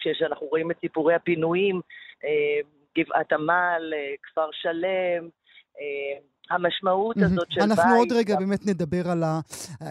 וכשאנחנו 0.07 0.47
רואים 0.47 0.71
את 0.71 0.77
סיפורי 0.81 1.15
הפינויים, 1.15 1.81
אה, 2.25 2.61
גבעת 2.99 3.33
עמל, 3.33 3.93
אה, 3.97 4.15
כפר 4.23 4.49
שלם, 4.53 5.29
אה, 5.81 6.19
המשמעות 6.51 7.17
הזאת 7.17 7.47
של 7.51 7.61
אנחנו 7.61 7.77
בית... 7.77 7.81
אנחנו 7.81 7.97
עוד 7.97 8.13
רגע 8.13 8.37
באמת 8.37 8.67
נדבר 8.67 9.11
על 9.11 9.23
ה... 9.23 9.41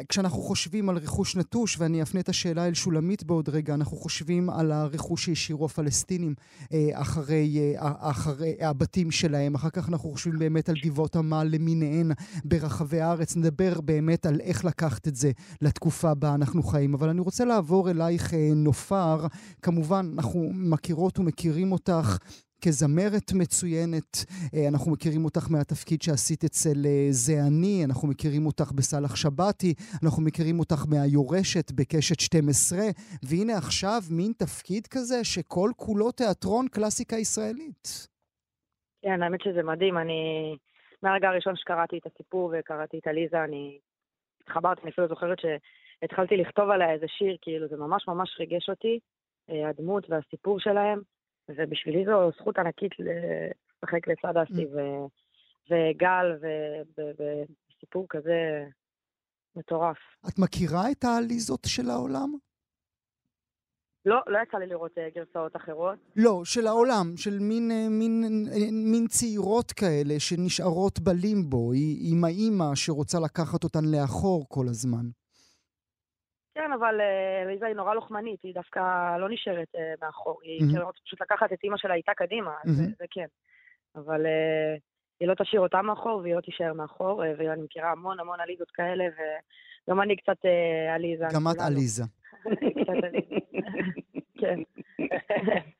כשאנחנו 0.09 0.41
חושבים 0.41 0.89
על 0.89 0.97
רכוש 0.97 1.35
נטוש, 1.35 1.79
ואני 1.79 2.01
אפנה 2.01 2.19
את 2.19 2.29
השאלה 2.29 2.67
אל 2.67 2.73
שולמית 2.73 3.23
בעוד 3.23 3.49
רגע, 3.49 3.73
אנחנו 3.73 3.97
חושבים 3.97 4.49
על 4.49 4.71
הרכוש 4.71 5.25
שהשאירו 5.25 5.65
הפלסטינים 5.65 6.35
אה, 6.73 6.89
אחרי, 6.93 7.75
אה, 7.79 7.91
אחרי 7.99 8.55
הבתים 8.61 9.11
שלהם. 9.11 9.55
אחר 9.55 9.69
כך 9.69 9.89
אנחנו 9.89 10.09
חושבים 10.09 10.39
באמת 10.39 10.69
על 10.69 10.75
גבעות 10.83 11.15
עמל 11.15 11.47
למיניהן 11.51 12.11
ברחבי 12.45 13.01
הארץ. 13.01 13.35
נדבר 13.35 13.81
באמת 13.81 14.25
על 14.25 14.39
איך 14.41 14.65
לקחת 14.65 15.07
את 15.07 15.15
זה 15.15 15.31
לתקופה 15.61 16.13
בה 16.13 16.35
אנחנו 16.35 16.63
חיים. 16.63 16.93
אבל 16.93 17.09
אני 17.09 17.21
רוצה 17.21 17.45
לעבור 17.45 17.89
אלייך, 17.89 18.33
אה, 18.33 18.49
נופר. 18.55 19.27
כמובן, 19.61 20.11
אנחנו 20.13 20.51
מכירות 20.53 21.19
ומכירים 21.19 21.71
אותך 21.71 22.17
כזמרת 22.65 23.31
מצוינת. 23.41 24.11
אה, 24.53 24.67
אנחנו 24.71 24.91
מכירים 24.91 25.25
אותך 25.25 25.45
מהתפקיד 25.51 26.01
שעשית 26.01 26.43
אצל 26.43 26.77
אה, 26.85 27.07
זה 27.09 27.33
אני, 27.47 27.85
אנחנו 27.85 28.07
מכירים 28.07 28.45
אותך 28.45 28.71
בסאלח 28.71 29.15
שבתי, 29.15 29.73
אנחנו 30.03 30.23
מכירים 30.23 30.59
אותך 30.59 30.81
מהיורשת 30.91 31.71
בקשת 31.71 32.19
12, 32.19 32.79
והנה 33.29 33.57
עכשיו 33.57 33.99
מין 34.11 34.31
תפקיד 34.37 34.87
כזה 34.87 35.23
שכל 35.23 35.69
כולו 35.75 36.11
תיאטרון 36.11 36.67
קלאסיקה 36.67 37.15
ישראלית. 37.15 38.07
כן, 39.01 39.23
האמת 39.23 39.41
שזה 39.41 39.63
מדהים. 39.63 39.97
אני, 39.97 40.21
מהרגע 41.03 41.29
הראשון 41.29 41.55
שקראתי 41.55 41.97
את 41.97 42.05
הסיפור 42.05 42.53
וקראתי 42.53 42.99
את 42.99 43.07
עליזה, 43.07 43.43
אני 43.43 43.79
התחברתי, 44.41 44.81
אני 44.81 44.91
אפילו 44.91 45.07
זוכרת 45.07 45.37
שהתחלתי 45.39 46.37
לכתוב 46.37 46.69
עליה 46.69 46.93
איזה 46.93 47.05
שיר, 47.07 47.37
כאילו 47.41 47.67
זה 47.67 47.77
ממש 47.77 48.07
ממש 48.07 48.35
ריגש 48.39 48.69
אותי, 48.69 48.99
אה, 49.49 49.69
הדמות 49.69 50.09
והסיפור 50.09 50.59
שלהם. 50.59 51.01
ובשבילי 51.49 52.05
זו 52.05 52.31
זכות 52.31 52.57
ענקית 52.57 52.91
לשחק 52.99 54.07
לצד 54.07 54.37
אסי 54.37 54.63
mm. 54.63 55.09
וגל 55.69 56.37
וסיפור 56.99 58.05
כזה 58.09 58.65
מטורף. 59.55 59.97
את 60.27 60.39
מכירה 60.39 60.91
את 60.91 61.03
העליזות 61.03 61.61
של 61.65 61.89
העולם? 61.89 62.33
לא, 64.07 64.17
לא 64.27 64.39
יצא 64.43 64.57
לי 64.57 64.67
לראות 64.67 64.97
אה, 64.97 65.07
גרסאות 65.15 65.55
אחרות. 65.55 65.97
לא, 66.15 66.41
של 66.45 66.67
העולם, 66.67 67.17
של 67.17 67.39
מין, 67.39 67.71
אה, 67.71 67.89
מין, 67.89 68.23
אה, 68.51 68.71
מין 68.71 69.07
צעירות 69.07 69.71
כאלה 69.71 70.19
שנשארות 70.19 70.99
בלימבו, 70.99 71.71
עם 72.11 72.23
האימא 72.23 72.75
שרוצה 72.75 73.17
לקחת 73.19 73.63
אותן 73.63 73.85
לאחור 73.85 74.45
כל 74.49 74.65
הזמן. 74.67 75.05
כן, 76.57 76.71
אבל 76.73 77.01
אה, 77.01 77.67
היא 77.67 77.75
נורא 77.75 77.93
לוחמנית, 77.93 78.43
היא 78.43 78.53
דווקא 78.53 78.79
לא 79.19 79.29
נשארת 79.29 79.67
אה, 79.75 79.93
מאחור. 80.01 80.39
היא. 80.43 80.61
רוצה 80.83 80.99
פשוט 81.05 81.21
לקחת 81.21 81.53
את 81.53 81.63
אימא 81.63 81.77
שלה 81.77 81.93
איתה 81.93 82.11
קדימה, 82.15 82.51
mm-hmm. 82.51 82.97
זה, 82.99 83.05
כן. 83.11 83.25
אבל 83.95 84.25
אה, 84.25 84.75
היא 85.19 85.27
לא 85.27 85.33
תשאיר 85.33 85.61
אותה 85.61 85.81
מאחור 85.81 86.17
והיא 86.17 86.35
לא 86.35 86.41
תישאר 86.41 86.73
מאחור, 86.73 87.17
ואני 87.37 87.61
מכירה 87.61 87.91
המון 87.91 88.19
המון 88.19 88.39
עליזות 88.39 88.71
כאלה, 88.71 89.05
וגם 89.87 90.01
אני 90.01 90.15
קצת 90.15 90.37
עליזה. 90.95 91.25
גם 91.33 91.47
את 91.51 91.59
עליזה. 91.59 92.03
כן. 94.39 94.59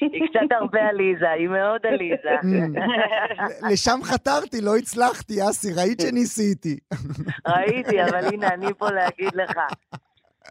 היא 0.00 0.28
קצת 0.30 0.52
הרבה 0.60 0.88
עליזה, 0.88 1.30
היא 1.30 1.48
מאוד 1.48 1.86
עליזה. 1.86 2.36
Mm. 2.48 3.72
לשם 3.72 3.98
חתרתי, 4.02 4.60
לא 4.60 4.76
הצלחתי, 4.76 5.34
אסי, 5.50 5.68
ראית 5.76 6.00
שניסיתי. 6.00 6.78
ראיתי, 7.54 8.02
אבל 8.02 8.24
הנה, 8.32 8.48
אני 8.48 8.74
פה 8.78 8.90
להגיד 8.90 9.34
לך. 9.34 9.58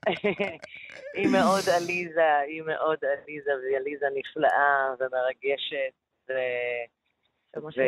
היא 1.18 1.28
מאוד 1.32 1.64
עליזה, 1.76 2.38
היא 2.48 2.62
מאוד 2.62 2.98
עליזה, 3.04 3.52
והיא 3.64 3.78
עליזה 3.78 4.06
נפלאה 4.16 4.94
ומרגשת, 5.00 5.94
ו... 6.30 6.34
ו... 7.58 7.82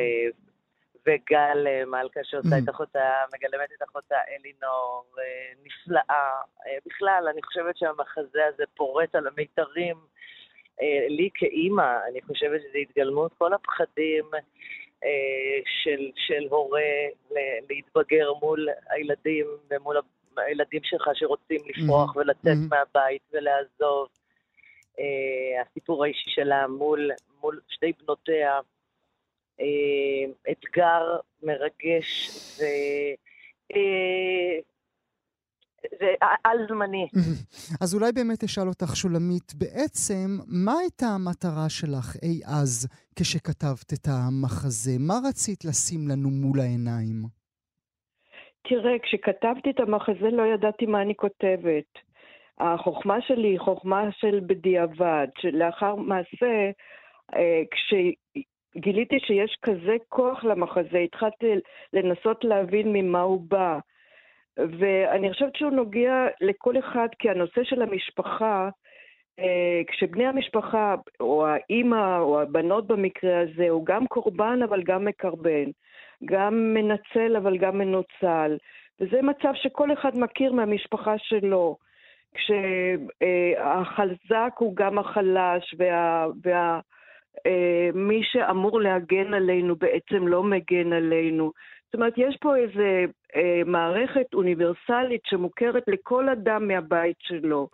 וגל 1.05 1.67
אה, 1.67 1.85
מלכה 1.85 2.19
שעושה 2.23 2.57
את 2.63 2.69
אחותה, 2.69 3.09
מגלמת 3.33 3.69
את 3.77 3.83
אחותה 3.89 4.15
אלינור, 4.29 5.05
אה, 5.19 5.51
נפלאה. 5.63 6.41
אה, 6.67 6.77
בכלל, 6.85 7.25
אני 7.33 7.43
חושבת 7.43 7.77
שהמחזה 7.77 8.45
הזה 8.53 8.63
פורט 8.75 9.15
על 9.15 9.27
המיתרים. 9.27 9.97
לי 11.09 11.29
כאימא, 11.33 11.97
אני 12.11 12.21
חושבת 12.21 12.61
שזה 12.61 12.77
התגלמות 12.77 13.31
כל 13.37 13.53
הפחדים 13.53 14.25
של, 15.83 16.11
של 16.15 16.47
הורה 16.49 16.81
להתבגר 17.69 18.33
מול 18.41 18.67
הילדים 18.89 19.45
ומול 19.69 19.97
הילדים 20.37 20.81
שלך 20.83 21.09
שרוצים 21.13 21.59
לפרוח 21.65 22.15
mm-hmm. 22.15 22.19
ולצאת 22.19 22.45
mm-hmm. 22.45 22.69
מהבית 22.69 23.21
ולעזוב. 23.33 24.07
הסיפור 25.61 26.03
האישי 26.03 26.29
שלה 26.29 26.67
מול, 26.67 27.11
מול 27.41 27.59
שתי 27.69 27.93
בנותיה. 28.03 28.59
אה, 29.61 30.51
אתגר 30.51 31.17
מרגש 31.43 32.29
ו... 32.59 32.63
זה 35.99 36.05
על-זמני. 36.43 37.07
אז 37.81 37.95
אולי 37.95 38.11
באמת 38.11 38.43
אשאל 38.43 38.67
אותך, 38.67 38.95
שולמית, 38.95 39.53
בעצם, 39.55 40.27
מה 40.47 40.73
הייתה 40.81 41.05
המטרה 41.05 41.69
שלך 41.69 42.15
אי 42.23 42.41
אז 42.45 42.87
כשכתבת 43.15 43.93
את 43.93 44.07
המחזה? 44.07 44.91
מה 44.99 45.13
רצית 45.29 45.65
לשים 45.65 46.07
לנו 46.07 46.29
מול 46.29 46.59
העיניים? 46.59 47.17
תראה, 48.69 48.99
כשכתבתי 49.03 49.69
את 49.69 49.79
המחזה 49.79 50.29
לא 50.31 50.43
ידעתי 50.53 50.85
מה 50.85 51.01
אני 51.01 51.15
כותבת. 51.15 51.89
החוכמה 52.59 53.21
שלי 53.21 53.47
היא 53.47 53.59
חוכמה 53.59 54.03
של 54.11 54.39
בדיעבד, 54.47 55.27
שלאחר 55.41 55.95
מעשה, 55.95 56.71
אה, 57.35 57.61
כש... 57.71 57.93
גיליתי 58.77 59.19
שיש 59.19 59.57
כזה 59.61 59.95
כוח 60.09 60.43
למחזה, 60.43 60.97
התחלתי 60.97 61.45
לנסות 61.93 62.43
להבין 62.43 62.93
ממה 62.93 63.21
הוא 63.21 63.41
בא. 63.47 63.79
ואני 64.79 65.33
חושבת 65.33 65.55
שהוא 65.55 65.71
נוגע 65.71 66.27
לכל 66.41 66.79
אחד, 66.79 67.07
כי 67.19 67.29
הנושא 67.29 67.63
של 67.63 67.81
המשפחה, 67.81 68.69
אה, 69.39 69.81
כשבני 69.87 70.27
המשפחה, 70.27 70.95
או 71.19 71.47
האימא, 71.47 72.19
או 72.19 72.41
הבנות 72.41 72.87
במקרה 72.87 73.39
הזה, 73.39 73.69
הוא 73.69 73.85
גם 73.85 74.07
קורבן 74.07 74.59
אבל 74.63 74.83
גם 74.83 75.05
מקרבן, 75.05 75.65
גם 76.25 76.73
מנצל 76.73 77.37
אבל 77.37 77.57
גם 77.57 77.77
מנוצל. 77.77 78.57
וזה 78.99 79.21
מצב 79.21 79.51
שכל 79.53 79.93
אחד 79.93 80.17
מכיר 80.17 80.53
מהמשפחה 80.53 81.17
שלו. 81.17 81.77
כשהחזק 83.13 84.53
הוא 84.57 84.75
גם 84.75 84.99
החלש, 84.99 85.75
וה, 85.77 86.27
וה, 86.43 86.79
אה, 87.45 87.89
מי 87.93 88.21
שאמור 88.23 88.81
להגן 88.81 89.33
עלינו 89.33 89.75
בעצם 89.75 90.27
לא 90.27 90.43
מגן 90.43 90.93
עלינו. 90.93 91.51
זאת 91.85 91.95
אומרת, 91.95 92.13
יש 92.17 92.37
פה 92.41 92.57
איזו 92.57 92.79
אה, 92.79 93.05
מערכת 93.65 94.33
אוניברסלית 94.33 95.21
שמוכרת 95.25 95.83
לכל 95.87 96.29
אדם 96.29 96.67
מהבית 96.67 97.17
שלו. 97.19 97.69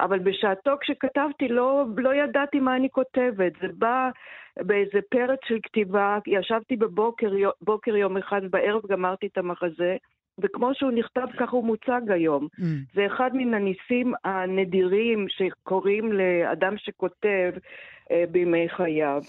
אבל 0.00 0.18
בשעתו 0.18 0.70
כשכתבתי 0.80 1.48
לא, 1.48 1.84
לא 1.96 2.14
ידעתי 2.14 2.60
מה 2.60 2.76
אני 2.76 2.90
כותבת. 2.90 3.52
זה 3.60 3.68
בא 3.78 4.10
באיזה 4.56 4.98
פרץ 5.10 5.38
של 5.44 5.58
כתיבה, 5.62 6.18
ישבתי 6.26 6.76
בבוקר 6.76 7.30
בוקר 7.62 7.96
יום 7.96 8.16
אחד, 8.16 8.40
בערב 8.50 8.82
גמרתי 8.86 9.26
את 9.26 9.38
המחזה, 9.38 9.96
וכמו 10.38 10.70
שהוא 10.74 10.90
נכתב, 10.90 11.26
ככה 11.38 11.56
הוא 11.56 11.64
מוצג 11.64 12.10
היום. 12.10 12.48
Mm. 12.60 12.64
זה 12.94 13.06
אחד 13.06 13.30
מן 13.34 13.54
הניסים 13.54 14.12
הנדירים 14.24 15.26
שקורים 15.28 16.12
לאדם 16.12 16.74
שכותב 16.78 17.52
אה, 18.10 18.24
בימי 18.30 18.68
חייו. 18.68 19.22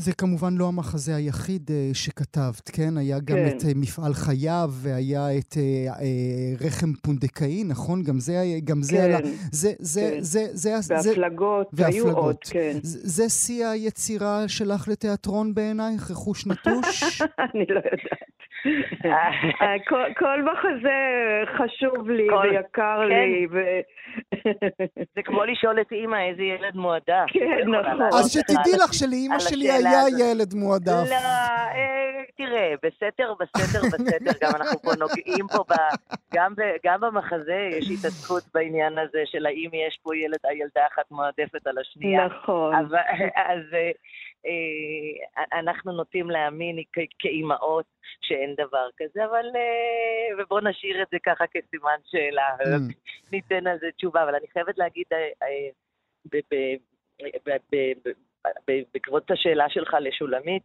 זה 0.00 0.12
כמובן 0.12 0.56
לא 0.56 0.68
המחזה 0.68 1.16
היחיד 1.16 1.70
uh, 1.70 1.96
שכתבת, 1.96 2.70
כן? 2.72 2.96
היה 2.96 3.18
גם 3.18 3.36
כן. 3.36 3.56
את 3.56 3.60
uh, 3.60 3.64
מפעל 3.76 4.14
חייו, 4.14 4.70
והיה 4.72 5.38
את 5.38 5.54
uh, 5.54 6.64
רחם 6.64 6.92
פונדקאי, 7.02 7.64
נכון? 7.64 8.02
גם 8.02 8.20
זה, 8.20 8.44
גם 8.64 8.82
זה 8.82 8.96
כן. 8.96 9.02
עלה... 9.02 9.18
זה, 9.52 9.72
זה, 9.78 10.10
כן. 10.14 10.22
זה, 10.22 10.46
זה, 10.52 10.74
והפלגות, 10.88 11.66
זה, 11.72 11.82
והיו 11.82 12.10
עוד, 12.10 12.36
כן. 12.50 12.78
זה, 12.82 12.98
זה 13.02 13.28
שיא 13.28 13.66
היצירה 13.66 14.48
שלך 14.48 14.88
לתיאטרון 14.88 15.54
בעינייך, 15.54 16.10
רכוש 16.10 16.46
נטוש? 16.46 17.02
אני 17.54 17.64
לא 17.68 17.80
יודעת. 17.92 18.29
כל, 19.88 20.04
כל 20.16 20.42
מחזה 20.42 20.98
חשוב 21.56 22.10
לי 22.10 22.26
כל, 22.30 22.48
ויקר 22.50 23.00
כן. 23.00 23.08
לי. 23.08 23.46
ו... 23.50 23.58
זה 25.14 25.22
כמו 25.24 25.44
לשאול 25.44 25.80
את 25.80 25.92
אימא 25.92 26.16
איזה 26.16 26.42
ילד 26.42 26.76
מועדף. 26.76 27.26
כן, 27.28 27.68
נכון. 27.68 28.08
אז 28.18 28.32
שתדעי 28.32 28.76
לך 28.84 28.94
שלאימא 28.94 29.38
שלי 29.38 29.70
היה 29.70 30.02
ילד 30.18 30.54
מועדף. 30.54 31.10
לא, 31.10 31.14
אה, 31.14 32.22
תראה, 32.36 32.74
בסתר, 32.82 33.34
בסתר, 33.40 33.80
בסתר, 33.82 34.46
גם 34.46 34.50
אנחנו 34.56 34.78
פה 34.82 34.90
נוגעים 34.98 35.46
פה, 35.48 35.64
ב, 35.68 35.74
גם, 36.34 36.54
ב, 36.54 36.60
גם 36.86 37.00
במחזה 37.00 37.68
יש 37.70 37.90
התעסקות 37.90 38.42
בעניין 38.54 38.98
הזה 38.98 39.22
של 39.24 39.46
האם 39.46 39.70
יש 39.88 39.98
פה 40.02 40.16
ילד, 40.16 40.38
הילדה 40.44 40.86
אחת 40.94 41.10
מועדפת 41.10 41.66
על 41.66 41.78
השנייה. 41.78 42.26
נכון. 42.26 42.74
אבל, 42.74 42.98
אז... 43.36 43.62
אה, 44.46 45.58
אנחנו 45.60 45.92
נוטים 45.92 46.30
להאמין 46.30 46.76
כאימהות 47.18 47.86
שאין 48.20 48.54
דבר 48.54 48.88
כזה, 48.96 49.24
אבל... 49.24 49.46
אה, 49.56 50.42
ובואו 50.42 50.60
נשאיר 50.60 51.02
את 51.02 51.08
זה 51.12 51.18
ככה 51.22 51.44
כסימן 51.46 51.98
שאלה, 52.04 52.56
mm. 52.60 52.94
ניתן 53.32 53.66
על 53.66 53.78
זה 53.78 53.86
תשובה. 53.96 54.22
אבל 54.22 54.34
אני 54.34 54.46
חייבת 54.52 54.78
להגיד, 54.78 55.06
אה, 55.12 55.68
בעקבות 58.94 59.30
השאלה 59.30 59.64
שלך 59.68 59.96
לשולמית, 60.00 60.62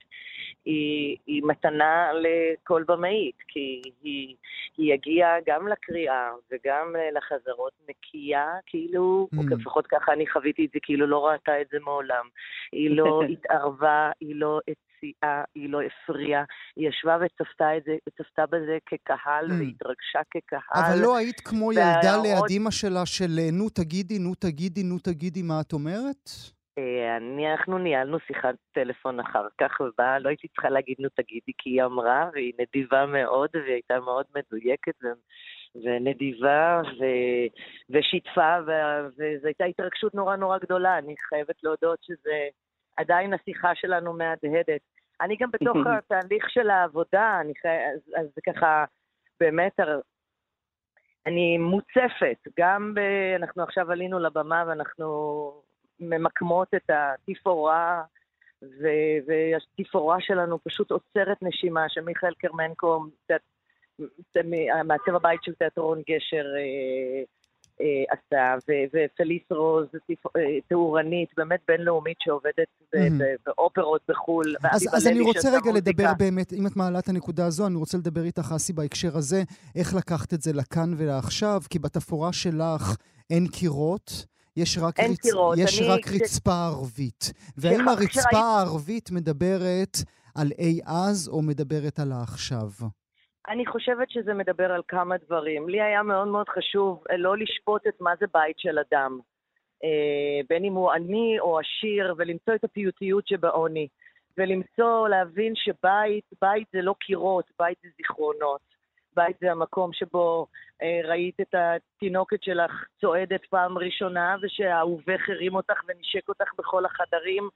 היא, 0.65 1.17
היא 1.27 1.41
מתנה 1.45 2.11
לכל 2.13 2.83
במאית, 2.87 3.35
כי 3.47 3.81
היא, 4.03 4.35
היא 4.77 4.93
הגיעה 4.93 5.35
גם 5.47 5.67
לקריאה 5.67 6.29
וגם 6.51 6.95
לחזרות 7.17 7.73
נקייה, 7.89 8.47
כאילו, 8.65 9.27
mm. 9.33 9.37
או 9.37 9.57
לפחות 9.57 9.87
ככה 9.87 10.13
אני 10.13 10.27
חוויתי 10.27 10.65
את 10.65 10.69
זה, 10.73 10.79
כאילו 10.83 11.07
לא 11.07 11.27
ראתה 11.27 11.61
את 11.61 11.67
זה 11.71 11.77
מעולם. 11.83 12.25
היא 12.71 12.97
לא 12.97 13.21
התערבה, 13.31 14.11
היא 14.19 14.35
לא 14.35 14.59
הציעה, 14.67 15.43
היא 15.55 15.69
לא 15.69 15.79
הפריעה, 15.81 16.43
היא 16.75 16.89
ישבה 16.89 17.17
וצפתה, 17.25 17.77
את 17.77 17.83
זה, 17.83 17.95
וצפתה 18.09 18.45
בזה 18.45 18.77
כקהל, 18.85 19.45
mm. 19.45 19.53
והתרגשה 19.53 20.19
כקהל. 20.31 20.83
אבל 20.85 21.01
לא 21.01 21.17
היית 21.17 21.39
כמו 21.39 21.71
ילדה 21.73 22.21
ליד 22.23 22.49
אימא 22.49 22.71
שלה 22.71 23.05
של 23.05 23.39
נו 23.51 23.69
תגידי, 23.69 24.19
נו 24.19 24.35
תגידי, 24.35 24.83
נו 24.83 24.99
תגידי 24.99 25.41
מה 25.41 25.61
את 25.61 25.73
אומרת? 25.73 26.54
אה, 26.77 27.17
אנחנו 27.51 27.77
ניהלנו 27.77 28.19
שיחת 28.19 28.55
טלפון 28.71 29.19
אחר 29.19 29.47
כך, 29.57 29.79
ובאה, 29.79 30.19
לא 30.19 30.29
הייתי 30.29 30.47
צריכה 30.47 30.69
להגיד 30.69 30.95
נו 30.99 31.09
תגידי, 31.09 31.51
כי 31.57 31.69
היא 31.69 31.83
אמרה, 31.83 32.29
והיא 32.33 32.53
נדיבה 32.59 33.05
מאוד, 33.05 33.49
והיא 33.53 33.73
הייתה 33.73 33.99
מאוד 33.99 34.25
מדויקת 34.35 34.93
ו... 35.03 35.07
ונדיבה, 35.83 36.81
ו... 36.99 37.03
ושיתפה, 37.89 38.57
ו... 38.67 38.71
וזו 39.07 39.47
הייתה 39.47 39.65
התרגשות 39.65 40.15
נורא 40.15 40.35
נורא 40.35 40.57
גדולה. 40.57 40.97
אני 40.97 41.15
חייבת 41.29 41.63
להודות 41.63 41.99
שזה 42.03 42.47
עדיין 42.97 43.33
השיחה 43.33 43.75
שלנו 43.75 44.13
מהדהדת. 44.13 44.81
אני 45.21 45.35
גם 45.39 45.49
בתוך 45.51 45.77
התהליך 45.97 46.49
של 46.49 46.69
העבודה, 46.69 47.37
אני 47.41 47.53
חי... 47.61 47.67
אז, 47.67 47.99
אז 48.17 48.27
זה 48.35 48.41
ככה, 48.45 48.85
באמת, 49.39 49.79
אני 51.25 51.57
מוצפת, 51.57 52.37
גם 52.59 52.93
ב... 52.95 52.99
אנחנו 53.35 53.63
עכשיו 53.63 53.91
עלינו 53.91 54.19
לבמה 54.19 54.63
ואנחנו 54.67 55.05
ממקמות 55.99 56.67
את 56.75 56.89
התפאורה, 56.89 58.03
והתפאורה 59.27 60.17
שלנו 60.19 60.59
פשוט 60.63 60.91
עוצרת 60.91 61.37
נשימה, 61.41 61.85
שמיכאל 61.89 62.33
קרמנקו, 62.33 63.05
מעצב 64.83 65.15
הבית 65.15 65.39
של 65.43 65.53
תיאטרון 65.53 66.01
גשר, 66.09 66.45
אה, 66.57 67.23
אה, 67.81 68.03
עשה, 68.09 68.55
ופליס 68.93 69.43
רוז, 69.51 69.87
אה, 70.37 70.41
תאורנית, 70.67 71.29
באמת 71.37 71.59
בינלאומית 71.67 72.17
שעובדת 72.19 72.67
באופרות 73.45 74.01
בחו"ל. 74.07 74.55
אז 74.71 75.07
אני 75.07 75.21
רוצה 75.21 75.49
רגע 75.49 75.71
לדבר 75.71 76.13
באמת, 76.19 76.53
אם 76.53 76.67
את 76.67 76.75
מעלה 76.75 76.99
את 76.99 77.09
הנקודה 77.09 77.45
הזו, 77.45 77.67
אני 77.67 77.75
רוצה 77.75 77.97
לדבר 77.97 78.23
איתך, 78.23 78.51
אסי, 78.55 78.73
בהקשר 78.73 79.17
הזה, 79.17 79.43
איך 79.75 79.95
לקחת 79.95 80.33
את 80.33 80.41
זה 80.41 80.53
לכאן 80.53 80.93
ולעכשיו, 80.97 81.61
כי 81.69 81.79
בתפאורה 81.79 82.33
שלך 82.33 82.95
אין 83.29 83.47
קירות. 83.47 84.34
יש 84.57 84.77
רק, 84.81 84.99
אין 84.99 85.11
רצ... 85.11 85.21
קירות. 85.21 85.57
יש 85.57 85.81
אני... 85.81 85.89
רק 85.89 86.07
רצפה 86.07 86.65
ערבית. 86.67 87.33
והאם 87.57 87.87
הרצפה 87.87 88.37
הערבית 88.37 89.11
מדברת 89.11 89.95
על 90.35 90.47
אי 90.59 90.79
אז 90.85 91.29
או 91.33 91.41
מדברת 91.41 91.99
על 91.99 92.11
העכשיו? 92.11 92.67
אני 93.47 93.65
חושבת 93.65 94.09
שזה 94.09 94.33
מדבר 94.33 94.71
על 94.71 94.81
כמה 94.87 95.15
דברים. 95.17 95.69
לי 95.69 95.81
היה 95.81 96.03
מאוד 96.03 96.27
מאוד 96.27 96.49
חשוב 96.49 97.03
אה, 97.11 97.17
לא 97.17 97.37
לשפוט 97.37 97.87
את 97.87 98.01
מה 98.01 98.11
זה 98.19 98.25
בית 98.33 98.59
של 98.59 98.79
אדם, 98.79 99.19
אה, 99.83 100.41
בין 100.49 100.65
אם 100.65 100.73
הוא 100.73 100.91
עני 100.91 101.39
או 101.39 101.59
עשיר, 101.59 102.15
ולמצוא 102.17 102.55
את 102.55 102.63
הפיוטיות 102.63 103.27
שבעוני. 103.27 103.87
ולמצוא, 104.37 105.07
להבין 105.07 105.53
שבית, 105.55 106.25
בית 106.41 106.67
זה 106.73 106.81
לא 106.81 106.95
קירות, 106.99 107.45
בית 107.59 107.77
זה 107.83 107.89
זיכרונות. 107.97 108.74
בית 109.15 109.37
זה 109.41 109.51
המקום 109.51 109.93
שבו 109.93 110.47
אה, 110.81 110.99
ראית 111.03 111.41
את 111.41 111.55
התינוקת 111.55 112.43
שלך 112.43 112.85
צועדת 113.01 113.45
פעם 113.49 113.77
ראשונה, 113.77 114.35
ושהאהובך 114.41 115.29
הרים 115.29 115.55
אותך 115.55 115.81
ונשק 115.87 116.29
אותך 116.29 116.53
בכל 116.57 116.85
החדרים. 116.85 117.49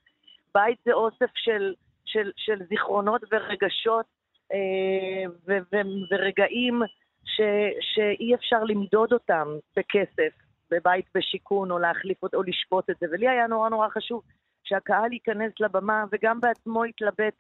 בית 0.54 0.78
זה 0.86 0.94
אוסף 0.94 1.32
של, 1.36 1.74
של, 2.06 2.32
של 2.38 2.64
זיכרונות 2.70 3.22
ורגשות 3.32 4.06
אה, 4.54 5.30
ו- 5.48 5.64
ו- 5.74 6.12
ורגעים 6.12 6.82
ש, 7.26 7.42
שאי 7.82 8.36
אפשר 8.36 8.64
למדוד 8.64 9.14
אותם 9.14 9.48
בכסף, 9.78 10.34
בבית 10.72 11.06
בשיכון, 11.16 11.72
או 11.72 11.80
להחליף 11.80 12.24
או 12.34 12.44
לשפוט 12.44 12.90
את 12.90 12.96
זה. 13.00 13.06
ולי 13.12 13.28
היה 13.28 13.48
נורא 13.48 13.70
נורא 13.70 13.90
חשוב 13.90 14.22
שהקהל 14.64 15.14
ייכנס 15.14 15.54
לבמה 15.60 16.06
וגם 16.12 16.42
בעצמו 16.42 16.86
יתלבט, 16.86 17.34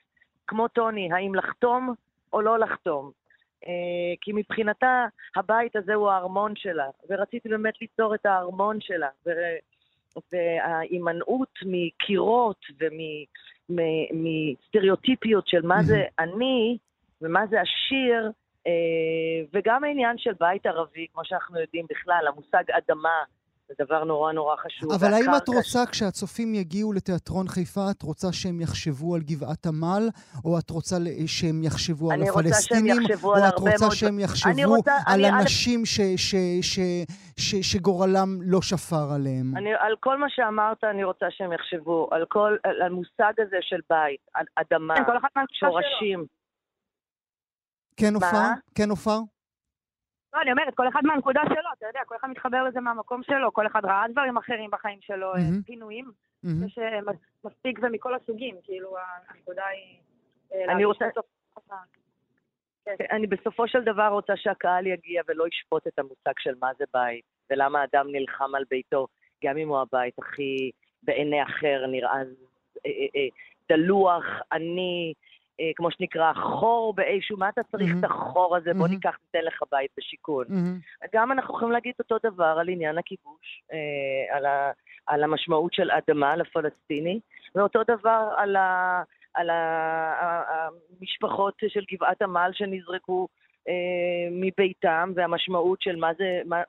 כמו 0.47 0.67
טוני, 0.67 1.13
האם 1.13 1.35
לחתום 1.35 1.93
או 2.33 2.41
לא 2.41 2.59
לחתום. 2.59 3.11
אה, 3.67 4.13
כי 4.21 4.31
מבחינתה 4.33 5.05
הבית 5.35 5.75
הזה 5.75 5.93
הוא 5.93 6.09
הארמון 6.09 6.53
שלה, 6.55 6.87
ורציתי 7.09 7.49
באמת 7.49 7.81
ליצור 7.81 8.15
את 8.15 8.25
הארמון 8.25 8.77
שלה. 8.81 9.09
ו- 9.25 9.57
וההימנעות 10.31 11.59
מקירות 11.65 12.65
ומסטריאוטיפיות 13.69 15.47
של 15.47 15.61
מה 15.61 15.83
זה 15.83 16.03
אני 16.19 16.77
ומה 17.21 17.47
זה 17.49 17.57
עשיר, 17.61 18.31
אה, 18.67 18.71
וגם 19.53 19.83
העניין 19.83 20.17
של 20.17 20.31
בית 20.39 20.65
ערבי, 20.65 21.07
כמו 21.13 21.25
שאנחנו 21.25 21.59
יודעים 21.59 21.85
בכלל, 21.89 22.27
המושג 22.27 22.63
אדמה, 22.71 23.23
זה 23.69 23.83
דבר 23.85 24.03
נורא 24.03 24.31
נורא 24.33 24.55
חשוב. 24.55 24.91
אבל 24.91 25.13
האם 25.13 25.35
את 25.37 25.47
רוצה, 25.47 25.85
כשהצופים 25.85 26.53
יגיעו 26.55 26.93
לתיאטרון 26.93 27.47
חיפה, 27.47 27.91
את 27.91 28.01
רוצה 28.01 28.27
שהם 28.31 28.61
יחשבו 28.61 29.15
על 29.15 29.21
גבעת 29.21 29.65
עמל, 29.65 30.09
או 30.45 30.59
את 30.59 30.69
רוצה 30.69 30.95
שהם 31.25 31.63
יחשבו 31.63 32.11
על 32.11 32.19
אני 32.21 32.29
רוצה 32.29 32.41
שהם 32.43 32.51
הפלסטינים, 32.51 33.01
יחשבו 33.01 33.29
או 33.29 33.35
על 33.35 33.47
את 33.49 33.53
רוצה 33.59 33.75
מאוד- 33.85 33.93
שהם 33.93 34.19
יחשבו 34.19 34.51
רוצה- 34.75 34.97
על 35.05 35.25
אני- 35.25 35.41
אנשים 35.41 35.85
ש- 35.85 36.01
ש- 36.15 36.35
ש- 36.61 36.79
ש- 37.37 37.71
שגורלם 37.73 38.37
לא 38.41 38.61
שפר 38.61 39.11
עליהם? 39.15 39.57
אני, 39.57 39.69
על 39.79 39.95
כל 39.99 40.17
מה 40.17 40.27
שאמרת 40.29 40.83
אני 40.83 41.03
רוצה 41.03 41.25
שהם 41.29 41.53
יחשבו, 41.53 42.07
על 42.11 42.25
כל, 42.29 42.55
על 42.63 42.81
המושג 42.81 43.33
הזה 43.37 43.57
של 43.61 43.79
בית, 43.89 44.19
על 44.33 44.45
אדמה, 44.55 44.95
כן. 44.95 45.03
שורשים. 45.59 46.25
כן, 47.97 48.13
עופר? 48.15 48.31
מה? 48.33 48.53
כן, 48.75 48.89
עופר? 48.89 49.19
לא, 50.33 50.41
אני 50.41 50.51
אומרת, 50.51 50.75
כל 50.75 50.87
אחד 50.87 51.01
מהנקודה 51.03 51.41
שלו, 51.45 51.69
אתה 51.77 51.85
יודע, 51.87 51.99
כל 52.05 52.15
אחד 52.15 52.29
מתחבר 52.29 52.63
לזה 52.63 52.79
מהמקום 52.79 53.23
שלו, 53.23 53.53
כל 53.53 53.67
אחד 53.67 53.85
ראה 53.85 54.05
דברים 54.11 54.37
אחרים 54.37 54.71
בחיים 54.71 54.99
שלו, 55.01 55.33
אה, 55.35 55.39
מהמם. 55.39 55.61
פינויים, 55.61 56.11
מהמם. 56.43 56.67
יש 56.67 56.77
אה, 56.79 57.01
מס- 57.01 57.15
מספיק 57.45 57.79
ומכל 57.81 58.15
הסוגים, 58.15 58.55
כאילו, 58.63 58.95
הנקודה 59.29 59.65
היא... 59.65 59.97
אה, 60.53 60.73
אני 60.73 60.85
רוצה- 60.85 61.05
כן. 62.85 63.05
אני 63.11 63.27
בסופו 63.27 63.67
של 63.67 63.83
דבר 63.83 64.07
רוצה 64.07 64.33
שהקהל 64.37 64.87
יגיע 64.87 65.21
ולא 65.27 65.45
ישפוט 65.47 65.87
את 65.87 65.99
המושג 65.99 66.33
של 66.39 66.53
מה 66.61 66.69
זה 66.79 66.85
בית, 66.93 67.23
ולמה 67.49 67.83
אדם 67.83 68.05
נלחם 68.11 68.55
על 68.55 68.63
ביתו, 68.69 69.07
גם 69.43 69.57
אם 69.57 69.67
הוא 69.67 69.79
הבית 69.79 70.13
הכי 70.19 70.71
בעיני 71.03 71.43
אחר 71.43 71.85
נראה 71.87 72.11
אה, 72.11 72.21
אה, 72.85 73.05
אה, 73.15 73.27
דלוח, 73.69 74.23
עני, 74.51 75.13
אה, 75.15 75.28
כמו 75.75 75.91
שנקרא, 75.91 76.33
חור 76.33 76.93
באיזשהו, 76.93 77.37
מה 77.37 77.49
אתה 77.49 77.63
צריך 77.63 77.89
מהמם. 77.89 77.99
את 77.99 78.03
החור 78.03 78.57
הזה? 78.57 78.73
בוא 78.73 78.81
מהמם. 78.81 78.93
ניקח, 78.93 79.17
ניתן 79.25 79.47
לך 79.47 79.63
בית 79.71 79.91
בשיכון. 79.97 80.45
מהמם. 80.49 80.79
גם 81.13 81.31
אנחנו 81.31 81.53
יכולים 81.55 81.71
להגיד 81.71 81.93
אותו 81.99 82.17
דבר 82.23 82.57
על 82.59 82.69
עניין 82.69 82.97
הכיבוש, 82.97 83.63
אה, 83.73 84.37
על, 84.37 84.45
ה, 84.45 84.71
על 85.07 85.23
המשמעות 85.23 85.73
של 85.73 85.91
אדמה 85.91 86.35
לפלסטיני, 86.35 87.19
ואותו 87.55 87.79
דבר 87.83 88.33
על, 88.37 88.55
ה, 88.55 89.03
על 89.33 89.49
ה, 89.49 89.53
ה, 90.21 90.67
המשפחות 90.99 91.53
של 91.67 91.83
גבעת 91.91 92.21
עמל 92.21 92.51
שנזרקו 92.53 93.27
אה, 93.67 93.73
מביתם, 94.31 95.11
והמשמעות 95.15 95.81
של 95.81 95.95
מה 95.95 96.09
זה, 96.17 96.41
מה, 96.45 96.61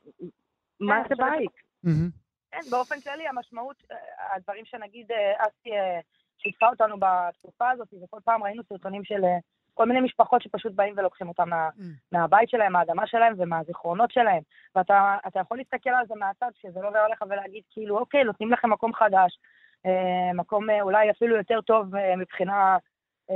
מה 0.81 1.03
כן, 1.03 1.09
זה 1.17 1.25
אני 1.25 1.31
חושבת 1.31 1.39
בית. 1.39 1.51
מהמם. 1.85 2.11
כן, 2.51 2.71
באופן 2.71 3.01
כללי, 3.01 3.29
המשמעות, 3.29 3.77
אה, 3.91 3.97
הדברים 4.37 4.65
שנגיד 4.65 5.13
אה, 5.13 5.47
אסי 5.47 5.73
אה, 5.73 6.01
שיתפה 6.43 6.69
אותנו 6.69 6.97
בתקופה 6.99 7.71
הזאת, 7.71 7.89
וכל 8.05 8.19
פעם 8.25 8.43
ראינו 8.43 8.63
סרטונים 8.69 9.05
של 9.05 9.25
אה, 9.25 9.39
כל 9.75 9.87
מיני 9.87 10.01
משפחות 10.01 10.43
שפשוט 10.43 10.73
באים 10.73 10.95
ולוקחים 10.97 11.29
אותם 11.29 11.49
מה, 11.49 11.69
Mm. 11.69 11.83
מהבית 12.13 12.49
שלהם, 12.49 12.73
מהאדמה 12.73 13.07
שלהם 13.07 13.35
ומהזיכרונות 13.39 14.11
שלהם. 14.11 14.43
ואתה 14.75 15.17
אתה 15.27 15.41
יכול 15.41 15.59
להסתכל 15.59 15.91
על 15.91 16.07
זה 16.07 16.15
מהצד, 16.15 16.51
שזה 16.55 16.81
לא 16.81 16.89
עובר 16.89 16.99
עליך 16.99 17.23
ולהגיד, 17.29 17.63
כאילו, 17.71 17.99
אוקיי, 17.99 18.25
נותנים 18.25 18.53
לכם 18.53 18.71
מקום 18.71 18.95
חדש, 18.95 19.39
אה, 19.87 20.33
מקום 20.35 20.71
אה, 20.71 20.83
אולי 20.83 21.11
אפילו 21.11 21.37
יותר 21.37 21.61
טוב 21.61 21.87
מבחינה, 22.17 22.77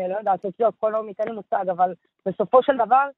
לא 0.09 0.17
יודעת, 0.19 0.43
סוציו-אקונומית, 0.43 1.21
אין 1.21 1.29
לי 1.29 1.35
מושג, 1.35 1.69
אבל 1.69 1.95
בסופו 2.27 2.63
של 2.63 2.77
דבר, 2.77 3.09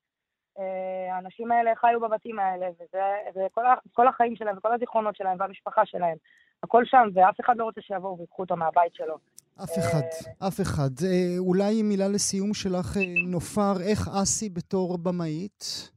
האנשים 1.12 1.52
האלה 1.52 1.74
חיו 1.74 2.00
בבתים 2.00 2.38
האלה, 2.38 2.66
וזה, 2.80 3.02
זה 3.34 3.46
כל, 3.52 3.66
ה- 3.66 3.74
כל 3.92 4.08
החיים 4.08 4.36
שלהם 4.36 4.56
וכל 4.58 4.72
הזיכרונות 4.74 5.16
שלהם 5.16 5.36
והמשפחה 5.40 5.86
שלהם. 5.86 6.16
הכל 6.62 6.84
שם, 6.84 7.08
ואף 7.14 7.40
אחד 7.40 7.56
לא 7.56 7.64
רוצה 7.64 7.80
שיבואו 7.80 8.18
ויקחו 8.18 8.42
אותו 8.42 8.56
מהבית 8.56 8.94
שלו. 8.94 9.16
אף 9.64 9.78
אחד, 9.78 10.06
אף 10.48 10.60
אחד. 10.60 10.90
אולי 11.38 11.82
מילה 11.82 12.08
לסיום 12.08 12.54
שלך, 12.54 12.96
אה, 12.96 13.02
נופר, 13.26 13.72
איך 13.88 14.08
אסי 14.22 14.48
בתור 14.48 14.98
במאית? 14.98 15.90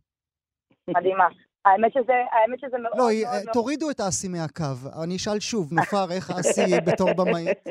מדהימה. 0.87 1.27
האמת 1.65 1.93
שזה, 1.93 2.13
האמת 2.31 2.59
שזה 2.59 2.77
מאוד 2.77 2.93
לא, 2.97 3.03
מאוד 3.03 3.11
אה, 3.25 3.43
מאוד... 3.43 3.53
תורידו 3.53 3.91
את 3.91 3.99
אסי 3.99 4.27
מהקו. 4.27 5.03
אני 5.03 5.15
אשאל 5.15 5.39
שוב, 5.39 5.73
נופר, 5.73 6.11
איך 6.11 6.29
אסי 6.39 6.81
בתור 6.87 7.13
במאית? 7.13 7.67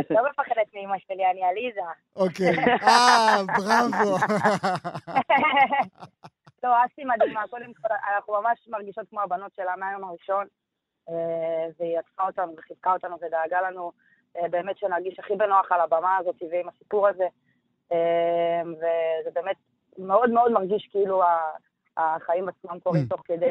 את 0.00 0.10
לא 0.10 0.22
מפחדת 0.30 0.68
מאמא 0.74 0.96
שלי, 0.98 1.26
אני 1.30 1.44
עליזה. 1.44 1.80
אוקיי. 2.16 2.64
אה, 2.82 3.38
בראבו. 3.56 4.16
לא, 6.62 6.70
אסי 6.84 7.04
מדהימה. 7.04 7.42
קודם 7.50 7.72
כל, 7.74 7.94
אנחנו 8.16 8.32
ממש 8.32 8.68
מרגישות 8.68 9.08
כמו 9.10 9.20
הבנות 9.20 9.54
שלה 9.56 9.76
מהיום 9.76 10.04
הראשון, 10.04 10.46
אה, 11.08 11.14
והיא 11.78 11.98
עטפה 11.98 12.26
אותנו 12.26 12.54
וחיזקה 12.58 12.92
אותנו 12.92 13.16
ודאגה 13.16 13.60
לנו 13.70 13.92
באמת 14.50 14.78
שנרגיש 14.78 15.18
הכי 15.18 15.36
בנוח 15.36 15.72
על 15.72 15.80
הבמה 15.80 16.16
הזאת 16.16 16.36
ועם 16.50 16.68
הסיפור 16.68 17.08
הזה. 17.08 17.26
אה, 17.92 18.62
וזה 18.66 19.30
באמת 19.34 19.56
מאוד 19.98 20.30
מאוד 20.30 20.52
מרגיש 20.52 20.88
כאילו 20.90 21.22
ה- 21.22 21.56
החיים 21.96 22.48
עצמם 22.48 22.80
קורים 22.80 23.02
Mm. 23.04 23.08
תוך 23.08 23.20
כדי. 23.24 23.50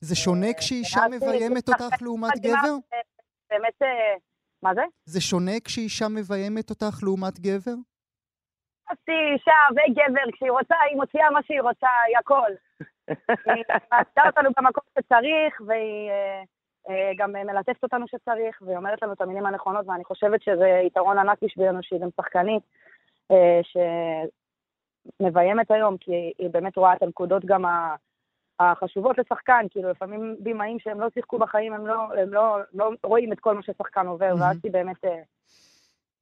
זה 0.00 0.16
שונה 0.16 0.46
כשאישה 0.58 1.00
אסי, 1.00 1.16
מביימת 1.16 1.68
אותך 1.68 2.02
לעומת 2.02 2.38
גבר? 2.40 2.74
אה, 2.92 2.98
באמת, 3.50 3.82
אה, 3.82 4.14
מה 4.62 4.74
זה? 4.74 4.82
זה 5.04 5.20
שונה 5.20 5.60
כשאישה 5.64 6.06
מביימת 6.08 6.70
אותך 6.70 6.98
לעומת 7.02 7.38
גבר? 7.40 7.74
אסי, 8.86 9.12
אישה 9.34 9.52
וגבר, 9.70 10.32
כשהיא 10.32 10.50
רוצה, 10.50 10.74
היא 10.90 10.96
מוציאה 10.96 11.30
מה 11.30 11.40
שהיא 11.46 11.60
רוצה, 11.60 11.86
היא 12.08 12.16
הכל. 12.18 12.50
היא 13.56 13.64
מעשתה 13.92 14.22
אותנו 14.26 14.50
במקום 14.56 14.84
שצריך, 14.98 15.60
והיא 15.66 16.10
אה, 16.10 16.14
אה, 16.14 16.42
גם 17.16 17.32
מלטפת 17.32 17.82
אותנו 17.82 18.06
שצריך, 18.08 18.62
והיא 18.62 18.76
אומרת 18.76 19.02
לנו 19.02 19.12
את 19.12 19.20
המילים 19.20 19.46
הנכונות, 19.46 19.86
ואני 19.88 20.04
חושבת 20.04 20.42
שזה 20.42 20.80
יתרון 20.86 21.18
ענק 21.18 21.38
בשבילנו 21.42 21.82
שהיא 21.82 22.00
גם 22.00 22.08
שחקנית, 22.20 22.62
אה, 23.30 23.60
שמביימת 25.20 25.70
היום, 25.70 25.96
כי 25.96 26.32
היא 26.38 26.50
באמת 26.50 26.76
רואה 26.76 26.94
את 26.94 27.02
הנקודות 27.02 27.44
גם. 27.44 27.64
החשובות 28.60 29.18
לשחקן, 29.18 29.66
כאילו 29.70 29.90
לפעמים 29.90 30.36
בימאים 30.40 30.78
שהם 30.78 31.00
לא 31.00 31.06
שיחקו 31.14 31.38
בחיים, 31.38 31.72
הם 31.72 31.86
לא, 31.86 31.94
הם 32.22 32.34
לא, 32.34 32.58
לא 32.74 32.90
רואים 33.04 33.32
את 33.32 33.40
כל 33.40 33.54
מה 33.54 33.62
ששחקן 33.62 34.06
עובר, 34.06 34.32
Mhm. 34.32 34.40
ואז 34.40 34.56
היא 34.64 34.72
באמת 34.72 35.04
אה, 35.04 35.22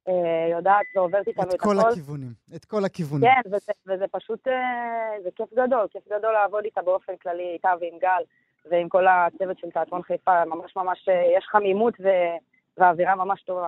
אה, 0.07 0.47
יודעת 0.51 0.85
ועוברת 0.95 1.27
איתנו 1.27 1.43
את 1.49 1.53
את 1.55 1.59
כל 1.61 1.79
הכל. 1.79 1.89
הכיוונים. 1.89 2.29
את 2.55 2.65
כל 2.65 2.85
הכיוונים. 2.85 3.29
כן, 3.29 3.49
וזה, 3.49 3.71
וזה 3.87 4.05
פשוט, 4.11 4.47
אה, 4.47 5.21
זה 5.23 5.29
כיף 5.35 5.53
גדול, 5.53 5.87
כיף 5.91 6.07
גדול 6.07 6.33
לעבוד 6.33 6.63
איתה 6.63 6.81
באופן 6.81 7.13
כללי, 7.17 7.53
איתה 7.53 7.69
ועם 7.81 7.99
גל, 8.01 8.23
ועם 8.71 8.89
כל 8.89 9.05
הצוות 9.07 9.59
של 9.59 9.69
תיאטרון 9.69 10.01
חיפה, 10.03 10.45
ממש 10.45 10.75
ממש, 10.75 11.09
אה, 11.09 11.37
יש 11.37 11.45
חמימות 11.51 11.93
ו... 11.99 12.07
והאווירה 12.77 13.15
ממש 13.15 13.43
טובה. 13.43 13.67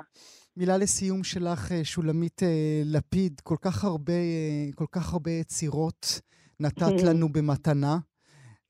מילה 0.57 0.77
לסיום 0.77 1.23
שלך, 1.23 1.71
אה, 1.71 1.83
שולמית 1.83 2.43
אה, 2.43 2.81
לפיד, 2.85 3.39
כל 3.43 3.55
כך 3.61 3.83
הרבה, 3.83 4.13
כל 4.75 4.85
כך 4.91 5.13
הרבה 5.13 5.31
יצירות 5.31 6.21
נתת 6.59 7.01
לנו 7.09 7.27
במתנה. 7.29 7.95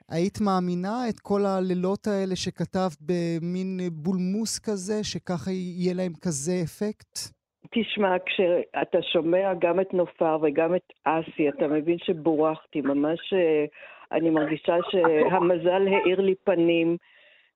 היית 0.09 0.41
מאמינה 0.41 1.09
את 1.09 1.19
כל 1.19 1.41
הלילות 1.45 2.07
האלה 2.07 2.35
שכתבת 2.35 2.97
במין 3.01 3.79
בולמוס 3.91 4.59
כזה, 4.59 5.03
שככה 5.03 5.51
יהיה 5.51 5.93
להם 5.93 6.13
כזה 6.21 6.53
אפקט? 6.63 7.17
תשמע, 7.71 8.15
כשאתה 8.25 8.97
שומע 9.13 9.53
גם 9.59 9.79
את 9.79 9.93
נופר 9.93 10.37
וגם 10.41 10.75
את 10.75 10.93
אסי, 11.03 11.49
אתה 11.49 11.67
מבין 11.67 11.97
שבורכתי, 11.97 12.81
ממש 12.81 13.33
אני 14.11 14.29
מרגישה 14.29 14.75
שהמזל 14.89 15.87
האיר 15.87 16.21
לי 16.21 16.35
פנים, 16.43 16.97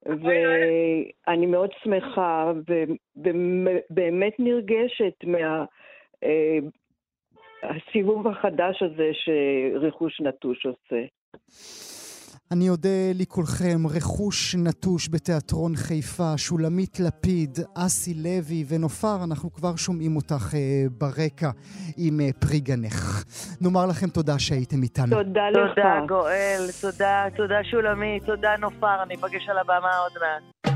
ואני 0.06 1.46
מאוד 1.46 1.70
שמחה 1.84 2.52
ובאמת 3.18 4.34
נרגשת 4.40 5.14
מה... 5.24 5.66
אה, 6.24 6.60
הסיבוב 7.64 8.28
החדש 8.28 8.84
הזה 8.84 9.12
שרכוש 9.14 10.22
נטוש 10.22 10.66
עושה. 10.66 11.06
אני 12.52 12.70
אודה 12.70 12.90
לכולכם, 13.16 13.88
רכוש 13.88 14.56
נטוש 14.56 15.10
בתיאטרון 15.12 15.76
חיפה, 15.76 16.38
שולמית 16.38 17.00
לפיד, 17.00 17.60
אסי 17.76 18.14
לוי 18.14 18.66
ונופר, 18.68 19.24
אנחנו 19.24 19.54
כבר 19.54 19.76
שומעים 19.76 20.16
אותך 20.16 20.54
אה, 20.54 20.60
ברקע 20.98 21.50
עם 21.98 22.22
אה, 22.22 22.30
פרי 22.40 22.60
גנך. 22.60 23.24
נאמר 23.62 23.86
לכם 23.86 24.08
תודה 24.08 24.40
שהייתם 24.40 24.84
איתנו. 24.84 25.24
תודה 25.24 25.50
לך. 25.50 25.76
תודה 25.76 26.00
גואל, 26.08 26.68
תודה, 26.82 27.26
תודה 27.36 27.64
שולמית, 27.64 28.26
תודה 28.26 28.56
נופר, 28.60 29.04
אני 29.04 29.16
אפגש 29.16 29.50
על 29.50 29.58
הבמה 29.58 29.98
עוד 29.98 30.12
מעט. 30.22 30.72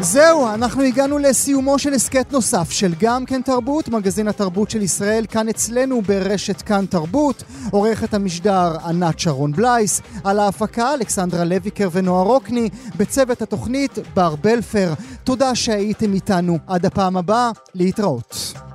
זהו, 0.00 0.48
אנחנו 0.54 0.82
הגענו 0.82 1.18
לסיומו 1.18 1.78
של 1.78 1.94
הסכת 1.94 2.32
נוסף 2.32 2.70
של 2.70 2.94
גם 3.00 3.24
כן 3.24 3.42
תרבות, 3.42 3.88
מגזין 3.88 4.28
התרבות 4.28 4.70
של 4.70 4.82
ישראל, 4.82 5.26
כאן 5.28 5.48
אצלנו 5.48 6.02
ברשת 6.02 6.62
כאן 6.62 6.86
תרבות. 6.86 7.42
עורכת 7.70 8.14
המשדר 8.14 8.76
ענת 8.84 9.18
שרון 9.18 9.52
בלייס, 9.52 10.00
על 10.24 10.38
ההפקה 10.38 10.94
אלכסנדרה 10.94 11.44
לויקר 11.44 11.88
ונועה 11.92 12.22
רוקני, 12.22 12.68
בצוות 12.96 13.42
התוכנית 13.42 13.98
בר 14.14 14.34
בלפר. 14.36 14.94
תודה 15.24 15.54
שהייתם 15.54 16.12
איתנו. 16.12 16.58
עד 16.66 16.86
הפעם 16.86 17.16
הבאה, 17.16 17.50
להתראות. 17.74 18.67